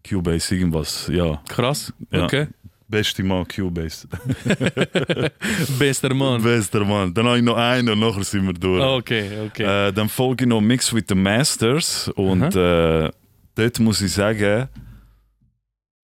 Cubase, 0.09 0.55
irgendwas, 0.57 1.11
ja. 1.13 1.39
Krass. 1.49 1.93
Ja. 2.11 2.25
Okay. 2.25 2.47
Beste 2.89 3.23
Mann, 3.23 3.47
Cubase. 3.47 4.09
Bester 5.79 6.15
Mann. 6.15 6.43
Bester 6.43 6.85
Mann. 6.85 7.13
Dann 7.15 7.27
habe 7.27 7.37
ich 7.39 7.45
noch 7.45 7.57
einen 7.57 7.89
und 7.91 8.01
nachher 8.01 8.25
sind 8.25 8.47
wir 8.47 8.55
durch. 8.55 8.83
Okay, 8.83 9.31
okay. 9.47 9.89
Äh, 9.89 9.93
dann 9.93 10.09
folge 10.09 10.45
ich 10.45 10.49
noch 10.49 10.61
Mix 10.63 10.93
with 10.95 11.05
the 11.09 11.15
Masters 11.15 12.09
und 12.17 12.57
äh, 12.57 13.11
dort 13.55 13.79
muss 13.81 14.01
ich 14.01 14.13
sagen, 14.13 14.67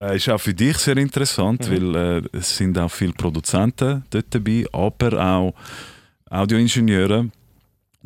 ist 0.01 0.29
auch 0.29 0.39
für 0.41 0.53
dich 0.55 0.77
sehr 0.79 0.97
interessant, 0.99 1.69
Mhm. 1.69 1.73
weil 1.95 2.23
äh, 2.25 2.29
es 2.33 2.57
sind 2.57 2.79
auch 2.79 2.91
viele 2.91 3.13
Produzenten 3.13 4.05
dort 4.11 4.27
dabei, 4.31 4.67
aber 4.73 5.13
auch 5.25 5.55
Audioingenieure. 6.31 7.31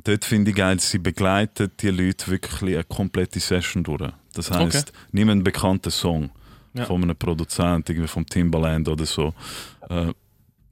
Dort 0.05 0.25
finde 0.25 0.51
ich 0.51 0.57
geil, 0.57 0.79
sie 0.81 0.99
begleiten 0.99 1.71
die 1.81 1.91
Leute 1.91 2.29
wirklich 2.31 2.63
eine 2.63 2.85
komplette 2.85 3.41
Session 3.41 3.83
durch. 3.83 4.11
Das 4.35 4.51
heißt, 4.51 4.93
nimm 5.13 5.29
einen 5.31 5.43
bekannten 5.45 5.91
Song 5.91 6.31
Ja. 6.73 6.85
von 6.87 7.03
einem 7.03 7.17
Produzenten, 7.17 7.93
irgendwie 7.93 8.09
vom 8.09 8.25
Timbaland 8.25 8.89
oder 8.89 9.05
so. 9.05 9.35
Äh, 9.89 10.13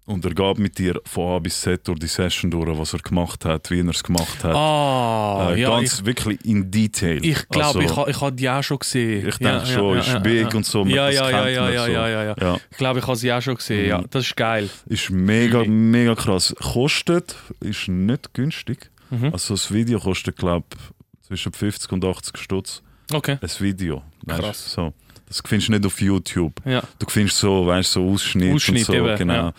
und 0.08 0.24
er 0.24 0.34
geht 0.34 0.58
mit 0.58 0.78
dir 0.78 1.00
von 1.04 1.36
A 1.36 1.38
bis 1.38 1.60
Z 1.60 1.86
durch 1.86 1.98
die 2.00 2.06
Session 2.08 2.50
durch, 2.50 2.66
was 2.78 2.92
er 2.94 2.98
gemacht 3.00 3.44
hat, 3.44 3.70
wie 3.70 3.80
er 3.80 3.88
es 3.88 4.02
gemacht 4.02 4.42
hat. 4.42 4.54
ah, 4.54 5.52
äh, 5.52 5.60
ja, 5.60 5.70
ganz 5.70 6.04
wirklich 6.04 6.44
in 6.44 6.70
Detail. 6.70 7.18
ich, 7.24 7.30
ich 7.38 7.48
glaube, 7.48 7.66
Also, 7.66 7.80
ich, 7.80 7.96
ha- 7.96 8.06
ich 8.08 8.20
habe 8.20 8.32
die 8.36 8.48
auch 8.50 8.62
schon 8.62 8.78
gesehen. 8.78 9.28
ich 9.28 9.36
denke 9.36 9.52
ja, 9.58 9.66
schon, 9.66 9.94
ja, 9.94 10.00
ist 10.00 10.08
ja, 10.52 10.56
und 10.56 10.66
so. 10.66 10.84
Ja, 10.86 11.08
ja, 11.10 11.30
ja, 11.30 11.48
ja, 11.48 11.70
ja, 11.70 11.84
so. 11.86 11.90
ja, 11.92 12.08
ja, 12.08 12.34
ja. 12.40 12.56
Ich 12.70 12.76
glaube, 12.76 12.98
ich 13.00 13.06
habe 13.06 13.16
sie 13.16 13.32
auch 13.32 13.42
schon 13.42 13.54
gesehen. 13.56 13.82
Mhm. 13.84 13.88
Ja, 13.88 14.04
das 14.10 14.24
ist 14.26 14.36
geil. 14.36 14.68
Ist 14.86 15.10
mega, 15.10 15.62
ich. 15.62 15.68
mega 15.68 16.14
krass. 16.14 16.54
Kostet, 16.58 17.36
ist 17.60 17.88
nicht 17.88 18.32
günstig. 18.34 18.90
Mhm. 19.10 19.32
Also 19.32 19.54
das 19.54 19.72
Video 19.72 19.98
kostet, 20.00 20.36
glaube 20.36 20.66
ich, 20.74 21.26
zwischen 21.26 21.52
50 21.52 21.92
und 21.92 22.04
80 22.04 22.36
Stutz. 22.38 22.82
Okay. 23.12 23.38
Ein 23.40 23.50
Video. 23.60 24.02
weisst, 24.22 24.40
Krass. 24.40 24.72
So. 24.72 24.92
Das 25.26 25.42
findest 25.46 25.68
du 25.68 25.72
nicht 25.72 25.84
auf 25.84 26.00
YouTube. 26.00 26.54
Ja. 26.64 26.82
Du 26.98 27.06
findest 27.08 27.36
so, 27.38 27.66
weißt 27.66 27.92
so 27.92 28.08
Ausschnitte 28.10 28.54
Ausschnitt 28.54 28.88
und 28.88 28.94
so. 28.96 29.06
eben, 29.06 29.18
genau. 29.18 29.52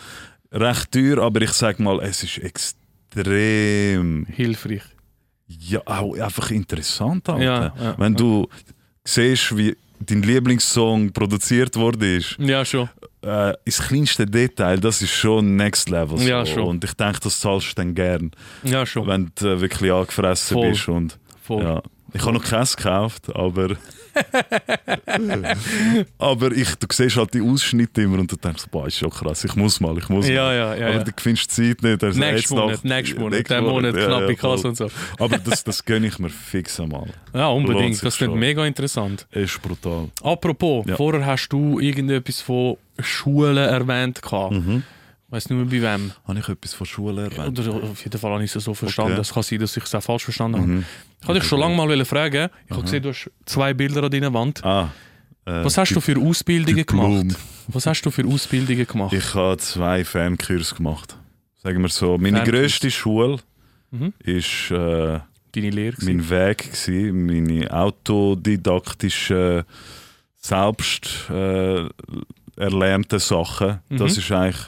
Recht 0.51 0.91
teuer, 0.91 1.19
aber 1.19 1.41
ich 1.41 1.51
sag 1.51 1.79
mal, 1.79 1.99
es 2.01 2.23
ist 2.23 2.37
extrem 2.39 4.25
Hilfreich. 4.25 4.81
ja, 5.47 5.81
auch 5.85 6.15
einfach 6.17 6.51
interessant. 6.51 7.27
Alter. 7.29 7.43
Ja, 7.43 7.73
ja, 7.79 7.95
Wenn 7.97 8.13
ja. 8.13 8.17
du 8.17 8.47
siehst, 9.03 9.55
wie 9.57 9.75
dein 9.99 10.21
Lieblingssong 10.23 11.11
produziert 11.11 11.75
wurde, 11.75 12.15
ist, 12.17 12.35
Ja, 12.39 12.63
schon. 12.63 12.89
äh, 13.21 13.53
ins 13.65 13.79
kleinste 13.79 14.25
Detail, 14.25 14.79
das 14.79 15.01
ist 15.01 15.11
schon 15.11 15.55
next 15.55 15.89
level. 15.89 16.17
So. 16.17 16.27
Ja, 16.27 16.45
schon. 16.45 16.63
Und 16.63 16.83
ich 16.83 16.93
denke, 16.93 17.19
das 17.21 17.39
zahlst 17.39 17.71
du 17.71 17.75
dann 17.75 17.93
gern, 17.95 18.31
Ja, 18.63 18.85
schon. 18.85 19.07
wenn 19.07 19.31
du 19.35 19.59
wirklich 19.61 19.91
angefressen 19.91 20.55
Voll. 20.55 20.69
bist. 20.71 20.87
Und, 20.87 21.19
Voll. 21.43 21.63
ja. 21.63 21.81
Ich 22.13 22.21
habe 22.21 22.33
noch 22.33 22.43
keins 22.43 22.75
gekauft, 22.75 23.35
aber. 23.35 23.75
aber 26.17 26.51
ich, 26.51 26.75
du 26.75 26.87
siehst 26.91 27.17
halt 27.17 27.33
die 27.33 27.41
Ausschnitte 27.41 28.01
immer 28.01 28.19
und 28.19 28.31
du 28.31 28.35
denkst, 28.35 28.65
boah, 28.71 28.87
ist 28.87 28.97
schon 28.97 29.09
krass, 29.09 29.43
ich 29.43 29.55
muss 29.55 29.79
mal, 29.79 29.97
ich 29.97 30.09
muss 30.09 30.25
mal. 30.25 30.33
ja, 30.33 30.53
ja. 30.53 30.71
aber 30.71 30.97
ja. 30.97 31.03
du 31.03 31.11
findest 31.17 31.51
Zeit 31.51 31.81
nicht. 31.81 32.03
Also 32.03 32.19
Nächsten 32.19 32.55
Monat, 32.55 32.83
nächsten 32.83 33.19
Monat, 33.19 33.49
der 33.49 33.61
Monat, 33.61 33.95
ja, 33.95 34.05
knappe 34.05 34.35
Kasse 34.35 34.67
und 34.69 34.77
so. 34.77 34.89
Aber 35.19 35.37
das, 35.37 35.63
das 35.63 35.83
gönne 35.83 36.07
ich 36.07 36.19
mir 36.19 36.29
fix 36.29 36.79
einmal. 36.79 37.07
Ja, 37.33 37.49
unbedingt. 37.49 38.03
Das 38.03 38.17
klingt 38.17 38.35
mega 38.35 38.65
interessant. 38.65 39.27
Ist 39.31 39.61
brutal. 39.61 40.09
Apropos, 40.23 40.85
vorher 40.95 41.25
hast 41.25 41.49
du 41.49 41.79
irgendetwas 41.79 42.41
von 42.41 42.77
Schulen 42.99 43.57
erwähnt. 43.57 44.21
gehabt. 44.21 44.53
Mhm. 44.53 44.83
Ich 45.29 45.33
weiß 45.33 45.49
nicht 45.51 45.71
mehr 45.71 45.81
bei 45.81 45.93
wem. 45.97 46.11
Habe 46.27 46.39
ich 46.39 46.49
etwas 46.49 46.73
von 46.73 46.87
Schule 46.87 47.25
erwähnt? 47.25 47.59
Oder 47.59 47.73
auf 47.83 48.03
jeden 48.03 48.17
Fall 48.19 48.31
habe 48.31 48.43
ich 48.43 48.55
es 48.55 48.63
so 48.63 48.73
verstanden. 48.73 49.11
Okay. 49.11 49.21
Es 49.21 49.31
kann 49.31 49.43
sein, 49.43 49.59
dass 49.59 49.77
ich 49.77 49.83
es 49.83 49.93
auch 49.93 50.01
falsch 50.01 50.23
verstanden 50.23 50.57
habe. 50.57 50.67
Mhm. 50.67 50.85
Ich 51.21 51.27
wollte 51.27 51.41
dich 51.41 51.49
schon 51.49 51.59
lange 51.59 51.75
mal 51.75 52.05
fragen. 52.05 52.49
Ich 52.65 52.71
habe 52.71 52.81
gesehen, 52.81 53.03
du 53.03 53.09
hast 53.09 53.29
zwei 53.45 53.73
Bilder 53.75 54.03
an 54.03 54.09
deiner 54.11 54.33
Wand. 54.33 54.65
Ah, 54.65 54.91
äh, 55.45 55.63
Was 55.63 55.77
hast 55.77 55.93
du 55.95 56.01
für 56.01 56.17
Ausbildungen 56.19 56.77
Diplom. 56.77 57.27
gemacht? 57.27 57.39
Was 57.67 57.85
hast 57.85 58.01
du 58.01 58.09
für 58.09 58.25
Ausbildungen 58.25 58.87
gemacht? 58.87 59.13
Ich 59.13 59.35
habe 59.35 59.57
zwei 59.57 60.03
Fernkurse 60.03 60.73
gemacht. 60.73 61.15
Sagen 61.61 61.79
wir 61.83 61.89
so. 61.89 62.17
Meine 62.17 62.37
Fernkurs. 62.37 62.61
grösste 62.61 62.89
Schule 62.91 63.37
Mhm. 63.91 64.13
ist 64.23 64.71
äh, 64.71 65.19
Deine 65.51 65.69
Lehre? 65.69 65.95
gewesen? 65.95 66.17
mein 66.17 66.29
Weg 66.29 66.57
gewesen, 66.71 67.25
meine 67.27 67.71
autodidaktischen, 67.73 69.63
selbst 70.41 71.29
äh, 71.29 71.85
erlernten 72.55 73.19
Sachen. 73.19 73.79
Das 73.89 74.13
Mhm. 74.15 74.19
ist 74.19 74.31
eigentlich 74.31 74.61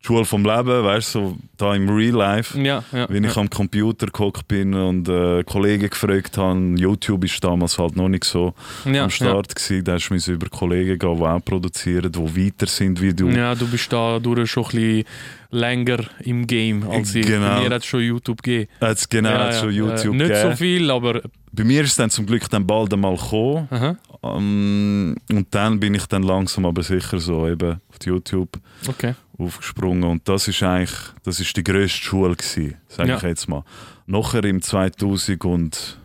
die 0.00 0.06
Schule 0.06 0.24
vom 0.24 0.44
Leben, 0.44 0.84
weißt 0.84 1.14
du, 1.14 1.18
so 1.18 1.36
da 1.56 1.74
im 1.74 1.88
Real 1.88 2.14
Life. 2.14 2.58
Ja, 2.60 2.84
ja. 2.92 3.08
Wenn 3.08 3.24
ich 3.24 3.34
ja. 3.34 3.42
am 3.42 3.50
Computer 3.50 4.06
gehockt 4.06 4.46
bin 4.46 4.72
und 4.72 5.08
äh, 5.08 5.42
Kollegen 5.42 5.90
gefragt 5.90 6.38
habe, 6.38 6.74
YouTube 6.76 7.24
ist 7.24 7.42
damals 7.42 7.78
halt 7.78 7.96
noch 7.96 8.08
nicht 8.08 8.24
so 8.24 8.54
am 8.84 9.10
Start 9.10 9.54
gewesen, 9.54 9.84
da 9.84 9.94
hast 9.94 10.08
du 10.08 10.32
über 10.32 10.48
Kollegen 10.48 10.98
gehen, 10.98 11.16
die 11.16 11.22
auch 11.22 11.44
produzieren, 11.44 12.12
die 12.12 12.46
weiter 12.46 12.66
sind 12.66 13.00
wie 13.00 13.12
du. 13.12 13.28
Ja. 13.28 13.54
du 13.54 13.66
bist 13.66 13.92
da 13.92 14.18
durch 14.20 14.50
schon 14.50 14.64
ein 14.64 14.70
bisschen 14.70 15.04
länger 15.50 15.98
im 16.20 16.46
Game 16.46 16.88
als 16.88 17.14
ich. 17.14 17.26
Genau. 17.26 17.56
Bei 17.56 17.60
mir 17.60 17.70
hat 17.70 17.82
es 17.82 17.86
schon 17.86 18.00
YouTube 18.00 18.42
gegeben. 18.42 18.70
Hat's 18.80 19.08
genau 19.08 19.30
ja, 19.30 19.50
ja. 19.50 19.52
schon 19.52 19.70
YouTube 19.72 20.14
äh, 20.14 20.16
Nicht 20.16 20.28
gegeben. 20.28 20.50
so 20.50 20.56
viel, 20.56 20.90
aber. 20.90 21.22
Bei 21.50 21.64
mir 21.64 21.82
ist 21.82 21.90
es 21.90 21.96
dann 21.96 22.10
zum 22.10 22.26
Glück 22.26 22.48
dann 22.50 22.66
bald 22.66 22.92
einmal 22.92 23.16
gekommen. 23.16 23.68
Aha. 23.70 23.96
Ähm, 24.22 25.16
und 25.30 25.46
dann 25.54 25.80
bin 25.80 25.94
ich 25.94 26.06
dann 26.06 26.22
langsam 26.22 26.66
aber 26.66 26.82
sicher 26.82 27.18
so 27.18 27.48
eben 27.48 27.80
auf 28.00 28.06
YouTube 28.06 28.58
Okay. 28.88 29.14
aufgesprungen 29.38 30.04
und 30.04 30.28
das 30.28 30.48
ist 30.48 30.62
eigentlich 30.62 30.94
das 31.24 31.40
ist 31.40 31.56
die 31.56 31.64
grösste 31.64 31.98
Schule 32.02 32.36
gewesen, 32.36 32.76
sage 32.88 33.10
Ja. 33.10 33.16
ich 33.16 33.22
jetzt 33.22 33.48
mal. 33.48 33.64
Nachher 34.06 34.44
im 34.44 34.62
2017 34.62 35.96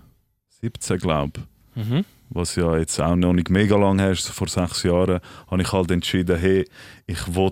glaube 0.99 1.41
Mhm. 1.75 2.05
was 2.29 2.55
ja 2.55 2.77
jetzt 2.77 2.99
auch 2.99 3.15
noch 3.15 3.33
nicht 3.33 3.49
mega 3.49 3.75
lang 3.75 3.99
her 3.99 4.11
ist, 4.11 4.27
vor 4.29 4.47
sechs 4.47 4.83
Jahren, 4.83 5.19
habe 5.49 5.61
ich 5.61 5.71
halt 5.71 5.89
entschieden, 5.91 6.37
hey, 6.37 6.65
ich 7.07 7.35
will 7.35 7.51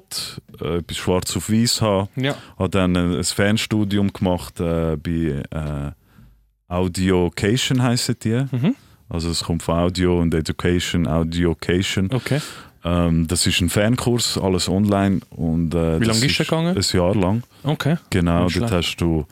äh, 0.62 0.78
etwas 0.78 0.98
schwarz 0.98 1.36
auf 1.38 1.50
weiß 1.52 1.82
haben. 1.82 2.08
Ja. 2.16 2.36
Habe 2.58 2.70
dann 2.70 2.96
ein, 2.98 3.16
ein 3.16 3.24
Fernstudium 3.24 4.12
gemacht 4.14 4.60
äh, 4.60 4.96
bei 4.98 5.44
äh, 5.52 5.92
Audiocation 6.68 7.82
heissen 7.84 8.16
die. 8.24 8.46
Mhm. 8.52 8.76
Also 9.10 9.30
es 9.30 9.44
kommt 9.44 9.62
von 9.64 9.76
Audio 9.78 10.20
und 10.20 10.34
Education, 10.34 11.06
Audiocation. 11.08 12.10
Okay. 12.14 12.40
Ähm, 12.84 13.28
das 13.28 13.46
ist 13.48 13.62
ein 13.62 13.70
Fernkurs, 13.70 14.38
alles 14.38 14.68
online. 14.70 15.20
Und, 15.30 15.74
äh, 15.76 16.00
Wie 16.02 16.06
lange 16.06 16.26
ist 16.26 16.40
der 16.40 16.46
gegangen? 16.46 16.76
Ein 16.76 16.84
Jahr 16.94 17.16
lang. 17.16 17.44
Okay. 17.64 17.98
Genau, 18.10 18.40
dort 18.42 18.52
schlecht. 18.54 18.72
hast 18.74 18.96
du 18.98 19.26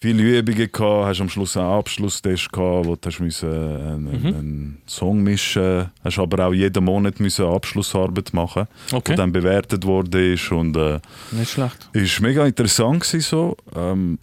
viele 0.00 0.38
Übungen 0.38 0.70
gehabt, 0.70 1.06
hast 1.06 1.20
am 1.20 1.28
Schluss 1.30 1.56
einen 1.56 1.66
Abschlusstest 1.66 2.52
gehabt, 2.52 2.86
wo 2.86 2.94
du 2.96 3.00
hast 3.08 3.20
müssen, 3.20 3.48
äh, 3.48 3.54
einen, 3.54 4.04
Mhm. 4.20 4.26
einen 4.26 4.82
Song 4.86 5.22
mischen 5.22 5.90
hast 6.02 6.18
aber 6.18 6.46
auch 6.48 6.52
jeden 6.52 6.84
Monat 6.84 7.20
müssen 7.20 7.46
eine 7.46 7.54
Abschlussarbeit 7.54 8.34
machen, 8.34 8.66
Okay. 8.92 9.12
die 9.12 9.16
dann 9.16 9.32
bewertet 9.32 9.84
wurde 9.86 10.32
ist 10.34 10.50
und 10.52 10.76
äh, 10.76 10.98
Nicht 11.30 11.52
schlecht. 11.52 11.88
ist 11.92 12.20
mega 12.20 12.44
interessant 12.44 13.00
gewesen, 13.02 13.20
so. 13.22 13.56
Ähm, 13.74 14.18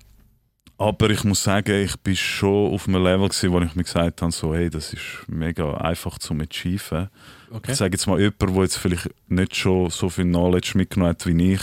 aber 0.78 1.10
ich 1.12 1.24
muss 1.24 1.44
sagen, 1.44 1.84
ich 1.84 1.96
bin 1.98 2.16
schon 2.16 2.74
auf 2.74 2.88
einem 2.88 3.04
Level 3.04 3.30
gewesen, 3.30 3.52
wo 3.52 3.60
ich 3.62 3.76
mir 3.76 3.84
gesagt 3.84 4.22
habe, 4.22 4.32
so, 4.32 4.54
hey, 4.54 4.70
das 4.70 4.94
ist 4.94 5.02
mega 5.28 5.78
einfach 5.78 6.20
zu 6.20 6.34
achieven. 6.36 7.08
Okay. 7.54 7.72
Ich 7.72 7.78
sage 7.78 7.94
jetzt 7.94 8.08
mal 8.08 8.20
jemand, 8.20 8.42
der 8.42 8.62
jetzt 8.64 8.78
vielleicht 8.78 9.10
nicht 9.28 9.56
schon 9.56 9.90
so 9.90 10.10
viel 10.10 10.26
Knowledge 10.26 10.72
mitgenommen 10.76 11.10
hat 11.12 11.26
wie 11.26 11.54
ich. 11.54 11.62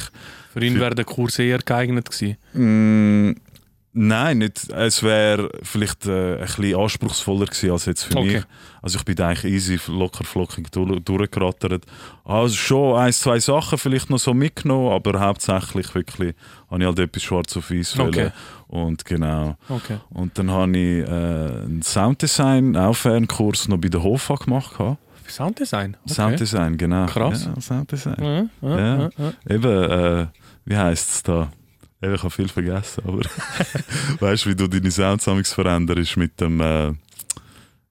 Für 0.53 0.65
ihn 0.65 0.79
wäre 0.79 0.95
der 0.95 1.05
Kurs 1.05 1.39
eher 1.39 1.59
geeignet 1.59 2.11
gewesen. 2.11 2.37
Mm, 2.53 3.37
nein, 3.93 4.39
nicht. 4.39 4.71
Es 4.71 5.03
wäre 5.03 5.51
vielleicht 5.63 6.07
äh, 6.07 6.35
ein 6.37 6.41
bisschen 6.47 6.75
anspruchsvoller 6.77 7.47
gewesen 7.47 7.71
als 7.71 7.87
jetzt 7.87 8.05
für 8.05 8.17
Okay. 8.17 8.37
mich. 8.37 8.45
Also 8.83 8.99
ich 8.99 9.05
bin 9.05 9.21
eigentlich 9.21 9.53
easy, 9.53 9.79
locker 9.89 10.25
flockig 10.25 10.71
durch, 10.73 11.01
durchgerattert. 11.01 11.85
Also 12.25 12.55
schon 12.55 12.97
ein, 12.99 13.13
zwei 13.13 13.41
Sachen 13.41 13.79
vielleicht 13.79 14.09
noch 14.11 14.19
so 14.19 14.35
mitgenommen, 14.35 14.93
aber 14.93 15.19
hauptsächlich 15.21 15.95
wirklich 15.95 16.35
habe 16.71 16.81
ich 16.83 16.87
halt 16.87 16.99
etwas 16.99 17.23
schwarz 17.23 17.57
auf 17.57 17.71
weiß 17.71 17.99
Okay. 17.99 18.31
Und 18.69 19.05
genau. 19.05 19.57
Okay. 19.69 19.99
Und 20.11 20.39
dann 20.39 20.51
habe 20.51 20.77
ich 20.77 21.09
äh, 21.09 21.11
einen 21.11 21.83
Sounddesign, 21.83 22.77
auch 22.77 22.95
Fernkurs 22.95 23.69
noch 23.69 23.79
bei 23.79 23.89
der 23.89 24.03
HOFA 24.03 24.35
gemacht. 24.37 24.77
gehabt. 24.77 24.99
Sounddesign. 25.29 25.97
Okay. 26.05 26.15
Sounddesign, 26.15 26.77
genau. 26.77 27.07
Krass. 27.07 27.45
Ja, 27.47 27.61
Sounddesign. 27.61 28.51
Ja, 28.61 28.97
ja. 28.97 29.11
Eben, 29.49 29.91
äh, 29.91 30.27
wie 30.65 30.77
heisst 30.77 31.11
es 31.11 31.23
da? 31.23 31.51
Ich 32.01 32.09
habe 32.23 32.31
viel 32.31 32.49
vergessen, 32.49 33.03
aber 33.07 33.21
weißt 34.21 34.45
du, 34.45 34.51
wie 34.51 34.55
du 34.55 34.69
deine 34.69 34.91
Sounds 34.91 35.53
veränderst 35.53 36.17
mit 36.17 36.41
dem, 36.41 36.61
äh, 36.61 36.93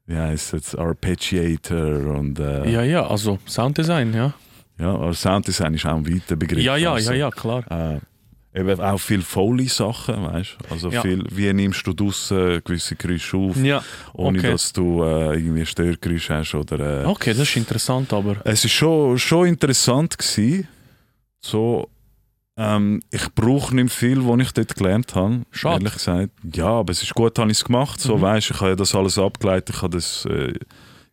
wie 0.06 0.16
heisst 0.16 0.54
es 0.54 0.72
jetzt, 0.72 0.80
Arpeggiator 0.80 2.16
und 2.16 2.40
äh, 2.40 2.70
ja, 2.70 2.84
ja, 2.84 3.06
also 3.06 3.40
Sounddesign, 3.46 4.14
ja. 4.14 4.34
ja, 4.80 4.94
aber 4.94 5.14
Sounddesign 5.14 5.74
ist 5.74 5.86
auch 5.86 5.98
ein 5.98 6.08
weiter 6.08 6.38
Begriff. 6.38 6.64
Ja, 6.64 6.78
ja, 6.78 6.94
also, 6.94 7.12
ja, 7.12 7.18
ja, 7.18 7.30
klar. 7.32 7.70
Äh, 7.70 8.00
eben 8.58 8.80
auch 8.82 8.98
viel 9.00 9.22
Foley-Sachen, 9.22 10.24
weißt 10.24 10.58
du? 10.60 10.74
Also 10.74 10.90
Ja. 10.90 11.02
viel, 11.02 11.24
wie 11.32 11.52
nimmst 11.54 11.86
du 11.88 11.94
draussen 11.94 12.62
gewisse 12.64 12.96
Geräusche 12.96 13.38
auf, 13.38 13.58
Ja, 13.58 13.84
ohne 14.14 14.40
okay. 14.40 14.52
dass 14.52 14.74
du 14.74 15.04
äh, 15.04 15.36
irgendwie 15.36 15.66
Störgeräusche 15.66 16.34
hast 16.36 16.56
oder... 16.56 17.04
Äh, 17.04 17.06
okay, 17.06 17.32
das 17.34 17.48
ist 17.50 17.56
interessant, 17.56 18.12
aber. 18.14 18.38
Es 18.44 18.66
ist 18.66 18.72
schon, 18.74 19.18
schon 19.20 19.48
interessant 19.48 20.18
gewesen. 20.18 20.68
So, 21.42 21.90
ähm, 22.58 23.02
ich 23.12 23.28
brauche 23.36 23.76
nicht 23.76 23.94
viel, 23.94 24.26
was 24.28 24.40
ich 24.42 24.52
dort 24.52 24.76
gelernt 24.76 25.14
habe. 25.16 25.44
Schade. 25.52 25.76
Ehrlich 25.76 25.94
gesagt. 25.94 26.30
Ja, 26.54 26.68
aber 26.68 26.92
es 26.92 27.04
ist 27.04 27.14
gut, 27.14 27.38
habe 27.38 27.52
ich 27.52 27.58
es 27.60 27.64
gemacht. 27.66 28.02
So, 28.02 28.18
Mhm. 28.18 28.22
weißt, 28.22 28.50
ich 28.52 28.60
habe 28.60 28.70
ja 28.72 28.76
das 28.76 28.96
alles 28.96 29.18
abgeleitet. 29.20 29.76
Ich 29.76 29.82
habe 29.82 29.96
das 29.96 30.26
äh, 30.26 30.54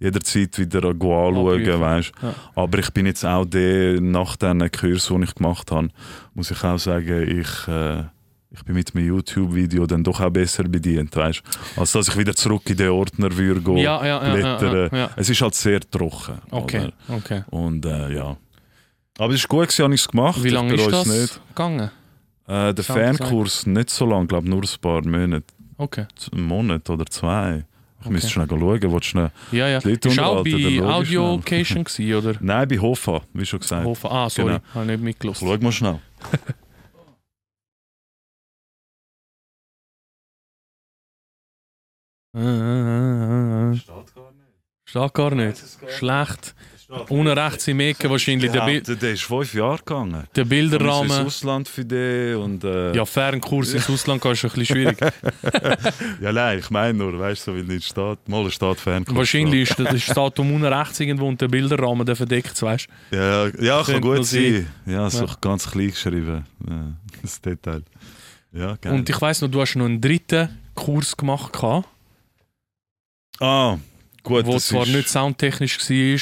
jederzeit 0.05 0.59
wieder 0.59 0.84
anschauen, 0.84 1.80
weißt 1.80 2.12
Ja. 2.22 2.34
Aber 2.55 2.78
ich 2.78 2.90
bin 2.92 3.07
jetzt 3.07 3.24
auch 3.24 3.44
der, 3.44 4.00
nach 4.00 4.36
diesen 4.36 4.70
Kursen, 4.70 5.20
die 5.20 5.24
ich 5.24 5.34
gemacht 5.34 5.70
habe, 5.70 5.88
muss 6.34 6.50
ich 6.50 6.62
auch 6.62 6.78
sagen, 6.78 7.40
ich, 7.40 7.68
äh, 7.68 8.05
ich 8.50 8.62
bin 8.64 8.74
mit 8.74 8.94
einem 8.94 9.07
YouTube-Video 9.07 9.86
dann 9.86 10.05
doch 10.05 10.20
auch 10.20 10.30
besser 10.30 10.64
bedient, 10.64 11.16
weißt 11.16 11.42
Als 11.76 11.92
dass 11.92 12.09
ich 12.09 12.16
wieder 12.16 12.34
zurück 12.34 12.68
in 12.70 12.76
den 12.76 12.90
Ordner 12.90 13.36
würde 13.36 13.61
gehen, 13.61 13.78
Ja, 13.78 14.05
ja, 14.07 14.18
blättern. 14.18 15.11
Es 15.16 15.28
ist 15.28 15.40
halt 15.40 15.55
sehr 15.55 15.80
trocken. 15.80 16.38
Okay, 16.50 16.80
oder? 17.09 17.16
okay. 17.16 17.42
Und 17.50 17.84
äh, 17.86 18.14
ja. 18.14 18.36
Aber 19.18 19.32
es 19.32 19.40
ist 19.40 19.48
gut, 19.48 19.78
habe 19.78 19.94
ich 19.94 20.00
es 20.00 20.09
gemacht. 20.09 20.42
Wie 20.42 20.50
lange 20.50 20.74
ist 20.74 20.86
es 20.86 21.05
das 21.05 21.40
gegangen? 21.48 21.90
Äh, 22.46 22.74
der 22.74 22.84
Fankurs 22.84 23.66
nicht 23.66 23.90
so 23.90 24.07
lang, 24.07 24.26
glaube 24.28 24.48
nur 24.48 24.62
ein 24.62 24.80
paar 24.80 25.07
Monate. 25.07 25.44
Okay. 25.76 26.07
Einen 26.32 26.44
Monat 26.44 26.88
oder 26.90 27.07
zwei. 27.07 27.64
Ich 28.05 28.09
Okay. 28.09 28.12
müsste 28.12 28.28
schnell 28.30 28.46
schauen. 28.50 28.61
Willst 28.61 28.94
du 28.94 29.09
schnell? 29.09 29.30
Ja, 29.50 29.66
ja. 29.66 29.78
Ist 29.78 30.18
auch 30.18 30.44
bei 30.44 30.82
Audiocation 30.82 31.84
gewesen, 31.84 32.14
oder? 32.14 32.34
Nein, 32.40 32.68
bei 32.68 32.78
Hofa, 32.78 33.22
wie 33.32 33.46
schon 33.46 33.61
gesagt. 33.61 33.86
Hofen. 33.86 34.11
Ah, 34.11 34.28
sorry, 34.28 34.52
Genau. 34.52 34.74
habe 34.74 34.86
nicht 34.86 35.00
mitgelassen. 35.02 35.48
Schau 35.48 35.57
mal 35.59 35.72
schnell. 35.72 36.00
Äh, 42.36 42.40
äh, 42.40 43.72
äh. 43.72 43.80
Steht 44.86 45.14
gar 45.14 45.34
nicht. 45.34 45.62
Schlecht. 45.88 46.55
Unten 46.89 47.28
rechts 47.28 47.66
im 47.68 47.80
Ecke 47.80 48.11
wahrscheinlich 48.11 48.51
der, 48.51 48.68
Ja, 48.68 48.80
der, 48.80 48.97
der 48.97 49.12
ist 49.12 49.22
fünf 49.22 49.55
Jahre 49.55 49.78
gegangen. 49.78 50.24
der 50.35 50.43
Ins 50.43 50.49
Bilderrahmen. 50.51 51.26
Ausland 51.26 51.68
für 51.68 51.85
den 51.85 52.37
und 52.37 52.62
äh, 52.64 52.95
Ja, 52.95 53.05
Fernkurs 53.05 53.72
ins 53.72 53.89
Ausland 53.89 54.20
gehen, 54.20 54.32
ist 54.32 54.45
ein 54.45 54.51
bisschen 54.51 54.66
schwierig. 54.66 54.99
ja 56.20 56.32
nein, 56.32 56.59
ich 56.59 56.70
meine 56.70 56.99
nur, 56.99 57.18
weißt 57.18 57.47
du, 57.47 57.53
so 57.53 57.57
wie 57.57 57.62
nicht 57.62 57.87
steht. 57.89 58.28
Mal 58.28 58.51
steht 58.51 58.78
Fankurs. 58.80 59.16
Wahrscheinlich 59.16 59.70
ist 59.70 59.78
das 59.78 59.95
ist 59.95 60.09
das 60.09 60.14
Datum 60.14 60.53
unten 60.55 60.66
rechts 60.66 61.01
irgendwo 61.01 61.26
und 61.26 61.41
der 61.41 61.49
Bilderrahmen 61.49 62.05
der 62.05 62.16
verdeckt, 62.16 62.61
weißt 62.61 62.89
du? 63.11 63.16
Ja, 63.16 63.47
ja 63.59 63.82
kann 63.82 64.01
gut 64.01 64.26
sein. 64.26 64.66
Ja, 64.87 65.09
so 65.09 65.24
Ja. 65.24 65.37
ganz 65.41 65.70
klein 65.70 65.89
geschrieben. 65.89 66.45
Ja, 66.68 66.93
das 67.22 67.41
Detail. 67.41 67.82
Ja. 68.53 68.76
Und 68.91 69.09
ich 69.09 69.20
weiss 69.20 69.41
noch, 69.41 69.49
du 69.51 69.61
hast 69.61 69.74
noch 69.74 69.87
einen 69.87 70.01
dritten 70.01 70.49
Kurs 70.74 71.16
gemacht, 71.16 71.57
ah, 73.41 73.78
gut, 74.24 74.44
wo 74.46 74.54
das 74.54 74.66
zwar 74.66 74.82
ist, 74.86 74.92
nicht 74.94 75.08
soundtechnisch 75.08 75.78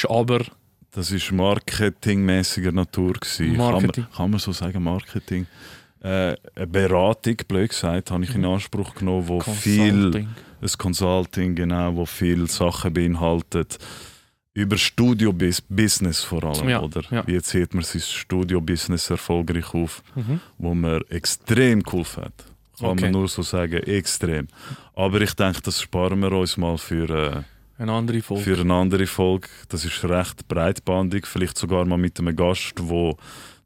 war, 0.07 0.19
aber 0.21 0.45
das 0.91 1.11
ist 1.11 1.33
marketingmäßiger 1.33 2.71
Natur 2.73 3.15
gewesen. 3.15 3.57
Marketing. 3.57 3.93
Kann, 3.93 4.03
man, 4.05 4.13
kann 4.17 4.31
man 4.33 4.41
so 4.41 4.53
sagen, 4.53 4.83
Marketing? 4.83 5.47
Äh, 6.03 6.37
eine 6.55 6.67
Beratung, 6.67 7.37
blöd 7.49 7.71
gesagt, 7.71 8.11
habe 8.11 8.25
ich 8.25 8.35
in 8.35 8.45
Anspruch 8.45 8.95
genommen, 8.95 9.27
wo 9.29 9.41
viel 9.41 9.91
Consulting. 9.93 10.29
ein 10.61 10.69
Consulting, 10.77 11.55
genau, 11.55 11.97
wo 11.97 12.05
viel 12.05 12.47
Sachen 12.51 12.93
beinhaltet. 12.93 13.79
Über 14.55 14.77
Studio-Business 14.77 16.25
vor 16.25 16.45
allem, 16.45 16.69
Ja, 16.69 16.81
oder? 16.83 17.03
ja. 17.11 17.27
Wie 17.27 17.41
zieht 17.41 17.73
man 17.73 17.85
sein 17.85 18.03
Studio-Business 18.03 19.09
erfolgreich 19.11 19.73
auf, 19.75 20.03
Mhm. 20.15 20.41
wo 20.59 20.75
mir 20.75 21.01
extrem 21.09 21.83
geholfen 21.83 22.25
hat. 22.25 22.35
Kann 22.79 22.91
Okay. 22.91 23.03
man 23.05 23.13
nur 23.13 23.29
so 23.29 23.43
sagen, 23.43 23.75
extrem. 23.85 24.49
Aber 24.95 25.21
ich 25.21 25.33
denke, 25.35 25.61
das 25.63 25.81
sparen 25.81 26.21
wir 26.21 26.33
uns 26.33 26.57
mal 26.57 26.77
für, 26.77 27.09
äh, 27.09 27.43
Eine 27.83 27.93
andere 27.93 28.23
Folge. 28.23 28.43
für 28.45 28.61
eine 28.61 28.75
andere 28.75 29.07
Folge. 29.07 29.49
Das 29.69 29.85
ist 29.85 30.05
recht 30.05 30.47
breitbandig, 30.47 31.27
vielleicht 31.27 31.59
sogar 31.59 31.85
mal 31.85 31.99
mit 31.99 32.19
einem 32.21 32.37
Gast, 32.37 32.75
der 32.79 33.15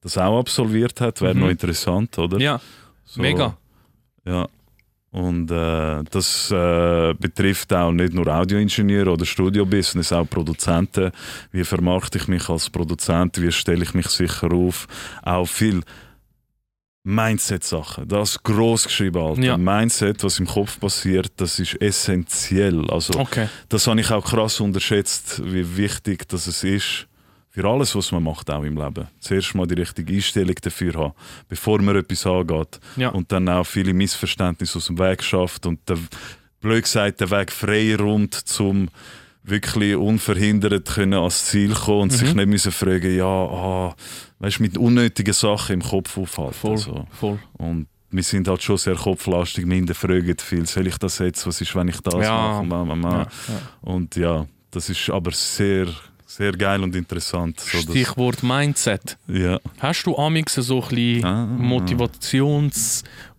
das 0.01 0.17
auch 0.17 0.39
absolviert 0.39 1.01
hat, 1.03 1.21
wäre 1.21 1.35
Mhm. 1.35 1.41
noch 1.41 1.51
interessant, 1.51 2.17
oder? 2.19 2.39
ja, 2.41 2.59
So, 3.05 3.21
mega. 3.21 3.57
Ja. 4.25 4.49
Und 5.11 5.51
äh, 5.51 6.03
das 6.11 6.51
äh, 6.51 7.15
betrifft 7.15 7.73
auch 7.73 7.93
nicht 7.93 8.13
nur 8.13 8.27
Audioingenieure 8.29 9.11
oder 9.13 9.25
Studiobusiness, 9.25 10.13
auch 10.13 10.29
Produzenten. 10.29 11.11
Wie 11.53 11.65
vermarkte 11.65 12.19
ich 12.19 12.29
mich 12.29 12.49
als 12.49 12.69
Produzent? 12.71 13.41
Wie 13.41 13.53
stelle 13.53 13.83
ich 13.85 13.95
mich 13.95 14.09
sicher 14.09 14.53
auf? 14.53 14.87
Auch 15.23 15.47
viel 15.47 15.83
Mindset-Sachen. 17.07 18.09
Das 18.09 18.43
groß 18.43 18.85
geschrieben, 18.85 19.23
Alter. 19.23 19.41
Ja. 19.43 19.57
Mindset, 19.57 20.23
was 20.25 20.39
im 20.41 20.47
Kopf 20.47 20.81
passiert, 20.81 21.31
das 21.37 21.59
ist 21.61 21.81
essentiell. 21.81 22.91
Also, 22.91 23.15
Okay. 23.19 23.49
das 23.69 23.87
habe 23.87 24.01
ich 24.01 24.11
auch 24.11 24.25
krass 24.25 24.59
unterschätzt, 24.61 25.41
wie 25.45 25.77
wichtig 25.77 26.29
das 26.29 26.47
es 26.49 26.65
ist 26.65 27.07
für 27.51 27.65
alles, 27.65 27.95
was 27.95 28.11
man 28.13 28.25
macht, 28.25 28.51
auch 28.51 28.65
im 28.65 28.77
Leben. 28.77 29.07
Zuerst 29.21 29.55
mal 29.55 29.67
die 29.67 29.75
richtige 29.81 30.13
Einstellung 30.13 30.57
dafür 30.61 30.95
haben, 30.95 31.13
bevor 31.49 31.81
man 31.81 31.97
etwas 31.97 32.27
angeht. 32.27 32.81
Ja. 32.97 33.11
Und 33.11 33.31
dann 33.31 33.49
auch 33.49 33.65
viele 33.65 33.95
Missverständnisse 33.95 34.79
aus 34.79 34.87
dem 34.87 34.99
Weg 34.99 35.23
schafft 35.23 35.65
und 35.65 35.79
der, 35.89 35.99
blöd 36.61 36.83
gesagt, 36.83 37.21
der 37.21 37.31
Weg 37.31 37.53
frei 37.53 37.95
rund 37.97 38.35
zum 38.35 38.89
wirklich 39.45 39.95
unverhindert 39.95 40.87
können 40.93 41.15
ans 41.15 41.45
Ziel 41.47 41.73
kommen 41.73 42.01
und 42.03 42.13
Mhm. 42.13 42.17
sich 42.17 42.35
nicht 42.35 42.49
müssen 42.49 42.73
fragen, 42.73 43.17
ja, 43.17 43.25
ah, 43.25 43.95
weißt, 44.39 44.61
mit 44.61 44.77
unnötigen 44.79 45.33
Sachen 45.35 45.75
im 45.75 45.83
Kopf 45.83 46.17
aufhalten. 46.19 46.55
Voll, 46.55 46.71
Also. 46.73 47.07
voll. 47.11 47.39
Und 47.55 47.87
wir 48.11 48.23
sind 48.23 48.47
halt 48.49 48.63
schon 48.63 48.77
sehr 48.79 48.95
kopflastig, 48.95 49.67
wir 49.67 49.75
hinterfragen 49.75 50.37
viel, 50.39 50.67
soll 50.67 50.87
ich 50.87 50.97
das 50.99 51.19
jetzt, 51.19 51.47
was 51.47 51.61
ist, 51.61 51.75
wenn 51.75 51.89
ich 51.89 52.01
das 52.01 52.15
Ja. 52.15 52.63
mache? 52.63 52.85
Ma, 52.87 52.95
ma. 52.95 53.11
Ja, 53.13 53.19
ja. 53.23 53.29
Und 53.83 54.15
ja, 54.17 54.47
das 54.71 54.89
ist 54.89 55.11
aber 55.11 55.33
sehr, 55.33 55.89
sehr 56.25 56.53
geil 56.53 56.83
und 56.83 56.95
interessant. 56.95 57.59
So, 57.61 57.79
Stichwort 57.79 58.43
Mindset. 58.43 59.17
ja. 59.29 59.59
Hast 59.81 60.05
du 60.05 60.17
amix 60.17 60.55
so 60.55 60.83
ein 60.83 60.89
bisschen 60.89 61.25
Ah. 61.25 61.47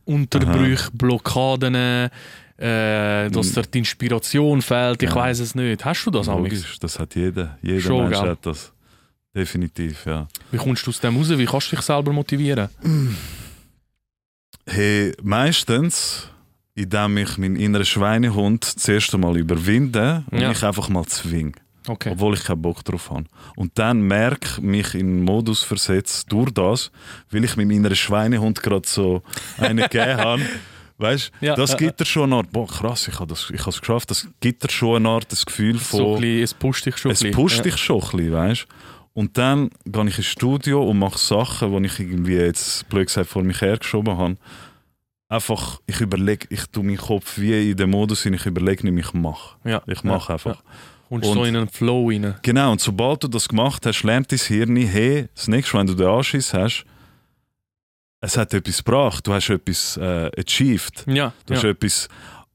Motivationsunterbrüche, 0.06 0.92
Blockaden, 0.94 1.76
äh, 1.76 2.10
dass 3.30 3.52
dir 3.54 3.62
die 3.64 3.80
Inspiration 3.80 4.62
fehlt? 4.62 5.02
Ich 5.04 5.10
Ja. 5.10 5.16
weiß 5.16 5.40
es 5.40 5.56
nicht. 5.56 5.84
Hast 5.86 6.06
du 6.06 6.12
das 6.12 6.28
amix? 6.30 6.56
Logisch, 6.56 6.80
das 6.80 7.00
hat 7.00 7.16
jeder. 7.16 7.58
Jeder 7.62 7.82
Schon, 7.82 8.04
Mensch 8.10 8.20
gell? 8.20 8.30
hat 8.32 8.46
das. 8.46 8.72
Definitiv, 9.38 10.06
ja. 10.08 10.28
Wie 10.52 10.58
kommst 10.58 10.86
du 10.86 10.90
aus 10.90 11.00
dem 11.00 11.16
raus? 11.16 11.30
Wie 11.30 11.46
kannst 11.46 11.72
du 11.72 11.76
dich 11.76 11.86
selber 11.86 12.12
motivieren? 12.12 12.70
Hey, 14.66 15.14
meistens, 15.22 16.28
indem 16.76 17.18
ich 17.18 17.38
meinen 17.38 17.56
inneren 17.56 17.86
Schweinehund 17.86 18.64
zuerst 18.66 19.14
einmal 19.14 19.38
überwinde 19.38 20.24
und 20.32 20.40
Ja. 20.42 20.50
mich 20.50 20.64
einfach 20.64 20.90
mal 20.90 21.06
zwinge. 21.06 21.52
Okay. 21.90 22.10
obwohl 22.12 22.34
ich 22.34 22.44
keinen 22.44 22.62
Bock 22.62 22.84
drauf 22.84 23.10
habe. 23.12 23.24
Und 23.56 23.72
dann 23.80 24.02
merke 24.02 24.60
mich 24.62 24.94
in 24.94 25.08
einen 25.08 25.24
Modus 25.24 25.64
versetzt 25.64 26.30
durch 26.30 26.52
das, 26.52 26.92
weil 27.32 27.46
ich 27.46 27.56
meinem 27.56 27.72
inneren 27.72 27.96
Schweinehund 27.96 28.62
gerade 28.62 28.86
so 28.86 29.22
einen 29.58 29.78
gegeben 29.90 30.18
habe. 30.18 30.42
Weißt 30.98 31.32
Ja, 31.40 31.56
das 31.56 31.72
ja, 31.72 31.78
gibt 31.78 32.02
dir 32.02 32.06
schon 32.06 32.24
eine 32.34 32.42
Art, 32.42 32.52
boah 32.52 32.68
krass, 32.68 33.08
ich 33.08 33.18
habe 33.22 33.28
das- 33.28 33.50
ich 33.54 33.66
es 33.66 33.80
geschafft, 33.80 34.12
das 34.12 34.28
gibt 34.42 34.66
dir 34.66 34.70
schon 34.70 34.98
eine 34.98 35.08
Art 35.16 35.32
das 35.32 35.46
Gefühl 35.46 35.78
So 35.80 35.86
von, 35.98 36.16
ein 36.16 36.22
bisschen, 36.22 36.44
es 36.44 36.54
pusht 36.56 36.86
dich 36.88 36.98
schon 36.98 37.12
ein 37.12 37.14
es 37.14 37.20
bisschen. 37.22 37.36
pusht 37.36 37.64
dich 37.64 37.78
schon 37.78 38.02
ein 38.02 38.10
bisschen, 38.18 38.32
weißt 38.34 38.68
Und 39.18 39.36
dann 39.40 39.72
gehe 39.84 40.08
ich 40.10 40.18
ins 40.20 40.28
Studio 40.28 40.88
und 40.88 41.00
mache 41.00 41.18
Sachen, 41.18 41.76
die 41.76 41.88
ich 41.88 42.00
irgendwie 42.00 42.36
jetzt, 42.36 42.88
blöd 42.88 43.08
gesagt, 43.08 43.28
vor 43.28 43.42
mich 43.42 43.62
hergeschoben 43.62 44.16
habe. 44.16 44.38
Einfach, 45.28 45.82
ich 45.88 46.00
überlege, 46.02 46.46
ich 46.52 46.68
tue 46.68 46.84
meinen 46.84 46.98
Kopf 46.98 47.40
wie 47.40 47.72
in 47.72 47.78
den 47.78 47.90
Modus, 47.90 48.28
in 48.28 48.36
ich 48.36 48.46
überlege 48.46 48.88
nicht, 48.88 49.08
ich 49.08 49.14
mache. 49.16 49.56
Ja. 49.64 49.82
Ich 49.88 50.04
mache 50.04 50.28
ja. 50.30 50.34
einfach. 50.36 50.58
Ja. 51.10 51.20
So 51.24 51.32
Und- 51.32 51.48
in 51.48 51.56
einen 51.56 51.68
Flow 51.68 52.10
rein. 52.10 52.36
Genau, 52.44 52.72
und 52.74 52.80
sobald 52.80 53.24
du 53.24 53.28
das 53.28 53.48
gemacht 53.50 53.88
hast, 53.88 54.04
lernt 54.04 54.32
dein 54.32 54.38
Hirn, 54.38 54.76
hey, 54.76 55.28
das 55.34 55.48
nächste 55.48 55.80
wenn 55.80 55.88
du 55.88 55.96
den 55.96 56.06
Anschiss 56.06 56.54
hast, 56.54 56.86
es 58.22 58.38
hat 58.38 58.54
etwas 58.54 58.84
gebracht, 58.84 59.26
du 59.26 59.34
hast 59.34 59.50
etwas 59.50 59.98
äh, 59.98 60.30
achieved, 60.40 61.06
Ja. 61.08 61.34
du 61.48 61.56
hast 61.56 61.64
etwas 61.64 62.08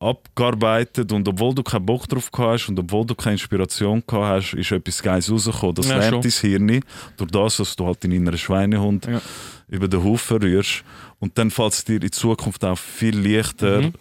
abgearbeitet 0.02 1.12
und 1.12 1.26
obwohl 1.28 1.54
du 1.54 1.62
keinen 1.62 1.86
Bock 1.86 2.08
drauf 2.08 2.30
hast 2.36 2.68
und 2.68 2.78
obwohl 2.78 3.04
du 3.06 3.14
keine 3.14 3.34
Inspiration 3.34 4.02
gehabt 4.06 4.44
hast, 4.44 4.54
ist 4.54 4.72
etwas 4.72 5.02
Geiles 5.02 5.30
rausgekommen. 5.30 5.74
Das 5.76 5.88
Ja, 5.88 5.96
lernt 5.98 6.24
schon. 6.24 6.50
dein 6.50 6.66
Hirn 6.68 6.84
durch 7.16 7.30
das, 7.30 7.56
dass 7.58 7.76
du 7.76 7.86
halt 7.86 8.02
deinen 8.04 8.12
inneren 8.12 8.38
Schweinehund 8.38 9.06
Ja. 9.06 9.20
über 9.68 9.88
den 9.88 10.02
Haufen 10.02 10.38
rührst 10.38 10.84
und 11.20 11.38
dann 11.38 11.50
fällt 11.50 11.72
es 11.72 11.84
dir 11.84 12.02
in 12.02 12.12
Zukunft 12.12 12.64
auch 12.64 12.78
viel 12.78 13.16
leichter 13.18 13.82
Mhm. 13.82 13.92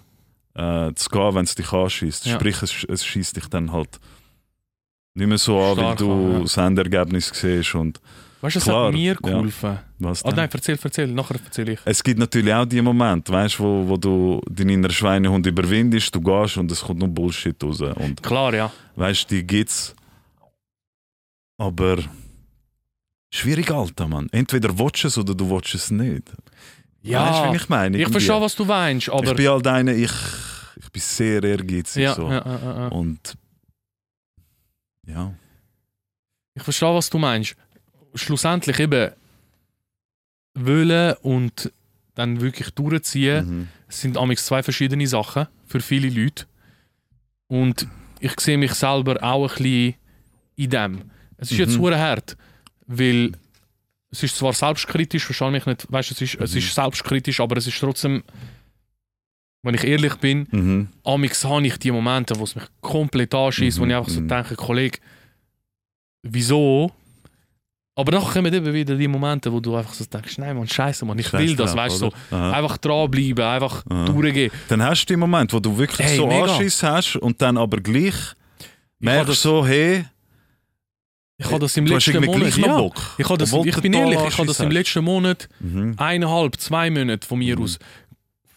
äh, 0.56 0.94
zu 0.96 1.10
gehen, 1.10 1.36
wenn 1.36 1.44
es 1.46 1.56
dich 1.56 1.72
anschießt. 1.72 2.26
Ja. 2.26 2.34
Sprich, 2.36 2.62
es, 2.62 2.84
es 2.90 3.06
schießt 3.06 3.38
dich 3.38 3.48
dann 3.48 3.72
halt 3.72 4.00
nicht 5.14 5.28
mehr 5.28 5.38
so 5.38 5.58
an, 5.60 5.78
weil 5.78 5.84
Stark 5.84 5.98
du 6.00 6.12
an, 6.12 6.32
ja. 6.34 6.40
das 6.42 6.58
Endergebnis 6.58 7.32
siehst 7.34 7.76
und 7.76 8.00
Weißt 8.42 8.56
du, 8.56 8.60
das 8.60 8.64
Klar, 8.64 8.88
hat 8.88 8.94
mir 8.94 9.14
ja. 9.14 9.20
geholfen. 9.22 9.80
was 10.00 10.26
Ah, 10.26 10.30
dann. 10.30 10.38
nein, 10.38 10.50
erzähl, 10.52 10.78
erzähl. 10.82 11.08
Nachher 11.08 11.40
erzähl 11.46 11.70
ich. 11.70 11.80
Es 11.86 12.04
gibt 12.04 12.20
natürlich 12.20 12.52
auch 12.54 12.66
die 12.66 12.82
Momente, 12.82 13.32
weißt, 13.32 13.60
wo, 13.60 13.88
wo 13.88 13.98
du 13.98 14.42
deinen 14.50 14.70
inneren 14.70 14.94
Schweinehund 14.94 15.46
überwindest, 15.46 16.14
du 16.16 16.22
gehst 16.22 16.58
und 16.58 16.72
es 16.72 16.82
kommt 16.82 17.00
nur 17.00 17.10
Bullshit 17.10 17.64
raus. 17.64 17.82
Und 17.82 18.24
Klar, 18.24 18.54
ja. 18.56 18.72
weißt, 18.96 19.30
die 19.30 19.46
gibt's. 19.46 19.96
Aber 21.60 21.98
schwierig, 23.30 23.70
Alter, 23.70 24.08
Mann. 24.08 24.28
Entweder 24.32 24.70
du 24.70 24.88
es 24.92 25.18
oder 25.20 25.36
du 25.36 25.48
willst 25.48 25.76
es 25.76 25.92
nicht. 25.92 26.24
Ja, 27.04 27.30
weißt 27.30 27.46
du, 27.46 27.52
wie 27.54 27.58
ich 27.58 27.70
meine? 27.70 27.98
ich 27.98 28.08
verstehe, 28.10 28.42
was 28.42 28.56
du 28.56 28.66
meinst, 28.66 29.10
aber... 29.10 29.32
Ich 29.32 29.36
bin 29.36 29.48
halt 29.50 29.68
einer, 29.68 29.94
ich, 29.94 30.12
ich 30.78 30.92
bin 30.92 31.02
sehr 31.02 31.44
ehrgeizig. 31.44 32.04
ja, 32.04 32.16
so. 32.16 32.28
ja, 32.28 32.44
ja, 32.44 32.60
ja, 32.64 32.78
ja. 32.80 32.88
Und 32.88 33.36
ja. 35.08 35.34
Ich 36.56 36.64
verstehe, 36.64 36.94
was 36.94 37.10
du 37.10 37.18
meinst. 37.18 37.56
Schlussendlich 38.16 38.80
eben 38.80 39.12
wollen 40.54 41.16
und 41.22 41.72
dann 42.16 42.42
wirklich 42.42 42.72
durchziehen, 42.72 43.46
Mhm. 43.48 43.68
sind 43.88 44.18
amigs 44.18 44.46
zwei 44.46 44.62
verschiedene 44.64 45.08
Sachen 45.08 45.48
für 45.66 45.80
viele 45.80 46.10
Leute. 46.10 46.46
Und 47.48 47.88
ich 48.20 48.40
sehe 48.40 48.58
mich 48.58 48.74
selber 48.74 49.22
auch 49.24 49.44
ein 49.50 49.56
bisschen 49.56 49.96
in 50.58 50.70
dem. 50.70 51.02
Es 51.38 51.52
ist 51.52 51.58
jetzt 51.58 51.78
Mhm. 51.78 51.82
hure 51.82 52.00
hart, 52.00 52.38
weil 52.88 53.32
es 54.12 54.24
ist 54.24 54.36
zwar 54.38 54.54
selbstkritisch, 54.54 55.24
verstehe 55.26 55.52
mich 55.52 55.66
nicht, 55.66 55.90
weißt, 55.92 56.12
es 56.12 56.22
ist, 56.22 56.36
es 56.36 56.52
Mhm. 56.52 56.58
ist 56.58 56.76
selbstkritisch, 56.76 57.40
aber 57.40 57.56
es 57.58 57.66
ist 57.68 57.80
trotzdem, 57.80 58.24
wenn 59.64 59.76
ich 59.76 59.84
ehrlich 59.86 60.16
bin, 60.16 60.48
Mhm. 60.52 60.90
amix 61.06 61.46
habe 61.46 61.66
ich 61.66 61.78
die 61.78 61.92
Momente, 61.92 62.38
wo 62.38 62.44
es 62.44 62.56
mich 62.56 62.66
komplett 62.82 63.34
anschießt, 63.34 63.80
wo 63.80 63.86
Mhm, 63.86 63.90
ich 63.92 63.96
einfach 63.96 64.10
so 64.12 64.20
mhm. 64.22 64.28
denke, 64.28 64.56
Kollege, 64.56 65.00
wieso? 66.24 66.92
Aber 68.02 68.12
dann 68.12 68.24
kommen 68.24 68.54
eben 68.54 68.74
wieder 68.74 68.96
die 68.96 69.08
Momente, 69.08 69.52
wo 69.54 69.60
du 69.60 69.76
einfach 69.76 69.94
so 69.94 70.04
denkst, 70.06 70.38
nein, 70.40 70.58
man, 70.58 70.68
scheiße, 70.68 71.06
man, 71.06 71.18
ich 71.20 71.32
will 71.34 71.56
das, 71.56 71.72
drauf, 71.72 71.78
weißt 71.78 72.02
du, 72.02 72.10
so, 72.30 72.36
einfach 72.36 72.78
dranbleiben, 72.78 73.46
einfach 73.46 73.84
Aha. 73.90 74.06
durchgehen. 74.06 74.52
Dann 74.68 74.84
hast 74.84 75.06
du 75.06 75.14
den 75.14 75.20
Moment, 75.20 75.54
wo 75.54 75.60
du 75.60 75.78
wirklich 75.78 76.08
Hey, 76.08 76.18
so 76.18 76.26
mega. 76.28 76.46
Anschiss 76.46 76.82
hast 76.82 77.16
und 77.18 77.40
dann 77.42 77.58
aber 77.58 77.78
gleich 77.78 78.16
merkst 79.00 79.42
so, 79.42 79.66
hey, 79.66 80.06
ich 81.38 81.46
habe 81.46 81.60
das 81.60 81.78
im 81.78 81.86
du 81.86 81.94
letzten 81.94 82.24
Monat, 82.24 82.56
ja, 82.58 82.90
ich, 83.18 83.30
habe 83.30 83.38
das, 83.38 83.54
ich 83.54 83.82
bin 83.82 83.94
ehrlich, 83.94 84.20
ich 84.28 84.38
habe 84.38 84.48
das 84.48 84.60
im 84.60 84.72
letzten 84.72 85.04
Monat 85.04 85.48
Mhm. 85.60 85.94
eineinhalb, 85.98 86.60
zwei 86.60 86.90
Monate 86.90 87.28
von 87.28 87.40
mir 87.40 87.60
aus 87.60 87.80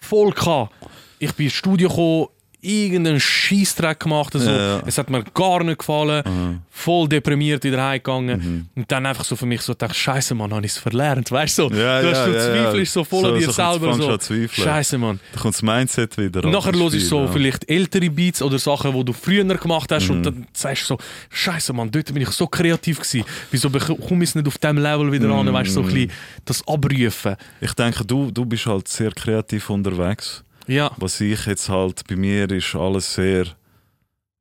voll 0.01 0.33
gehabt. 0.33 0.73
Ich 1.19 1.33
bin 1.33 1.47
ins 1.47 1.55
Studio 1.55 1.89
gekommen, 1.89 2.27
irgendeinen 2.65 3.21
Scheißdreck 3.21 4.01
gemacht, 4.01 4.33
so. 4.35 4.51
Ja. 4.51 4.81
es 4.87 4.99
hat 4.99 5.11
mir 5.11 5.23
gar 5.35 5.63
nicht 5.63 5.79
gefallen, 5.79 6.23
Aha. 6.27 6.55
voll 6.71 7.09
deprimiert 7.09 7.63
wieder 7.65 7.83
heimgegangen 7.85 8.39
Mhm. 8.75 8.81
und 8.83 8.91
dann 8.91 9.07
einfach 9.07 9.25
so 9.25 9.37
für 9.37 9.47
mich 9.47 9.61
so 9.63 9.73
gedacht, 9.73 9.95
Scheiße, 9.95 10.35
Mann, 10.35 10.53
habe 10.53 10.65
ich 10.67 10.73
es 10.73 10.79
verlernt, 10.79 11.31
weißt? 11.31 11.57
So, 11.57 11.71
Ja, 11.71 12.03
du, 12.03 12.11
hast, 12.11 12.17
ja, 12.19 12.27
du 12.27 12.33
ja, 12.33 12.55
ja. 12.57 12.63
zweifelst 12.65 12.93
so 12.93 13.05
voll 13.05 13.27
an 13.27 13.39
dir 13.39 13.47
so 13.47 13.53
selber 13.53 13.95
so. 13.95 14.19
Scheiße, 14.49 14.99
Mann. 14.99 15.21
Da 15.33 15.41
kommt 15.41 15.55
das 15.55 15.63
Mindset 15.63 16.17
wieder 16.19 16.49
nachher 16.49 16.73
los 16.73 16.95
ich 16.95 17.07
so 17.07 17.21
ja. 17.21 17.27
vielleicht 17.29 17.69
ältere 17.71 18.11
Beats 18.11 18.43
oder 18.43 18.59
Sachen, 18.59 18.93
die 18.95 19.05
du 19.05 19.13
früher 19.13 19.45
gemacht 19.45 19.91
hast 19.93 20.09
Mhm. 20.09 20.17
und 20.17 20.23
dann 20.27 20.47
sagst 20.53 20.83
du 20.85 20.95
so, 20.95 20.99
Scheiße, 21.31 21.73
Mann, 21.73 21.91
dort 21.91 22.13
bin 22.13 22.23
ich 22.23 22.31
so 22.31 22.47
kreativ 22.47 22.99
gewesen. 23.01 23.25
Wieso 23.51 23.71
komme 23.71 24.25
ich 24.25 24.31
es 24.31 24.35
nicht 24.35 24.47
auf 24.49 24.59
dem 24.59 24.79
Level 24.79 25.13
wieder 25.13 25.29
an, 25.31 25.47
Mhm. 25.47 25.53
weißt 25.53 25.69
du, 25.71 25.75
so 25.75 25.81
ein 25.83 25.87
bisschen 25.87 26.11
das 26.45 26.67
Abrufen. 26.67 27.37
Ich 27.61 27.73
denke, 27.75 28.05
du, 28.05 28.31
du 28.31 28.45
bist 28.45 28.67
halt 28.67 28.89
sehr 28.89 29.11
kreativ 29.13 29.69
unterwegs. 29.71 30.43
Ja, 30.67 30.91
Was 30.97 31.21
ich 31.21 31.47
jetzt 31.47 31.69
halt, 31.69 32.07
bei 32.09 32.17
mir 32.17 32.51
ist 32.51 32.75
alles 32.75 33.15
sehr... 33.15 33.47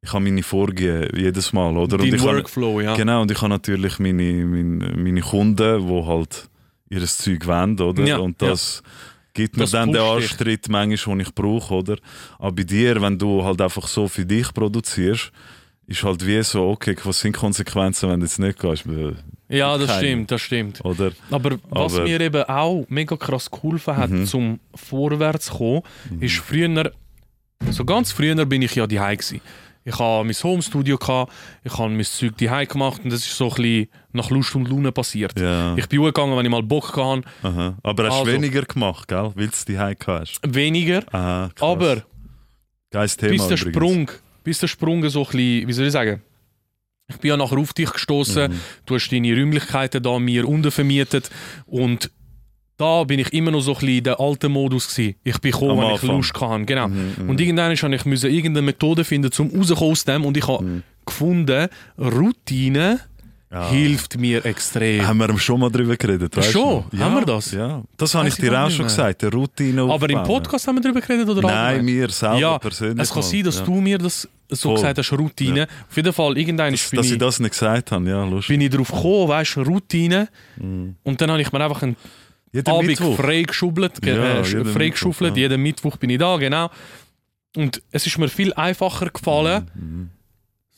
Ich 0.06 0.12
habe 0.12 0.24
meine 0.26 0.44
Vorgehen 0.44 1.10
jedes 1.16 1.54
Mal, 1.54 1.76
oder? 1.78 1.98
dein 1.98 2.08
ich 2.14 2.22
habe- 2.22 2.36
Workflow, 2.38 2.82
ja. 2.82 2.94
Genau, 2.96 3.22
und 3.22 3.32
ich 3.32 3.38
habe 3.38 3.50
natürlich 3.50 4.00
meine, 4.00 4.46
meine, 4.46 4.94
meine 4.98 5.22
Kunden, 5.22 5.88
die 5.88 6.06
halt 6.06 6.50
ihr 6.90 7.06
Zeug 7.06 7.48
wollen, 7.48 7.80
oder? 7.80 8.04
Ja, 8.06 8.18
und 8.18 8.42
das 8.42 8.84
gibt 9.34 9.56
mir 9.56 9.64
Das 9.64 9.72
dann 9.72 9.94
den. 9.94 10.02
Anstritt 10.02 10.68
manchmal, 10.68 11.18
den 11.18 11.26
ich 11.28 11.34
brauche, 11.34 11.74
oder? 11.74 11.96
Aber 12.38 12.52
bei 12.52 12.64
dir, 12.64 13.02
wenn 13.02 13.18
du 13.18 13.44
halt 13.46 13.62
einfach 13.62 13.88
so 13.88 14.10
für 14.10 14.26
dich 14.26 14.54
produzierst, 14.54 15.32
ist 15.88 16.04
halt 16.04 16.26
wie 16.26 16.42
so, 16.44 16.70
okay, 16.70 16.96
was 17.04 17.20
sind 17.20 17.36
die 17.36 17.40
Konsequenzen, 17.40 18.10
wenn 18.10 18.20
du 18.20 18.26
jetzt 18.26 18.40
nicht 18.40 18.60
gehst? 18.60 18.86
Ja, 19.50 19.78
das 19.78 19.88
Keine. 19.88 20.00
stimmt, 20.00 20.32
das 20.32 20.42
stimmt. 20.42 20.86
Oder? 20.86 21.12
Aber 21.30 21.58
was 21.70 21.94
Aber- 21.96 22.04
mir 22.04 22.20
eben 22.22 22.44
auch 22.44 22.86
mega 22.90 23.16
krass 23.18 23.52
geholfen 23.52 23.96
hat, 23.98 24.10
Mhm. 24.10 24.26
zum 24.26 24.60
vorwärts 24.74 25.52
kommen, 25.52 25.82
ist 26.20 26.38
früher, 26.38 26.92
so 27.70 27.86
ganz 27.86 28.12
früher 28.12 28.46
bin 28.46 28.62
ich 28.62 28.76
ja 28.76 28.88
daheim 28.88 29.18
gsi. 29.18 29.42
Ich 29.86 30.00
habe 30.00 30.24
mein 30.24 30.34
Homestudio 30.34 30.98
gehabt, 30.98 31.34
ich 31.66 31.78
habe 31.78 31.90
mein 31.90 32.06
Zeug 32.06 32.38
daheim 32.38 32.68
gemacht 32.70 33.02
und 33.04 33.12
das 33.12 33.20
ist 33.20 33.36
so 33.36 33.50
ein 33.50 33.56
bisschen 33.56 33.88
nach 34.14 34.30
Lust 34.30 34.56
und 34.56 34.70
Laune 34.70 34.94
passiert. 34.94 35.38
Ja. 35.38 35.76
Ich 35.76 35.88
bin 35.90 36.02
gegangen, 36.02 36.38
wenn 36.38 36.46
ich 36.46 36.52
mal 36.52 36.64
Bock 36.64 36.96
hatte, 36.96 37.24
Aha. 37.44 37.76
Aber 37.84 38.04
hast 38.06 38.14
du 38.16 38.20
Also. 38.22 38.32
weniger 38.32 38.62
gemacht, 38.62 39.10
gell? 39.10 39.34
Weil 39.36 39.48
du 39.48 39.54
die 39.68 39.78
hast. 39.78 40.40
weniger, 40.48 41.04
Aha, 41.14 41.50
aber 41.60 42.04
bis 42.92 43.18
der 43.18 43.32
übrigens. 43.34 43.60
Sprung, 43.60 44.12
bis 44.44 44.60
der 44.60 44.68
Sprung 44.68 45.08
so 45.10 45.22
ein 45.22 45.26
bisschen, 45.26 45.68
wie 45.68 45.74
soll 45.74 45.86
ich 45.88 45.92
sagen, 45.94 46.22
ich 47.10 47.18
bin 47.18 47.30
ja 47.30 47.38
nachher 47.38 47.58
auf 47.58 47.74
dich 47.74 47.92
gestoßen. 47.92 48.52
Mhm. 48.52 48.60
du 48.86 48.96
hast 48.96 49.10
deine 49.10 49.34
Räumlichkeiten 49.36 50.02
da 50.02 50.20
mir 50.20 50.48
untervermietet 50.48 51.30
und 51.66 52.10
da 52.78 53.04
bin 53.04 53.20
ich 53.20 53.32
immer 53.34 53.52
noch 53.52 53.62
so 53.62 53.74
ein 53.74 53.80
bisschen 53.80 54.04
der 54.04 54.20
alten 54.20 54.52
Modus 54.52 54.88
gewesen. 54.90 55.16
Ich 55.24 55.40
bin 55.40 55.52
gekommen, 55.52 55.78
wenn 55.80 55.96
ich. 55.96 56.02
Lust 56.02 56.34
hatte, 56.34 56.66
genau. 56.66 56.88
Mhm, 56.88 57.14
mhm. 57.20 57.30
Und 57.30 57.40
irgendwann 57.40 57.70
musste 57.72 58.28
ich 58.28 58.36
irgendeine 58.36 58.66
Methode 58.66 59.04
finden, 59.04 59.30
um 59.38 59.48
rauszukommen 59.52 59.92
aus 59.92 60.04
dem 60.06 60.26
und 60.26 60.38
ich 60.38 60.48
habe 60.48 60.64
Mhm. 60.64 60.84
gefunden, 61.06 61.68
Routine 62.00 63.00
Ja. 63.54 63.70
hilft 63.70 64.18
mir 64.18 64.44
extrem. 64.46 65.06
Haben 65.06 65.20
wir 65.20 65.38
schon 65.38 65.60
mal 65.60 65.70
drüber 65.70 65.96
geredet, 65.96 66.36
weißt 66.36 66.52
Schon? 66.52 66.86
du? 66.90 66.98
Haben 67.00 67.16
wir 67.16 67.26
das? 67.26 67.52
Ja, 67.52 67.84
das 67.96 68.16
habe 68.16 68.28
ich 68.28 68.36
dir 68.36 68.60
auch 68.60 68.70
schon 68.72 68.86
gesagt, 68.86 69.22
der 69.22 69.32
Routine 69.32 69.84
Aber 69.84 70.10
im 70.10 70.18
aufbauen. 70.18 70.42
Podcast 70.42 70.68
haben 70.68 70.76
wir 70.78 70.82
darüber 70.82 71.02
geredet 71.02 71.30
oder 71.30 71.42
Nein, 71.44 71.86
mir 71.86 72.10
selber 72.10 72.38
Ja, 72.40 72.58
persönlich. 72.58 73.04
Es 73.04 73.10
kann 73.10 73.20
mal. 73.22 73.30
sein, 73.30 73.44
dass 73.44 73.60
ja. 73.60 73.66
du 73.66 73.74
mir 73.76 73.98
das 74.00 74.28
so 74.50 74.70
Voll. 74.70 74.76
gesagt 74.78 74.98
hast, 74.98 75.12
Routine. 75.14 75.68
Auf 75.90 75.96
jeden 75.96 76.14
Fall, 76.14 76.38
irgendwann 76.38 76.72
dass, 76.72 76.90
bin, 76.90 76.98
dass 76.98 77.06
ich, 77.06 77.12
ich 77.14 77.18
das 77.20 77.40
nicht 77.40 77.52
gesagt 77.52 77.92
habe, 77.92 78.10
ja, 78.10 78.24
lustig. 78.26 78.48
bin 78.48 78.62
ich 78.62 78.70
darauf 78.72 78.92
gekommen, 78.92 79.28
weißt 79.30 79.56
du, 79.58 79.62
Routine. 79.62 80.28
Mhm. 80.58 80.96
Und 81.04 81.22
dann 81.22 81.30
habe 81.32 81.42
ich 81.42 81.52
mir 81.52 81.64
einfach 81.64 81.84
einen 81.84 81.96
Jeden 82.52 82.70
Abend 82.72 82.88
Mittwoch. 82.88 83.16
freigeschubbelt, 83.18 84.02
ge- 84.02 84.16
Ja, 84.18 84.24
äh, 84.42 84.44
jeden 84.44 84.66
freigeschuffelt, 84.66 85.32
Mittwoch, 85.32 85.38
ja. 85.38 85.42
jeden 85.50 85.62
Mittwoch 85.62 85.98
bin 85.98 86.10
ich 86.10 86.18
da, 86.20 86.38
genau. 86.38 86.70
Und 87.56 87.82
es 87.92 88.08
ist 88.08 88.18
mir 88.18 88.30
viel 88.30 88.52
einfacher 88.54 89.10
gefallen, 89.12 89.70
Mhm. 89.76 90.10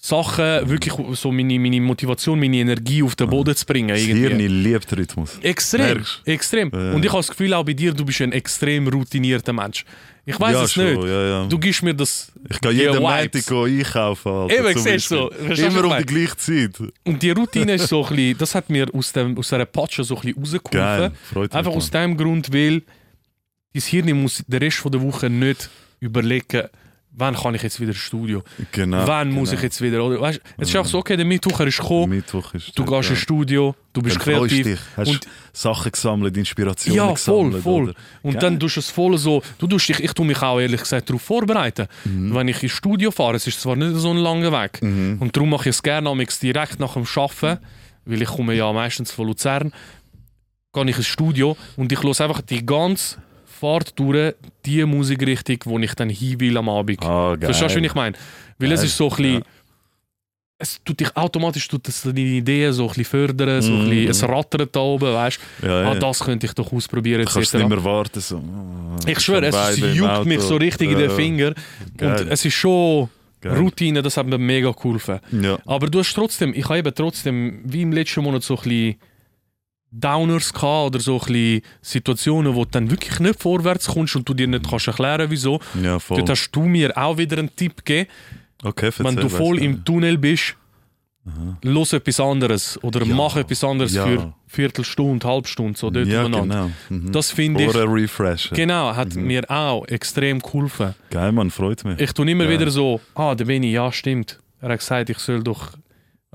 Sachen, 0.05 0.69
wirklich 0.69 0.93
so 1.13 1.31
meine, 1.31 1.57
meine 1.57 1.81
Motivation, 1.81 2.39
meine 2.39 2.57
Energie 2.57 3.01
auf 3.01 3.15
den 3.15 3.27
Boden 3.27 3.55
zu 3.55 3.65
bringen. 3.65 3.87
Das. 3.87 4.01
Hirn 4.01 4.37
liebt 4.37 4.95
Rhythmus. 4.95 5.39
Extrem, 5.41 5.97
Merkst 5.97 6.21
extrem. 6.25 6.69
Ja. 6.71 6.91
Und 6.91 7.03
ich 7.03 7.09
habe 7.09 7.19
das 7.19 7.29
Gefühl, 7.29 7.51
auch 7.55 7.65
bei 7.65 7.73
dir, 7.73 7.91
du 7.91 8.05
bist 8.05 8.21
ein 8.21 8.31
extrem 8.31 8.87
routinierter 8.87 9.51
Mensch. 9.51 9.83
Ich 10.23 10.39
weiß 10.39 10.53
ja, 10.53 10.63
es 10.63 10.73
schon, 10.73 10.93
nicht. 10.93 11.07
Ja. 11.07 11.45
Du 11.47 11.57
gibst 11.57 11.81
mir 11.81 11.95
das. 11.95 12.31
ich 12.47 12.61
gehe 12.61 12.71
jeden. 12.71 13.01
Montag 13.01 13.51
einkaufen. 13.51 14.31
Alter, 14.31 14.69
Eben, 14.69 14.79
siehst 14.79 15.09
du, 15.09 15.29
du, 15.29 15.53
Immer 15.53 15.85
um 15.85 15.89
die 15.89 15.99
ich 16.01 16.05
gleiche 16.05 16.37
Zeit. 16.37 16.91
Und 17.03 17.23
die 17.23 17.31
Routine 17.31 17.73
ist 17.73 17.87
so 17.87 18.05
ein 18.05 18.15
bisschen, 18.15 18.37
das 18.37 18.53
hat 18.53 18.69
mir 18.69 18.85
aus, 18.93 19.11
dem, 19.11 19.35
aus 19.35 19.49
dieser 19.49 19.65
Patsche 19.65 20.03
so 20.03 20.17
ein 20.17 20.35
bisschen 20.35 20.59
rausgeholfen. 20.61 21.17
Freut 21.33 21.51
mich. 21.51 21.57
Einfach 21.57 21.71
aus 21.71 21.89
dem 21.89 22.15
Grund, 22.15 22.53
weil 22.53 22.83
dein 23.73 23.81
Hirn 23.81 24.21
muss 24.21 24.43
den 24.45 24.61
Rest 24.61 24.83
der 24.85 25.01
Woche 25.01 25.31
nicht 25.31 25.67
überlegen, 25.99 26.67
wann 27.17 27.35
kann 27.35 27.55
ich 27.55 27.63
jetzt 27.63 27.79
wieder 27.79 27.91
ins 27.91 27.99
Studio, 27.99 28.43
genau, 28.71 29.07
wann 29.07 29.31
muss 29.31 29.49
genau. 29.49 29.59
ich 29.59 29.63
jetzt 29.63 29.81
wieder. 29.81 30.03
Oder, 30.03 30.19
weißt, 30.19 30.41
es 30.57 30.69
ist 30.69 30.75
auch 30.75 30.85
so, 30.85 30.97
okay, 30.99 31.15
der 31.15 31.25
Mittwoch 31.25 31.59
ist 31.61 31.77
gekommen, 31.79 32.09
Mittwoch 32.09 32.53
ist 32.53 32.77
du 32.77 32.83
der 32.83 32.85
gehst 32.85 33.03
Tag. 33.03 33.09
ins 33.11 33.19
Studio, 33.19 33.75
du 33.93 34.01
bist 34.01 34.15
Dann 34.17 34.23
freust 34.23 34.53
kreativ. 34.53 34.65
dich, 34.65 34.79
hast 34.97 35.07
Und- 35.09 35.27
Sachen 35.53 35.91
gesammelt, 35.93 36.35
Inspirationen 36.35 36.97
Ja, 36.97 37.15
voll, 37.15 37.43
gesammelt. 37.51 37.63
voll. 37.63 37.83
Oder? 37.83 37.93
Und 38.23 38.33
Geil. 38.33 38.41
dann 38.41 38.59
tust 38.59 38.75
du 38.75 38.79
es 38.81 38.89
voll 38.89 39.17
so. 39.17 39.41
Du 39.57 39.67
tust 39.67 39.87
dich, 39.87 39.99
ich 40.01 40.11
tue 40.13 40.25
mich 40.25 40.41
auch 40.41 40.59
ehrlich 40.59 40.81
gesagt 40.81 41.09
darauf 41.09 41.21
vorbereiten. 41.21 41.87
Mhm. 42.03 42.35
Wenn 42.35 42.47
ich 42.49 42.61
ins 42.61 42.73
Studio 42.73 43.11
fahre, 43.11 43.35
es 43.37 43.47
ist 43.47 43.61
zwar 43.61 43.77
nicht 43.77 43.95
so 43.95 44.11
ein 44.11 44.17
langer 44.17 44.51
Weg. 44.51 44.81
Mhm. 44.81 45.17
Und 45.21 45.35
darum 45.37 45.49
mache 45.49 45.69
ich 45.69 45.75
es 45.75 45.81
gerne 45.83 46.09
amix 46.09 46.39
direkt 46.39 46.79
nach 46.81 46.93
dem 46.95 47.05
Arbeiten, 47.15 47.59
weil 48.03 48.21
ich 48.21 48.27
komme 48.27 48.53
ja 48.53 48.71
meistens 48.73 49.11
von 49.11 49.27
Luzern, 49.27 49.71
gehe 50.73 50.89
ich 50.89 50.97
ins 50.97 51.07
Studio 51.07 51.55
und 51.77 51.89
ich 51.91 52.03
höre 52.03 52.19
einfach 52.19 52.41
die 52.41 52.65
ganze 52.65 53.17
Fahrt 53.65 53.97
durch 53.99 54.33
die 54.65 54.85
Musikrichtung, 54.85 55.57
wo 55.65 55.79
ich 55.79 55.93
dann 55.95 56.09
hin 56.09 56.39
will 56.39 56.57
am 56.57 56.69
Abend. 56.69 57.01
Geil. 57.01 57.37
Verstehst 57.41 57.75
du, 57.75 57.81
wie 57.81 57.85
ich 57.87 57.95
meine? 57.95 58.15
Weil 58.59 58.71
es 58.71 58.81
Geil, 58.81 58.87
ist 58.87 58.97
so 58.97 59.05
ein 59.09 59.15
bisschen, 59.15 59.33
ja. 59.35 59.41
es 60.59 60.79
tut 60.85 60.99
dich 60.99 61.15
automatisch 61.17 61.67
tut 61.67 61.87
das 61.87 62.01
deine 62.03 62.19
Ideen 62.19 62.71
so 62.73 62.83
ein 62.83 62.87
bisschen 62.89 63.05
fördern, 63.05 63.61
so 63.61 63.71
ein 63.73 63.85
Mhm. 63.85 63.89
bisschen, 63.89 64.09
es 64.11 64.23
rattert 64.23 64.75
da 64.75 64.79
oben, 64.79 65.13
weißt 65.13 65.39
du, 65.61 65.67
Ja, 65.67 65.81
ja. 65.81 65.91
ah, 65.91 65.95
das 65.95 66.19
könnte 66.19 66.45
ich 66.45 66.53
doch 66.53 66.71
ausprobieren. 66.71 67.25
du 67.25 67.31
kannst 67.31 67.53
etc. 67.53 67.63
nicht 67.63 67.69
mehr 67.69 67.83
warten. 67.83 68.19
So. 68.21 68.37
ah, 68.37 68.97
Ich 69.07 69.19
schwöre, 69.19 69.47
es, 69.47 69.55
es 69.55 69.95
juckt 69.95 70.25
mich 70.25 70.41
so 70.41 70.55
richtig 70.57 70.91
in 70.91 70.97
den 70.99 71.11
Finger. 71.11 71.53
geil. 71.97 72.21
Und 72.21 72.31
es 72.31 72.45
ist 72.45 72.53
schon 72.53 73.09
Geil. 73.41 73.57
Routine, 73.59 74.01
das 74.01 74.15
hat 74.17 74.25
mir 74.25 74.37
mega 74.39 74.71
geholfen. 74.71 75.19
Ja. 75.41 75.57
Aber 75.65 75.87
du 75.87 75.99
hast 75.99 76.13
trotzdem, 76.13 76.53
ich 76.55 76.65
habe 76.65 76.79
eben 76.79 76.95
trotzdem, 76.95 77.59
wie 77.65 77.81
im 77.83 77.91
letzten 77.91 78.21
Monat, 78.23 78.41
so 78.43 78.55
ein 78.57 78.63
bisschen 78.63 78.95
Downers 79.99 80.51
gehabt 80.53 80.87
oder 80.87 80.99
so 80.99 81.21
ein 81.27 81.61
Situationen, 81.81 82.53
wo 82.55 82.65
du 82.65 82.71
dann 82.71 82.89
wirklich 82.91 83.19
nicht 83.19 83.41
vorwärts 83.41 83.87
kommst 83.87 84.15
und 84.15 84.27
du 84.27 84.33
dir 84.33 84.47
nicht 84.47 84.69
kannst 84.69 84.87
erklären 84.87 85.29
wieso. 85.29 85.59
ja, 85.81 85.99
voll. 85.99 86.17
Dort 86.17 86.29
hast 86.31 86.51
du 86.51 86.61
mir 86.63 86.97
auch 86.97 87.17
wieder 87.17 87.37
einen 87.37 87.55
Tipp 87.55 87.83
gegeben, 87.85 88.09
okay, 88.63 88.91
wenn 88.97 89.15
du 89.15 89.29
voll 89.29 89.59
im. 89.59 89.83
Tunnel 89.85 90.17
bist, 90.17 90.55
Aha. 91.27 91.57
los 91.63 91.93
etwas 91.93 92.19
anderes 92.19 92.77
oder 92.83 93.03
Ja. 93.05 93.15
mach 93.15 93.35
etwas 93.37 93.63
anderes 93.63 93.93
Ja. 93.93 94.05
für 94.05 94.33
Viertelstunde, 94.47 95.27
Halbstunde, 95.27 95.77
so 95.77 95.89
dort 95.89 96.07
Ja, 96.07 96.25
umeinander. 96.25 96.71
genau. 96.89 97.01
Mhm. 97.03 97.11
Das 97.11 97.31
finde 97.31 97.63
ich, 97.63 97.69
Ohren 97.75 97.89
refreshen. 97.91 98.55
genau, 98.55 98.95
hat 98.95 99.15
Mhm. 99.15 99.25
mir 99.27 99.49
auch 99.49 99.85
extrem 99.87 100.39
geholfen. 100.39 100.93
Geil, 101.09 101.31
man, 101.31 101.49
freut 101.51 101.83
mich. 101.83 101.99
Ich 101.99 102.11
tue 102.13 102.29
immer 102.29 102.47
wieder 102.49 102.69
so, 102.69 102.99
ah, 103.15 103.33
der 103.33 103.45
Benny, 103.45 103.71
ja, 103.71 103.91
stimmt. 103.91 104.39
Er 104.61 104.69
hat 104.69 104.79
gesagt, 104.79 105.09
ich 105.09 105.17
soll 105.19 105.41
doch 105.43 105.71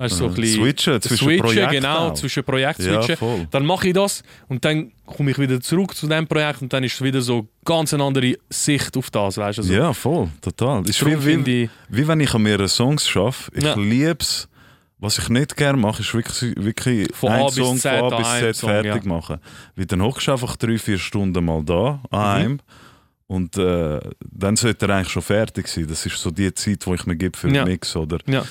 weißt, 0.01 0.15
so 0.17 0.25
ein 0.27 0.33
bisschen 0.33 0.61
Switchen 0.63 1.01
zwischen 1.01 1.25
switchen, 1.25 1.45
Projekten 1.45 1.71
genau, 1.75 1.97
auch. 2.09 2.13
zwischen 2.13 2.43
Projekt 2.43 2.79
ja, 2.79 3.01
switchen. 3.01 3.17
voll. 3.17 3.47
Dann 3.51 3.65
mache 3.65 3.87
ich 3.87 3.93
das 3.93 4.23
und 4.47 4.63
dann 4.65 4.91
komme 5.05 5.31
ich 5.31 5.39
wieder 5.39 5.59
zurück 5.61 5.95
zu 5.95 6.07
dem 6.07 6.27
Projekt 6.27 6.61
und 6.61 6.71
dann 6.73 6.83
ist 6.83 6.93
es 6.95 7.01
wieder 7.01 7.21
so 7.21 7.47
ganz 7.65 7.93
eine 7.93 8.03
andere 8.03 8.35
Sicht 8.49 8.95
auf 8.97 9.09
das, 9.11 9.37
weißt 9.37 9.59
du? 9.59 9.61
Also, 9.63 9.73
Ja, 9.73 9.93
voll, 9.93 10.29
total. 10.41 10.87
Ist 10.89 11.05
wie, 11.05 11.45
wie, 11.45 11.69
wie 11.89 12.07
wenn 12.07 12.19
ich 12.19 12.33
an 12.33 12.41
mir 12.41 12.67
Songs 12.67 13.07
schaffe. 13.07 13.51
Ich 13.55 13.63
Ja. 13.63 13.75
liebe 13.75 14.17
es. 14.19 14.47
Was 15.03 15.17
ich 15.17 15.29
nicht 15.29 15.57
gerne 15.57 15.79
mache, 15.79 16.01
ist 16.03 16.13
wirklich, 16.13 16.55
wirklich 16.57 17.07
Von 17.15 17.31
einen 17.31 17.45
A 17.47 17.49
Song 17.49 17.75
Z 17.75 17.97
von 17.99 18.13
A 18.13 18.17
bis 18.17 18.27
Z 18.39 18.55
Song, 18.55 18.69
fertig 18.69 19.03
ja. 19.03 19.09
machen. 19.09 19.37
Weil 19.75 19.85
dann 19.87 19.99
hockst 20.03 20.27
du 20.27 20.31
einfach 20.31 20.55
drei, 20.57 20.77
vier 20.77 20.99
Stunden 20.99 21.43
mal 21.43 21.63
da 21.63 21.99
an 22.11 22.19
Mhm. 22.19 22.25
einem 22.45 22.59
und 23.25 23.57
äh, 23.57 23.99
dann 24.31 24.55
sollte 24.57 24.85
er 24.85 24.95
eigentlich 24.97 25.09
schon 25.09 25.23
fertig 25.23 25.67
sein. 25.69 25.87
Das 25.87 26.05
ist 26.05 26.17
so 26.17 26.29
die 26.29 26.53
Zeit, 26.53 26.85
die 26.85 26.93
ich 26.93 27.05
mir 27.07 27.15
gebe 27.15 27.35
für 27.35 27.47
Ja. 27.47 27.63
den 27.63 27.71
Mix. 27.71 27.95
Oder? 27.95 28.19
Ja. 28.27 28.43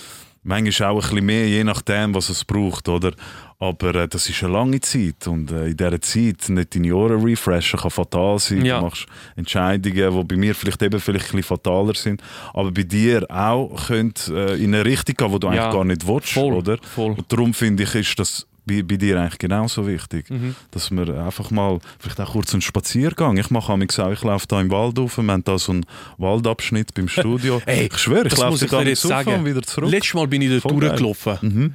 Manchmal 0.43 0.89
auch 0.91 0.97
ein 1.05 1.11
bisschen 1.11 1.27
mehr, 1.27 1.47
je 1.49 1.65
nachdem, 1.65 2.15
was 2.15 2.31
es 2.31 2.45
braucht, 2.47 2.89
oder? 2.89 3.13
Aber 3.59 3.95
äh, 3.95 4.09
das 4.09 4.27
ist 4.31 4.43
eine 4.43 4.55
lange 4.55 4.81
Zeit 4.81 5.27
und 5.27 5.51
äh, 5.53 5.67
in 5.69 5.77
dieser 5.77 6.01
Zeit 6.01 6.49
nicht 6.49 6.75
deine 6.75 6.95
Ohren 6.97 7.23
refreshen 7.23 7.79
kann 7.79 7.91
fatal 7.91 8.39
sein. 8.39 8.65
Ja. 8.65 8.79
Du 8.79 8.87
machst 8.87 9.05
Entscheidungen, 9.37 10.19
die 10.19 10.25
bei 10.25 10.37
mir 10.37 10.55
vielleicht 10.55 10.83
eben 10.83 10.99
vielleicht 10.99 11.27
ein 11.27 11.37
bisschen 11.37 11.43
fataler 11.43 11.95
sind, 11.95 12.23
aber 12.55 12.71
bei 12.73 12.85
dir 12.85 13.27
auch 13.31 13.89
können 13.89 14.15
äh, 14.31 14.55
in 14.55 14.75
eine 14.75 14.85
Richtung 14.87 15.15
gehen, 15.17 15.33
die 15.33 15.41
du 15.41 15.47
eigentlich 15.49 15.61
Ja. 15.61 15.73
gar 15.73 15.85
nicht 15.85 16.07
willst, 16.07 16.33
Voll, 16.33 16.55
oder? 16.55 16.79
voll. 16.83 17.13
Und 17.13 17.31
darum 17.31 17.53
finde 17.53 17.83
ich, 17.83 17.95
ist 17.95 18.19
das 18.19 18.47
bei, 18.71 18.83
bei 18.83 18.97
dir 18.97 19.21
eigentlich 19.21 19.39
genauso 19.39 19.87
wichtig, 19.87 20.31
Mhm. 20.31 20.55
dass 20.71 20.91
wir 20.91 21.09
einfach 21.25 21.51
mal, 21.51 21.79
vielleicht 21.99 22.21
auch 22.21 22.33
kurz 22.33 22.53
einen 22.53 22.63
Spaziergang, 22.63 23.37
ich 23.37 23.51
mache 23.51 23.77
manchmal 23.77 24.09
auch, 24.09 24.13
ich 24.13 24.23
laufe 24.23 24.47
da 24.47 24.61
im 24.61 24.71
Wald 24.71 24.99
auf, 24.99 25.19
wir 25.19 25.25
haben 25.33 25.45
da 25.45 25.59
so 25.59 25.73
einen 25.73 25.87
Waldabschnitt 26.19 26.95
beim 26.95 27.09
Studio. 27.09 27.61
Ey, 27.67 27.87
ich 27.93 27.99
schwöre, 27.99 28.27
ich 28.27 28.37
laufe 28.37 28.65
ich 28.65 28.71
da 28.71 28.83
jetzt 28.83 29.03
sagen. 29.03 29.35
und 29.35 29.45
wieder 29.45 29.63
zurück. 29.63 29.91
Letztes 29.91 30.15
Mal 30.15 30.27
bin 30.29 30.43
ich 30.43 30.63
geil. 30.63 30.73
durchgelaufen. 30.79 31.39
Mhm. 31.41 31.75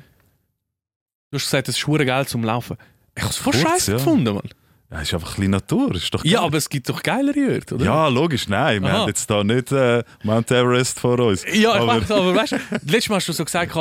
Du 1.31 1.37
hast 1.37 1.45
gesagt, 1.45 1.67
es 1.69 1.75
ist 1.77 1.83
verdammt 1.83 2.07
geil 2.07 2.27
zum 2.27 2.43
Laufen. 2.43 2.77
Ich 3.15 3.23
habe 3.23 3.31
es 3.31 3.37
voll 3.37 3.53
scheiße 3.53 3.91
ja. 3.91 3.97
gefunden, 3.97 4.33
Mann. 4.35 4.49
Ja, 4.91 5.01
ist 5.01 5.13
einfach 5.13 5.29
ein 5.31 5.35
bisschen 5.35 5.51
Natur, 5.51 5.95
ist 5.95 6.13
doch 6.13 6.23
Ja, 6.23 6.41
aber 6.41 6.57
es 6.57 6.69
gibt 6.69 6.87
doch 6.87 7.01
geilere 7.01 7.55
Orte, 7.55 7.75
oder? 7.75 7.85
Ja, 7.85 8.07
logisch, 8.07 8.47
nein, 8.47 8.81
wir 8.83 8.89
Aha. 8.89 8.97
haben 8.99 9.07
jetzt 9.07 9.29
da 9.29 9.43
nicht 9.43 9.71
äh, 9.71 10.03
Mount 10.23 10.51
Everest 10.51 10.99
vor 10.99 11.19
uns. 11.19 11.43
Ja, 11.45 11.53
ich 11.53 11.67
aber, 11.67 11.87
weiß, 11.87 12.11
aber 12.11 12.35
weißt 12.35 12.51
du, 12.53 12.57
letztes 12.85 13.09
Mal 13.09 13.15
hast 13.15 13.27
du 13.27 13.33
so 13.33 13.43
gesagt, 13.43 13.75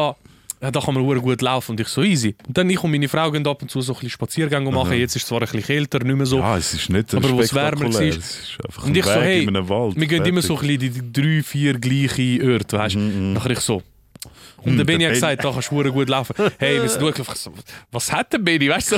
ja, 0.64 0.70
da 0.70 0.80
kann 0.80 0.94
man 0.94 1.04
verdammt 1.04 1.24
gut 1.24 1.42
laufen 1.42 1.72
und 1.72 1.80
ich 1.80 1.88
so 1.88 2.02
easy. 2.02 2.34
Und 2.46 2.56
dann 2.56 2.70
ich 2.70 2.82
und 2.82 2.90
meine 2.90 3.06
Frau 3.06 3.30
gehen 3.30 3.46
ab 3.46 3.60
und 3.60 3.70
zu 3.70 3.82
so 3.82 3.92
ein 3.92 3.96
bisschen 3.96 4.08
Spaziergänge 4.08 4.70
machen. 4.70 4.88
Aha. 4.88 4.94
Jetzt 4.94 5.14
ist 5.14 5.24
es 5.24 5.28
zwar 5.28 5.42
ein 5.42 5.46
bisschen 5.46 5.62
kälter, 5.62 5.98
nicht 6.02 6.16
mehr 6.16 6.24
so. 6.24 6.38
ja, 6.38 6.56
es 6.56 6.72
ist 6.72 6.88
nicht 6.88 7.14
Aber 7.14 7.30
wo 7.32 7.40
es 7.42 7.54
wärmer 7.54 7.86
ist 8.00 8.58
einfach 8.64 8.84
Und 8.86 8.96
ich 8.96 9.04
so, 9.04 9.10
Weg 9.10 9.20
hey, 9.20 9.42
in 9.42 9.48
einem 9.50 9.68
Wald. 9.68 9.94
wir 10.00 10.06
gehen 10.06 10.24
immer 10.24 10.40
so 10.40 10.56
ein 10.58 10.66
bisschen 10.66 11.12
die, 11.12 11.12
drei, 11.12 11.42
vier 11.42 11.78
gleiche 11.78 12.50
Orte, 12.50 12.78
weißt 12.78 12.94
du. 12.94 12.98
Mhm, 12.98 13.28
mhm. 13.28 13.32
Nachher 13.34 13.50
ich 13.50 13.60
so. 13.60 13.82
Und 14.56 14.70
Hm, 14.70 14.76
der 14.78 14.84
Benny 14.84 15.04
hat 15.04 15.12
gesagt, 15.12 15.44
da 15.44 15.52
kannst 15.52 15.70
du 15.70 15.92
gut 15.92 16.08
laufen. 16.08 16.34
Hey, 16.56 16.80
wir 16.80 16.88
sind 16.88 17.02
durchgelaufen. 17.02 17.34
So, 17.36 17.52
Was 17.90 18.10
hat 18.10 18.32
der 18.32 18.38
Benny, 18.38 18.70
weißt 18.70 18.92
du? 18.92 18.96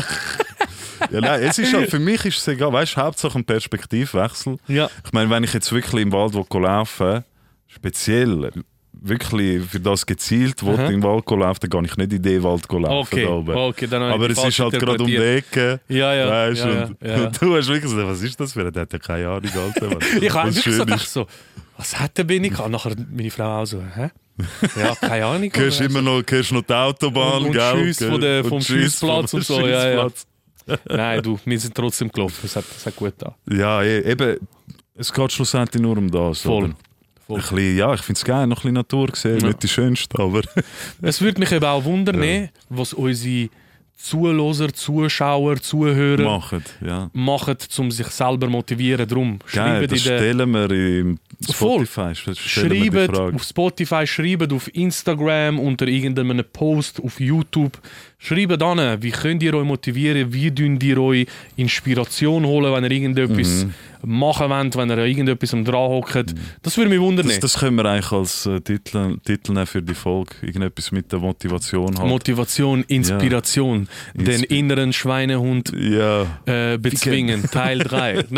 Ja, 1.11 1.21
nein, 1.21 1.43
es 1.43 1.59
ist 1.59 1.75
halt, 1.75 1.91
für 1.91 1.99
mich 1.99 2.25
ist 2.27 2.39
es 2.39 2.47
egal, 2.47 2.73
weißt 2.73 2.97
du, 2.97 3.01
Hauptsache 3.01 3.37
ein 3.37 3.45
Perspektivwechsel. 3.45 4.59
Ja. 4.69 4.89
Ich 5.05 5.13
meine, 5.13 5.29
wenn 5.31 5.43
ich 5.43 5.53
jetzt 5.53 5.73
wirklich 5.73 6.01
im 6.01 6.13
Wald 6.13 6.33
will 6.35 6.63
laufen 6.63 7.25
speziell, 7.67 8.53
wirklich 9.01 9.65
für 9.65 9.81
das 9.81 10.05
gezielt 10.07 10.65
will, 10.65 10.75
Aha. 10.75 10.89
im 10.89 11.03
Wald 11.03 11.29
laufen, 11.31 11.59
dann 11.61 11.71
gehe 11.71 11.91
ich 11.91 11.97
nicht 11.97 12.13
in 12.13 12.23
den 12.23 12.43
Wald 12.43 12.71
laufen. 12.71 12.87
Okay, 12.89 13.25
okay, 13.27 13.87
dann 13.87 14.09
ich 14.09 14.15
Aber 14.15 14.31
es 14.31 14.45
ist 14.45 14.59
halt 14.59 14.73
gerade 14.79 15.03
um 15.03 15.07
die. 15.07 15.17
Ecke. 15.17 15.81
Ja, 15.89 16.15
ja. 16.15 16.29
weißt, 16.29 16.65
ja, 16.65 16.71
und, 16.85 16.97
ja, 17.03 17.09
ja. 17.17 17.25
und 17.27 17.43
du 17.43 17.57
hast 17.57 17.69
wirklich 17.69 17.83
gesagt, 17.91 18.09
was 18.09 18.23
ist 18.23 18.39
das 18.41 18.53
für 18.53 18.67
ein? 18.67 18.73
Der 18.73 18.83
hat 18.83 18.93
ja 18.93 18.99
keine 18.99 19.29
Ahnung, 19.29 19.51
Alter. 19.55 19.99
Ich 20.21 20.33
habe 20.35 20.55
wirklich 20.55 20.75
so 20.77 20.85
gedacht, 20.85 21.09
so, 21.09 21.27
was 21.77 21.99
hat 21.99 22.17
der 22.19 22.25
Benny 22.25 22.49
gehabt? 22.49 22.71
Nachher 22.71 22.95
meine 23.11 23.31
Frau 23.31 23.63
auch 23.63 23.67
so, 23.67 23.81
hä? 23.95 24.11
Ja, 24.79 24.95
keine 24.95 25.25
Ahnung. 25.27 25.51
Du 25.51 25.61
hörst 25.61 25.81
immer 25.81 26.03
noch, 26.03 26.23
hörst 26.29 26.53
noch 26.53 26.63
die 26.63 26.73
Autobahn, 26.75 27.39
Und- 27.43 27.47
und 27.47 27.53
gell? 27.53 27.77
Schüsse 27.77 28.11
von 28.11 28.21
der- 28.21 28.45
vom 28.45 28.59
Und 28.59 28.65
vom 28.65 29.11
und 29.33 29.45
so, 29.45 29.61
ja, 29.67 29.91
ja. 29.91 30.09
Nein, 30.89 31.23
du, 31.23 31.39
wir 31.45 31.61
sind 31.61 31.75
trotzdem 31.75 32.11
gelaufen. 32.11 32.41
Es 32.43 32.57
hat, 32.57 32.65
es 32.77 32.85
hat 32.87 32.97
gut 32.97 33.15
da. 33.19 33.35
Ja, 33.49 33.83
e- 33.83 34.01
eben, 34.01 34.37
es 34.97 35.13
geht 35.13 35.33
schlussendlich 35.33 35.81
nur 35.81 35.97
um 35.97 36.11
das. 36.11 36.41
Voll. 36.41 36.65
Oder? 36.65 36.75
Voll. 37.27 37.37
Ein 37.37 37.43
bisschen, 37.43 37.77
ja, 37.77 37.95
ich 37.95 38.03
finde 38.03 38.19
es 38.19 38.25
geil, 38.25 38.47
noch 38.47 38.59
ein 38.59 38.61
bisschen 38.63 38.75
Natur 38.75 39.07
gesehen, 39.09 39.41
Ja. 39.41 39.47
nicht 39.49 39.63
die 39.63 39.69
schönste, 39.69 40.19
aber... 40.21 40.43
Es 41.03 41.21
würde 41.21 41.41
mich 41.41 41.51
eben 41.53 41.65
auch 41.65 41.85
wundern, 41.85 42.23
Ja. 42.23 42.49
was 42.69 42.93
unsere 42.93 43.49
Zuhörer, 43.99 44.73
Zuschauer, 44.73 45.57
Zuhörer 45.61 46.23
machen. 46.23 46.63
Ja. 46.85 47.11
machen, 47.15 47.57
um 47.79 47.91
sich 47.91 48.07
selber 48.09 48.47
motivieren. 48.49 49.09
Drum 49.09 49.39
schreiben 49.47 49.89
das 49.89 50.01
stellen 50.01 50.51
wir 50.53 50.71
im. 50.71 51.19
Spotify. 51.43 52.15
Frage. 52.15 53.35
auf 53.35 53.43
Spotify, 53.43 54.07
schreibt 54.07 54.53
auf 54.53 54.73
Instagram 54.75 55.59
unter 55.59 55.89
irgendeinem 55.89 56.45
Post 56.53 57.01
auf 57.03 57.19
YouTube. 57.21 57.81
Schreibt 58.27 58.61
an, 58.63 59.01
wie 59.03 59.11
könnt 59.13 59.43
ihr 59.43 59.55
euch 59.55 59.65
motivieren, 59.65 60.33
wie 60.33 60.51
könnt 60.53 60.83
ihr 60.83 60.99
euch 61.01 61.27
Inspiration 61.57 62.45
holen, 62.45 62.73
wenn 62.73 62.83
ihr 62.85 62.91
irgendetwas 62.91 63.65
Mhm. 63.67 63.75
machen 64.19 64.51
wollt, 64.51 64.77
wenn 64.77 64.91
ihr 64.91 64.99
irgendetwas 64.99 65.55
am 65.55 65.65
dran 65.65 65.89
hockt. 65.91 66.35
Das 66.63 66.77
würde 66.77 66.91
mich 66.91 66.99
wundern. 67.01 67.27
Das, 67.29 67.39
das 67.39 67.59
können 67.59 67.77
wir 67.77 67.85
eigentlich 67.85 68.11
als 68.11 68.47
äh, 68.47 68.61
Titel, 68.61 69.17
Titel 69.25 69.53
nehmen 69.53 69.67
für 69.67 69.81
die 69.83 69.95
Folge. 69.95 70.35
Irgendetwas 70.43 70.91
mit 70.91 71.13
der 71.13 71.21
Motivation 71.21 71.97
halt. 71.99 72.09
Motivation, 72.09 72.83
Inspiration, 72.89 73.87
den 74.15 74.43
Inspi- 74.43 74.51
inneren 74.59 74.93
Schweinehund 74.93 75.73
ja. 75.79 76.27
äh, 76.47 76.79
bezwingen, 76.79 77.49
Teil 77.51 77.79
3. 77.79 78.25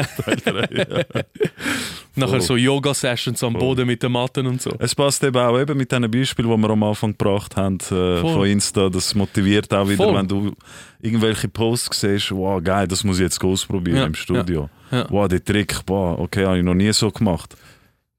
Nachher 2.17 2.41
so 2.41 2.57
Yoga-Sessions 2.57 3.43
am. 3.45 3.53
Boden 3.53 3.87
mit 3.87 4.03
den 4.03 4.11
Matten 4.13 4.47
und 4.47 4.61
so. 4.61 4.73
Es 4.81 4.95
passt 4.95 5.23
eben 5.23 5.37
auch 5.37 5.59
eben 5.59 5.77
mit 5.79 5.91
diesen 5.93 6.11
Beispielen, 6.11 6.51
die 6.51 6.59
wir 6.59 6.71
am 6.71 6.83
Anfang 6.83 7.13
gebracht 7.17 7.57
haben 7.57 7.79
äh, 7.91 8.21
von 8.21 8.45
Insta. 8.47 8.89
Das 8.89 9.15
motiviert 9.15 9.73
auch 9.79 9.89
wieder, 9.89 10.05
Voll. 10.05 10.15
wenn 10.15 10.29
du 10.29 10.53
irgendwelche 11.01 11.49
Posts 11.49 12.01
siehst, 12.01 12.31
wow, 12.33 12.63
geil, 12.63 12.87
das 12.89 13.05
muss 13.05 13.17
ich 13.19 13.23
jetzt 13.23 13.43
ausprobieren 13.43 13.97
Ja, 13.99 14.05
im 14.07 14.15
Studio. 14.15 14.69
ja, 14.91 14.99
ja. 14.99 15.07
Wow, 15.11 15.29
der 15.29 15.43
Trick, 15.45 15.85
boah, 15.87 16.19
okay, 16.19 16.45
habe 16.47 16.59
ich 16.59 16.65
noch 16.65 16.75
nie 16.75 16.93
so 16.93 17.11
gemacht. 17.11 17.57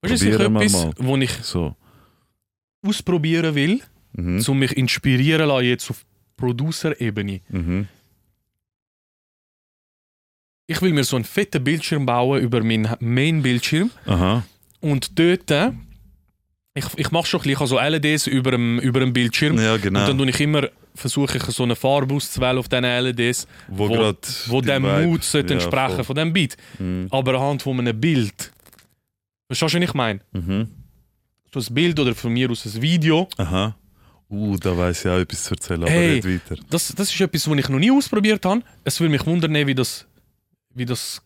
Weißt 0.01 0.21
du, 0.23 0.29
etwas, 0.31 0.71
mal. 0.73 0.93
wo 0.97 1.17
ich 1.17 1.31
So. 1.43 1.75
ausprobieren 2.85 3.53
will, 3.55 3.81
Mhm. 4.13 4.43
um 4.47 4.59
mich 4.59 4.75
inspirieren 4.77 5.47
lassen, 5.49 5.65
jetzt 5.65 5.89
auf 5.91 6.05
Producer-Ebene. 6.37 7.41
Mhm. 7.49 7.87
Ich 10.67 10.81
will 10.81 10.93
mir 10.93 11.03
so 11.03 11.15
einen 11.15 11.25
fetten 11.25 11.63
Bildschirm 11.63 12.05
bauen 12.05 12.41
über 12.41 12.63
meinen 12.63 12.87
Main-Bildschirm 12.99 13.89
und 14.81 15.17
dort, 15.19 15.49
äh, 15.51 15.71
ich, 16.75 16.85
ich 16.95 17.11
mache 17.11 17.25
schon 17.25 17.41
ein 17.41 17.47
bisschen, 17.47 17.67
so 17.67 17.79
LEDs 17.79 18.27
über 18.27 18.51
dem, 18.51 18.79
über 18.79 18.99
dem 18.99 19.11
Bildschirm 19.11 19.57
Ja, 19.59 19.73
und 19.73 19.83
dann 19.85 19.93
genau. 19.93 20.13
tue 20.13 20.29
ich 20.29 20.39
immer, 20.39 20.69
versuche 20.95 21.37
ich 21.37 21.43
so 21.43 21.63
eine 21.63 21.75
Farbe 21.75 22.13
auszuwählen 22.15 22.57
auf 22.57 22.67
diesen 22.67 22.83
LEDs, 22.83 23.47
Wo, 23.67 23.89
wo- 23.89 24.13
wo 24.47 24.61
die 24.61 24.67
dem 24.67 24.83
Vibe- 24.85 25.21
sollte 25.23 25.53
Ja, 25.53 25.59
entsprechen 25.59 25.95
voll. 25.95 26.03
von 26.05 26.15
dem 26.15 26.33
Beat. 26.33 26.57
Mhm. 26.77 27.07
Aber 27.11 27.33
anhand 27.35 27.61
von 27.61 27.79
einem 27.79 27.99
Bild. 27.99 28.51
Verstehst 29.47 29.73
du, 29.73 29.77
was 29.79 29.83
ich 29.89 29.93
meine? 29.93 30.19
Mhm. 30.31 30.67
So 31.53 31.59
ein 31.59 31.73
Bild 31.73 31.99
oder 31.99 32.13
von 32.13 32.31
mir 32.33 32.49
aus 32.51 32.65
ein 32.65 32.81
Video. 32.81 33.27
Aha. 33.37 33.75
Uh, 34.29 34.55
da 34.57 34.77
weiß 34.77 35.05
ich 35.05 35.11
auch 35.11 35.17
etwas 35.17 35.43
zu 35.43 35.55
erzählen, 35.55 35.81
aber 35.81 35.91
Hey. 35.91 36.21
nicht 36.21 36.27
weiter. 36.51 36.61
Das, 36.69 36.89
das 36.95 37.11
ist 37.11 37.19
etwas, 37.19 37.49
was 37.49 37.57
ich 37.57 37.69
noch 37.69 37.79
nie 37.79 37.89
ausprobiert 37.91 38.45
habe. 38.45 38.61
Es 38.83 38.99
würde 38.99 39.11
mich 39.11 39.25
wundern, 39.25 39.55
wie 39.65 39.73
das, 39.73 40.05
wie 40.75 40.85
das 40.85 41.23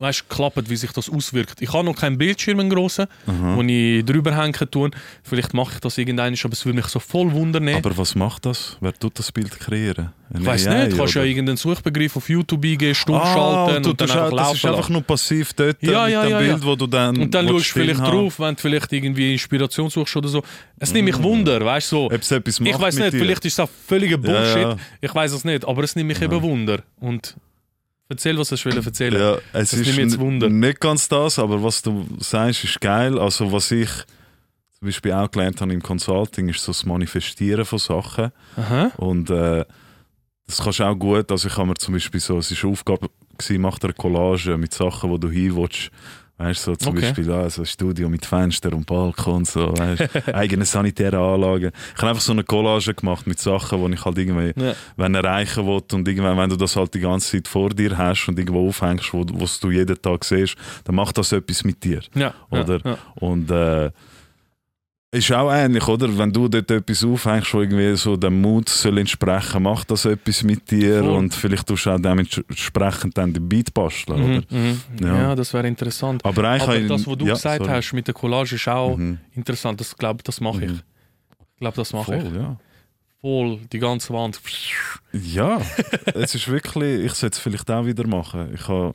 weißt, 0.00 0.28
klappt, 0.30 0.70
wie 0.70 0.76
sich 0.76 0.92
das 0.92 1.10
auswirkt. 1.10 1.60
Ich 1.60 1.72
habe 1.72 1.84
noch 1.84 1.94
keinen 1.94 2.16
Bildschirm, 2.16 2.58
einen 2.58 2.70
grossen, 2.70 3.06
Aha. 3.26 3.54
wo 3.56 3.62
ich 3.62 4.04
drüber 4.04 4.34
hängen 4.34 4.54
tue. 4.70 4.90
Vielleicht 5.22 5.52
mache 5.52 5.74
ich 5.74 5.80
das 5.80 5.98
irgendwann, 5.98 6.34
aber 6.42 6.52
es 6.52 6.64
würde 6.64 6.76
mich 6.76 6.86
so 6.86 6.98
voll 6.98 7.30
wundern. 7.32 7.68
Aber 7.68 7.96
was 7.96 8.14
macht 8.14 8.46
das? 8.46 8.78
Wer 8.80 8.94
tut 8.94 9.18
das 9.18 9.30
Bild 9.30 9.58
kreieren? 9.60 10.12
ich 10.32 10.46
weiß 10.46 10.66
nicht, 10.66 10.92
du 10.92 10.96
kannst 10.96 11.14
ja 11.14 11.24
irgendeinen 11.24 11.56
Suchbegriff 11.56 12.16
auf 12.16 12.28
YouTube 12.28 12.64
eingeben, 12.64 12.94
stumm 12.94 13.16
ah, 13.16 13.34
schalten 13.34 13.82
du, 13.82 13.90
und 13.90 14.00
dann 14.00 14.10
einfach 14.10 14.30
auch, 14.30 14.36
das 14.36 14.52
ist 14.54 14.62
laufen 14.62 14.76
einfach 14.76 14.88
nur 14.88 15.02
passiv 15.02 15.52
dort 15.54 15.76
Ja, 15.82 16.04
mit 16.04 16.12
ja, 16.12 16.22
dem 16.22 16.30
ja, 16.30 16.38
Bild, 16.38 16.50
ja. 16.50 16.62
wo 16.62 16.76
du 16.76 16.86
dann 16.86 17.16
Und 17.18 17.34
dann 17.34 17.48
schaust 17.48 17.70
du 17.70 17.72
vielleicht 17.80 18.00
haben. 18.00 18.10
drauf, 18.16 18.38
wenn 18.38 18.54
du 18.54 18.60
vielleicht 18.60 18.92
irgendwie 18.92 19.32
Inspiration 19.32 19.90
suchst 19.90 20.16
oder 20.16 20.28
so. 20.28 20.42
Es 20.78 20.92
nimmt 20.92 21.06
mich 21.06 21.20
Wunder, 21.22 21.62
weißt 21.64 21.90
du, 21.92 21.96
so. 21.96 22.06
Ob 22.06 22.12
es 22.22 22.30
etwas 22.30 22.60
macht 22.60 22.70
Ich 22.70 22.80
weiß 22.80 22.94
nicht, 22.98 23.12
dir. 23.12 23.18
vielleicht 23.18 23.44
ist 23.44 23.54
es 23.54 23.60
auch 23.60 23.68
völliger 23.86 24.18
Bullshit. 24.18 24.76
Ich 25.00 25.14
weiß 25.14 25.32
es 25.32 25.44
nicht, 25.44 25.66
aber 25.66 25.82
es 25.82 25.96
nimmt 25.96 26.08
mich 26.08 26.18
Ja. 26.18 26.24
eben 26.26 26.40
Wunder. 26.40 26.80
Und 27.00 27.34
erzähl, 28.10 28.36
was 28.38 28.48
du 28.50 28.56
willst 28.64 28.86
erzählen. 28.86 29.14
Ja, 29.20 29.34
es 29.52 29.70
Das 29.70 29.72
ist 29.80 29.96
jetzt 29.96 30.18
Wunder. 30.18 30.48
nicht 30.50 30.80
ganz 30.80 31.08
das, 31.08 31.38
aber 31.38 31.62
was 31.62 31.80
du 31.80 32.06
sagst, 32.18 32.64
ist 32.64 32.80
geil. 32.80 33.18
Also 33.18 33.50
was 33.50 33.70
ich 33.70 33.88
zum 34.78 34.86
Beispiel 34.88 35.12
auch 35.12 35.30
gelernt 35.30 35.60
habe 35.60 35.72
im 35.72 35.82
Consulting, 35.82 36.48
ist 36.48 36.62
so 36.62 36.72
das 36.72 36.84
Manifestieren 36.84 37.64
von 37.64 37.78
Sachen. 37.78 38.32
Aha. 38.56 38.90
Und 38.96 39.30
äh, 39.30 39.64
das 40.46 40.58
kannst 40.62 40.80
du 40.80 40.84
auch 40.84 40.94
gut. 40.94 41.30
Also 41.30 41.48
ich 41.48 41.56
habe 41.56 41.68
mir 41.68 41.74
zum 41.74 41.94
Beispiel 41.94 42.20
so, 42.20 42.38
es 42.38 42.50
war 42.50 42.64
eine 42.64 42.72
Aufgabe, 42.72 43.08
gewesen, 43.38 43.60
mach 43.62 43.78
dir 43.78 43.88
eine 43.88 43.94
Collage 43.94 44.56
mit 44.58 44.74
Sachen, 44.74 45.12
die 45.12 45.20
du 45.20 45.30
hin 45.30 45.56
willst. 45.56 45.90
Weißt 46.40 46.66
du, 46.66 46.70
so 46.70 46.76
zum 46.76 46.92
Okay. 46.96 47.02
Beispiel 47.02 47.30
ah, 47.32 47.50
so 47.50 47.60
ein 47.62 47.66
Studio 47.66 48.08
mit 48.08 48.24
Fenster 48.24 48.72
und 48.72 48.86
Balkon, 48.86 49.44
so, 49.44 49.76
weißt, 49.76 50.28
eigene 50.34 50.64
sanitäre 50.64 51.18
Anlagen. 51.18 51.70
Ich 51.94 51.98
habe 51.98 52.08
einfach 52.08 52.22
so 52.22 52.32
eine 52.32 52.44
Collage 52.44 52.94
gemacht 52.94 53.26
mit 53.26 53.38
Sachen, 53.38 53.84
die 53.86 53.94
ich 53.94 54.04
halt 54.06 54.16
irgendwie 54.16 54.52
Ja. 54.58 54.72
wenn 54.96 55.14
erreichen 55.14 55.66
will 55.66 55.82
und 55.92 56.08
irgendwann, 56.08 56.38
wenn 56.38 56.48
du 56.48 56.56
das 56.56 56.76
halt 56.76 56.94
die 56.94 57.00
ganze 57.00 57.32
Zeit 57.32 57.46
vor 57.46 57.68
dir 57.68 57.96
hast 57.98 58.26
und 58.26 58.38
irgendwo 58.38 58.66
aufhängst, 58.68 59.12
wo 59.12 59.26
was 59.34 59.60
du 59.60 59.70
jeden 59.70 60.00
Tag 60.00 60.24
siehst, 60.24 60.56
dann 60.84 60.94
macht 60.94 61.18
das 61.18 61.30
etwas 61.32 61.62
mit 61.62 61.84
dir. 61.84 62.00
Ja. 62.14 62.32
Oder? 62.50 62.80
Ja. 62.86 62.98
Und 63.16 63.50
äh, 63.50 63.90
ist 65.12 65.32
auch 65.32 65.50
ähnlich, 65.52 65.86
oder? 65.88 66.16
Wenn 66.16 66.32
du 66.32 66.46
dort 66.48 66.70
etwas 66.70 67.02
aufhängst, 67.04 67.52
wo 67.52 67.60
irgendwie 67.62 67.96
so 67.96 68.16
dem 68.16 68.40
Mut 68.40 68.68
soll 68.68 68.98
entsprechen, 68.98 69.62
macht 69.62 69.90
das 69.90 70.04
etwas 70.04 70.42
mit 70.44 70.70
dir 70.70 71.00
Voll. 71.00 71.10
und 71.16 71.34
vielleicht 71.34 71.66
tust 71.66 71.86
du 71.86 71.90
auch 71.90 71.98
dementsprechend 72.00 73.18
dann 73.18 73.32
den 73.32 73.48
Beat 73.48 73.74
basteln, 73.74 74.20
Mhm, 74.20 74.36
oder? 74.36 74.44
mhm. 74.50 74.80
Ja. 75.00 75.22
ja. 75.22 75.34
das 75.34 75.52
wäre 75.52 75.66
interessant. 75.66 76.24
Aber 76.24 76.44
eigentlich 76.48 76.62
Aber 76.86 76.96
das, 76.96 77.06
was 77.06 77.16
du 77.18 77.26
ja, 77.26 77.34
gesagt 77.34 77.64
sorry. 77.64 77.70
hast 77.76 77.92
mit 77.92 78.06
der 78.06 78.14
Collage, 78.14 78.54
ist 78.54 78.68
auch 78.68 78.96
Mhm. 78.96 79.18
interessant. 79.34 79.80
Das 79.80 79.96
glaube 79.96 80.22
das 80.22 80.40
mache 80.40 80.64
ich. 80.64 80.70
Mhm. 80.70 80.80
Ich 81.54 81.60
glaube, 81.60 81.76
das 81.76 81.92
mache 81.92 82.16
ich. 82.16 82.22
Voll, 82.22 82.36
ja. 82.36 82.56
Voll, 83.20 83.58
die 83.72 83.78
ganze 83.80 84.14
Wand. 84.14 84.40
Ja, 85.12 85.60
es 86.14 86.34
ist 86.34 86.48
wirklich, 86.48 87.04
ich 87.04 87.12
sollte 87.12 87.34
es 87.34 87.38
vielleicht 87.38 87.70
auch 87.70 87.84
wieder 87.84 88.06
machen. 88.06 88.50
Ich 88.54 88.66
habe 88.68 88.84
eine 88.86 88.94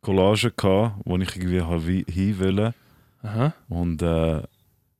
Collage 0.00 0.50
gehabt, 0.56 0.94
wo 1.04 1.18
ich 1.18 1.36
irgendwie 1.36 2.04
hin 2.10 2.38
wollte. 2.40 2.74
Aha. 3.22 3.52
Und 3.68 4.00
äh, 4.00 4.40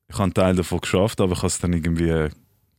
ich 0.09 0.15
habe 0.15 0.23
einen 0.23 0.33
Teil 0.33 0.55
davon 0.55 0.81
geschafft, 0.81 1.21
aber 1.21 1.33
ich 1.33 1.37
habe 1.39 1.47
es 1.47 1.59
dann 1.59 1.73
irgendwie 1.73 2.27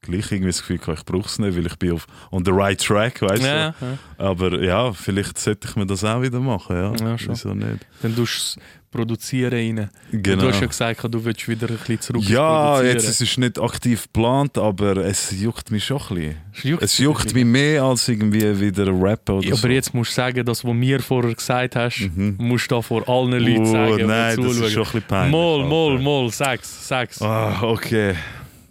gleich 0.03 0.33
irgendwie 0.33 0.47
das 0.51 0.61
Gefühl 0.61 0.78
gehabt, 0.78 0.99
ich 1.01 1.05
brauche 1.05 1.26
es 1.26 1.39
nicht, 1.39 1.57
weil 1.57 1.66
ich 1.66 1.76
bin 1.78 1.93
auf 1.93 2.07
on 2.31 2.45
the 2.45 2.51
right 2.53 2.81
track, 2.83 3.20
weißt 3.22 3.43
Ja, 3.43 3.57
ja. 3.57 3.74
du. 3.78 3.99
Aber 4.24 4.61
ja, 4.62 4.93
vielleicht 4.93 5.39
sollte 5.39 5.68
ich 5.68 5.76
mir 5.76 5.87
das 5.87 6.03
auch 6.05 6.22
wieder 6.22 6.41
machen, 6.41 6.74
ja. 6.76 6.95
Ja, 6.97 7.18
schon. 7.18 7.35
Wieso 7.35 7.55
nicht? 7.55 7.87
Dann 8.03 8.16
tust 8.16 8.59
produzieren 8.91 9.53
rein. 9.53 9.91
Genau. 10.11 10.43
Du 10.43 10.49
hast 10.49 10.61
ja 10.61 10.66
gesagt, 10.66 11.05
du 11.14 11.24
willst 11.24 11.49
wieder 11.49 11.68
ein 11.68 11.76
bisschen 11.76 12.01
zurück 12.01 12.22
Ja, 12.28 12.82
jetzt 12.82 13.07
es 13.09 13.20
ist 13.20 13.38
nicht 13.38 13.59
aktiv 13.61 14.03
geplant, 14.05 14.59
aber 14.59 14.97
es 14.99 15.30
juckt 15.41 15.70
mich 15.70 15.84
schon 15.84 15.99
ein 16.11 16.14
bisschen. 16.14 16.36
Es 16.55 16.62
juckt 16.64 16.82
Es 16.82 16.99
juckt 16.99 17.34
mich 17.34 17.45
mehr 17.45 17.82
als 17.84 18.09
irgendwie 18.09 18.61
wieder 18.61 18.86
rappen 18.88 19.36
oder 19.36 19.47
Ja, 19.49 19.55
so. 19.55 19.64
aber 19.64 19.72
jetzt 19.74 19.95
musst 19.95 20.11
du 20.11 20.14
sagen, 20.16 20.45
das, 20.45 20.64
was 20.64 20.74
mir 20.74 21.01
vorher 21.01 21.34
gesagt 21.34 21.76
hast, 21.76 22.01
Mhm. 22.14 22.34
musst 22.38 22.70
du 22.70 22.74
da 22.76 22.82
vor 22.82 23.09
allen 23.09 23.32
Leuten 23.32 23.62
Oh, 23.62 23.64
sagen, 23.72 24.07
nein, 24.07 24.36
das 24.36 24.47
zuschauen. 24.47 24.64
ist 24.66 24.72
schon 24.72 24.82
ein 24.82 24.84
bisschen 24.86 25.03
peinlich. 25.03 25.32
Mal, 25.32 25.68
mal, 25.68 25.99
mal, 25.99 26.30
sag's, 26.30 26.88
sag's. 26.88 27.22
Ah, 27.22 27.62
okay. 27.62 28.14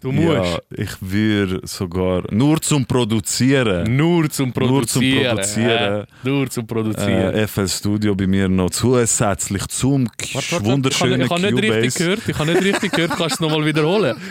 Du 0.01 0.11
musst. 0.13 0.27
Ja, 0.53 0.59
ich 0.77 0.91
würde 1.01 1.59
sogar 1.65 2.23
nur 2.33 2.61
zum 2.61 2.85
Produzieren. 2.85 3.95
Nur 3.97 4.29
zum 4.29 4.53
Nur 4.55 4.87
zum 4.87 5.01
Produzieren. 5.01 5.35
Produzieren. 5.35 6.01
Äh, 6.01 6.05
nur 6.23 6.49
zum 6.49 6.67
Produzieren. 6.67 7.33
Äh, 7.35 7.47
FL 7.47 7.67
Studio 7.67 8.15
bei 8.15 8.27
mir 8.27 8.47
noch 8.47 8.69
zusätzlich 8.69 9.67
zum 9.67 10.07
warte, 10.33 10.51
warte. 10.53 10.65
wunderschönen 10.65 11.21
ich 11.21 11.29
habe 11.29 11.51
nicht 11.51 11.63
richtig 11.63 11.95
gehört. 11.95 12.21
Ich 12.27 12.37
habe 12.39 12.51
nicht 12.53 12.63
richtig 12.63 12.91
gehört. 12.93 13.11
Kannst 13.11 13.39
du 13.41 13.45
es 13.45 13.49
nochmal 13.51 13.65
wiederholen? 13.65 14.17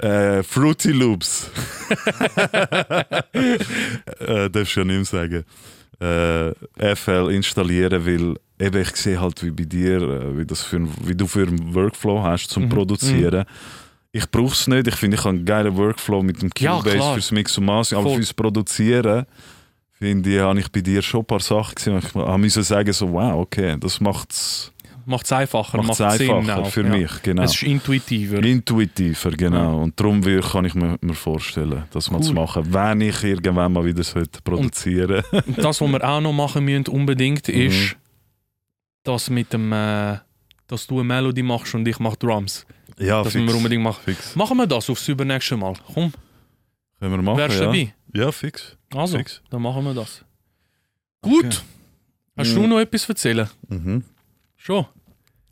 Äh, 0.00 0.44
Fruity 0.44 0.92
Loops. 0.92 1.50
äh, 4.20 4.48
darfst 4.50 4.76
du 4.76 4.80
ja 4.80 4.84
nicht 4.84 4.96
mehr 4.96 5.04
sagen. 5.04 5.44
Äh, 6.00 6.94
FL 6.94 7.30
installieren, 7.32 8.06
weil 8.06 8.36
eben 8.64 8.82
ich 8.82 8.94
sehe 8.94 9.20
halt 9.20 9.42
wie 9.42 9.50
bei 9.50 9.64
dir, 9.64 10.00
äh, 10.00 10.38
wie, 10.38 10.46
das 10.46 10.62
für 10.62 10.86
wie 11.04 11.16
du 11.16 11.26
für 11.26 11.48
einen 11.48 11.74
Workflow 11.74 12.22
hast 12.22 12.48
zum 12.50 12.66
Mhm. 12.66 12.68
Produzieren. 12.68 13.44
Ich 14.12 14.30
brauche 14.30 14.52
es 14.54 14.66
nicht. 14.66 14.86
Ich 14.88 14.94
finde, 14.96 15.16
ich 15.16 15.20
habe 15.24 15.36
einen 15.36 15.44
geilen 15.44 15.76
Workflow 15.76 16.22
mit 16.22 16.40
dem 16.40 16.50
Ja, 16.58 16.76
Cubase 16.78 16.96
klar. 16.96 17.14
fürs 17.14 17.30
Mix 17.30 17.58
und 17.58 17.66
Mastering, 17.66 18.00
aber 18.00 18.10
Voll. 18.10 18.18
fürs 18.18 18.34
Produzieren 18.34 19.26
finde 19.92 20.34
ich, 20.34 20.40
habe 20.40 20.58
ich 20.60 20.70
bei 20.72 20.80
dir 20.80 21.02
schon 21.02 21.20
ein 21.20 21.26
paar 21.26 21.40
Sachen 21.40 21.74
gesehen. 21.74 21.98
Ich 21.98 22.14
müssen 22.38 22.62
sagen 22.62 22.92
so, 22.92 23.12
wow, 23.12 23.34
okay, 23.34 23.76
das 23.78 24.00
macht 24.00 24.32
es 24.32 24.72
Macht 25.04 25.24
es 25.24 25.32
einfacher, 25.32 25.78
macht 25.82 25.98
einfacher 26.02 26.18
Sinn 26.42 26.50
auch. 26.50 26.66
für 26.70 26.82
ja. 26.84 26.88
mich, 26.90 27.22
genau. 27.22 27.42
Es 27.42 27.54
ist 27.54 27.62
intuitiver. 27.62 28.42
Intuitiver, 28.44 29.30
genau. 29.30 29.80
Und 29.82 29.98
darum 29.98 30.20
kann 30.22 30.66
ich 30.66 30.74
mir, 30.74 30.98
mir 31.00 31.14
vorstellen, 31.14 31.84
das 31.92 32.10
mal 32.10 32.18
Cool. 32.18 32.24
zu 32.24 32.32
machen, 32.34 32.74
wenn 32.74 33.00
ich 33.00 33.24
irgendwann 33.24 33.72
mal 33.72 33.84
wieder 33.86 34.02
sollte 34.04 34.42
produzieren 34.42 35.22
Und 35.46 35.56
das, 35.56 35.80
was 35.80 35.90
wir 35.90 36.04
auch 36.06 36.20
noch 36.20 36.34
machen 36.34 36.62
müssen, 36.66 36.88
unbedingt, 36.88 37.48
Mhm. 37.48 37.54
ist, 37.54 37.96
dass 39.02 39.30
mit 39.30 39.50
dem, 39.54 39.72
äh, 39.72 40.18
dass 40.66 40.86
du 40.86 40.96
eine 40.96 41.04
Melodie 41.04 41.42
machst 41.42 41.74
und 41.74 41.88
ich 41.88 41.98
mache 41.98 42.18
Drums. 42.18 42.66
Ja, 42.98 43.22
das 43.22 43.34
müssen 43.34 43.46
wir 43.48 43.54
unbedingt 43.56 43.82
machen. 43.82 44.00
Fix. 44.04 44.34
Machen 44.36 44.56
wir 44.56 44.66
das 44.66 44.88
aufs 44.90 45.06
übernächste 45.08 45.56
Mal. 45.56 45.74
Komm, 45.94 46.12
Können 47.00 47.12
wir 47.12 47.22
machen, 47.22 47.38
wärst 47.38 47.56
du 47.58 47.60
ja. 47.60 47.66
dabei? 47.66 47.94
Ja, 48.14 48.32
fix. 48.32 48.76
Also, 48.94 49.18
fix. 49.18 49.40
dann 49.50 49.62
machen 49.62 49.84
wir 49.84 49.94
das. 49.94 50.24
Gut. 51.20 51.44
Okay. 51.44 51.56
Hast 52.38 52.50
Mhm. 52.52 52.62
du 52.62 52.66
noch 52.68 52.78
etwas 52.80 53.08
erzählen? 53.08 53.48
Mhm. 53.68 54.04
Schon. 54.56 54.86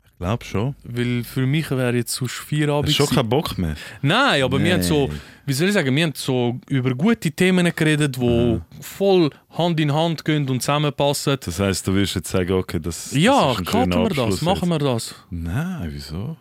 Ich 0.05 0.19
glaube 0.19 0.43
schon. 0.45 0.75
Weil 0.83 1.23
für 1.23 1.45
mich 1.45 1.69
wäre 1.69 1.95
jetzt 1.95 2.13
sonst 2.15 2.33
vier 2.39 2.73
Hast 2.73 2.87
du 2.87 2.91
schon 2.91 3.07
keinen 3.07 3.29
Bock 3.29 3.55
mehr? 3.57 3.75
Nein, 4.01 4.41
aber 4.41 4.59
wir 4.63 4.73
haben 4.73 4.81
so, 4.81 5.09
wie 5.45 5.53
soll 5.53 5.67
ich 5.67 5.73
sagen, 5.75 5.95
wir 5.95 6.03
haben 6.05 6.13
so 6.15 6.59
über 6.69 6.95
gute 6.95 7.29
Themen 7.31 7.71
geredet, 7.75 8.15
die 8.15 8.21
Mhm. 8.21 8.61
voll 8.81 9.29
Hand 9.51 9.79
in 9.79 9.93
Hand 9.93 10.25
gehen 10.25 10.49
und 10.49 10.59
zusammenpassen. 10.61 11.37
Das 11.45 11.59
heisst, 11.59 11.85
du 11.87 11.93
willst 11.93 12.15
jetzt 12.15 12.29
sagen, 12.31 12.51
okay, 12.53 12.79
das, 12.79 13.11
Ja, 13.13 13.49
das 13.49 13.51
ist 13.53 13.59
ein 13.59 13.65
schöner 13.67 13.95
wir 14.03 14.09
das, 14.09 14.17
Abschluss 14.17 14.41
machen 14.41 14.71
jetzt. 14.71 14.81
wir 14.81 14.93
das. 14.93 15.15
Nein, 15.29 15.87
wieso? 15.91 16.37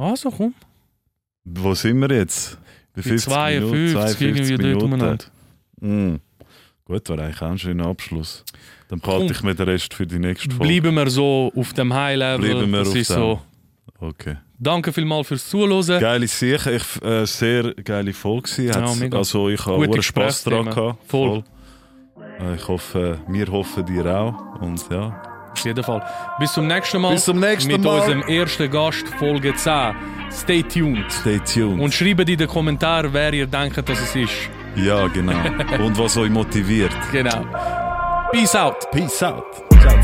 Also 0.00 0.30
komm, 0.30 0.54
Wo 1.44 1.74
sind 1.74 1.98
wir 2.00 2.10
jetzt? 2.10 2.56
Bei 2.94 3.02
bei 3.02 3.02
50 3.02 3.32
52, 3.32 3.60
Minuten, 3.70 3.92
52 3.92 4.20
irgendwie 4.50 4.88
Minuten. 4.88 5.18
Mm. 5.80 6.20
Gut, 6.86 7.08
war 7.10 7.18
eigentlich 7.18 7.42
auch 7.42 7.50
ein 7.50 7.58
schöner 7.58 7.86
Abschluss. 7.86 8.44
Dann 8.88 8.98
behalte 9.00 9.32
ich 9.32 9.42
mir 9.42 9.54
den 9.54 9.68
Rest 9.68 9.92
für 9.94 10.06
die 10.06 10.18
nächste 10.18 10.50
Folge. 10.50 10.64
Bleiben 10.80 10.94
wir 10.96 11.10
so 11.10 11.52
auf 11.54 11.72
dem 11.74 11.92
High-Level. 11.92 12.38
Bleiben 12.54 12.70
wir 12.72 12.78
Das 12.80 12.88
auf 12.88 12.96
ist 12.96 13.10
dem. 13.10 13.14
so. 13.16 13.40
Okay. 13.98 14.36
Danke 14.58 14.92
vielmals 14.92 15.28
fürs 15.28 15.48
Zuhören. 15.48 16.00
Geile 16.00 16.26
Sache, 16.26 16.72
ich, 16.72 17.02
äh, 17.02 17.26
sehr 17.26 17.74
geile 17.74 18.12
Folge. 18.14 18.62
Ja, 18.62 18.94
mega. 18.94 19.18
Also 19.18 19.50
ich 19.50 19.64
habe 19.66 20.02
Spass 20.02 20.44
dran 20.44 20.64
gehabt. 20.64 20.98
Voll. 21.06 21.44
Äh, 22.40 22.54
Ich 22.56 22.66
hoffe, 22.66 23.20
wir 23.28 23.46
hoffen 23.48 23.84
dir 23.84 24.06
auch. 24.06 24.60
Und 24.62 24.82
ja. 24.90 25.29
Auf 25.52 25.64
jeden 25.64 25.82
Fall. 25.84 26.02
Bis 26.38 26.52
zum 26.52 26.66
nächsten 26.66 27.00
Mal. 27.00 27.12
Bis 27.14 27.24
zum 27.24 27.38
nächsten 27.40 27.72
mit 27.72 27.82
Mal. 27.82 28.00
unserem 28.00 28.22
ersten 28.22 28.70
Gast, 28.70 29.06
Folge 29.18 29.54
10. 29.54 29.94
Stay 30.32 30.62
tuned. 30.62 31.10
Stay 31.12 31.38
tuned. 31.40 31.80
Und 31.80 31.92
schreibt 31.92 32.28
in 32.28 32.38
den 32.38 32.48
Kommentaren, 32.48 33.12
wer 33.12 33.32
ihr 33.32 33.46
denkt, 33.46 33.76
dass 33.76 34.00
es 34.00 34.14
ist. 34.16 34.32
ja, 34.76 35.06
genau. 35.08 35.36
Und 35.84 35.98
was 35.98 36.16
euch 36.16 36.30
motiviert. 36.30 36.92
Genau. 37.12 37.44
Peace 38.32 38.54
out. 38.54 38.88
Peace 38.92 39.22
out. 39.24 39.44
Ciao. 39.80 39.98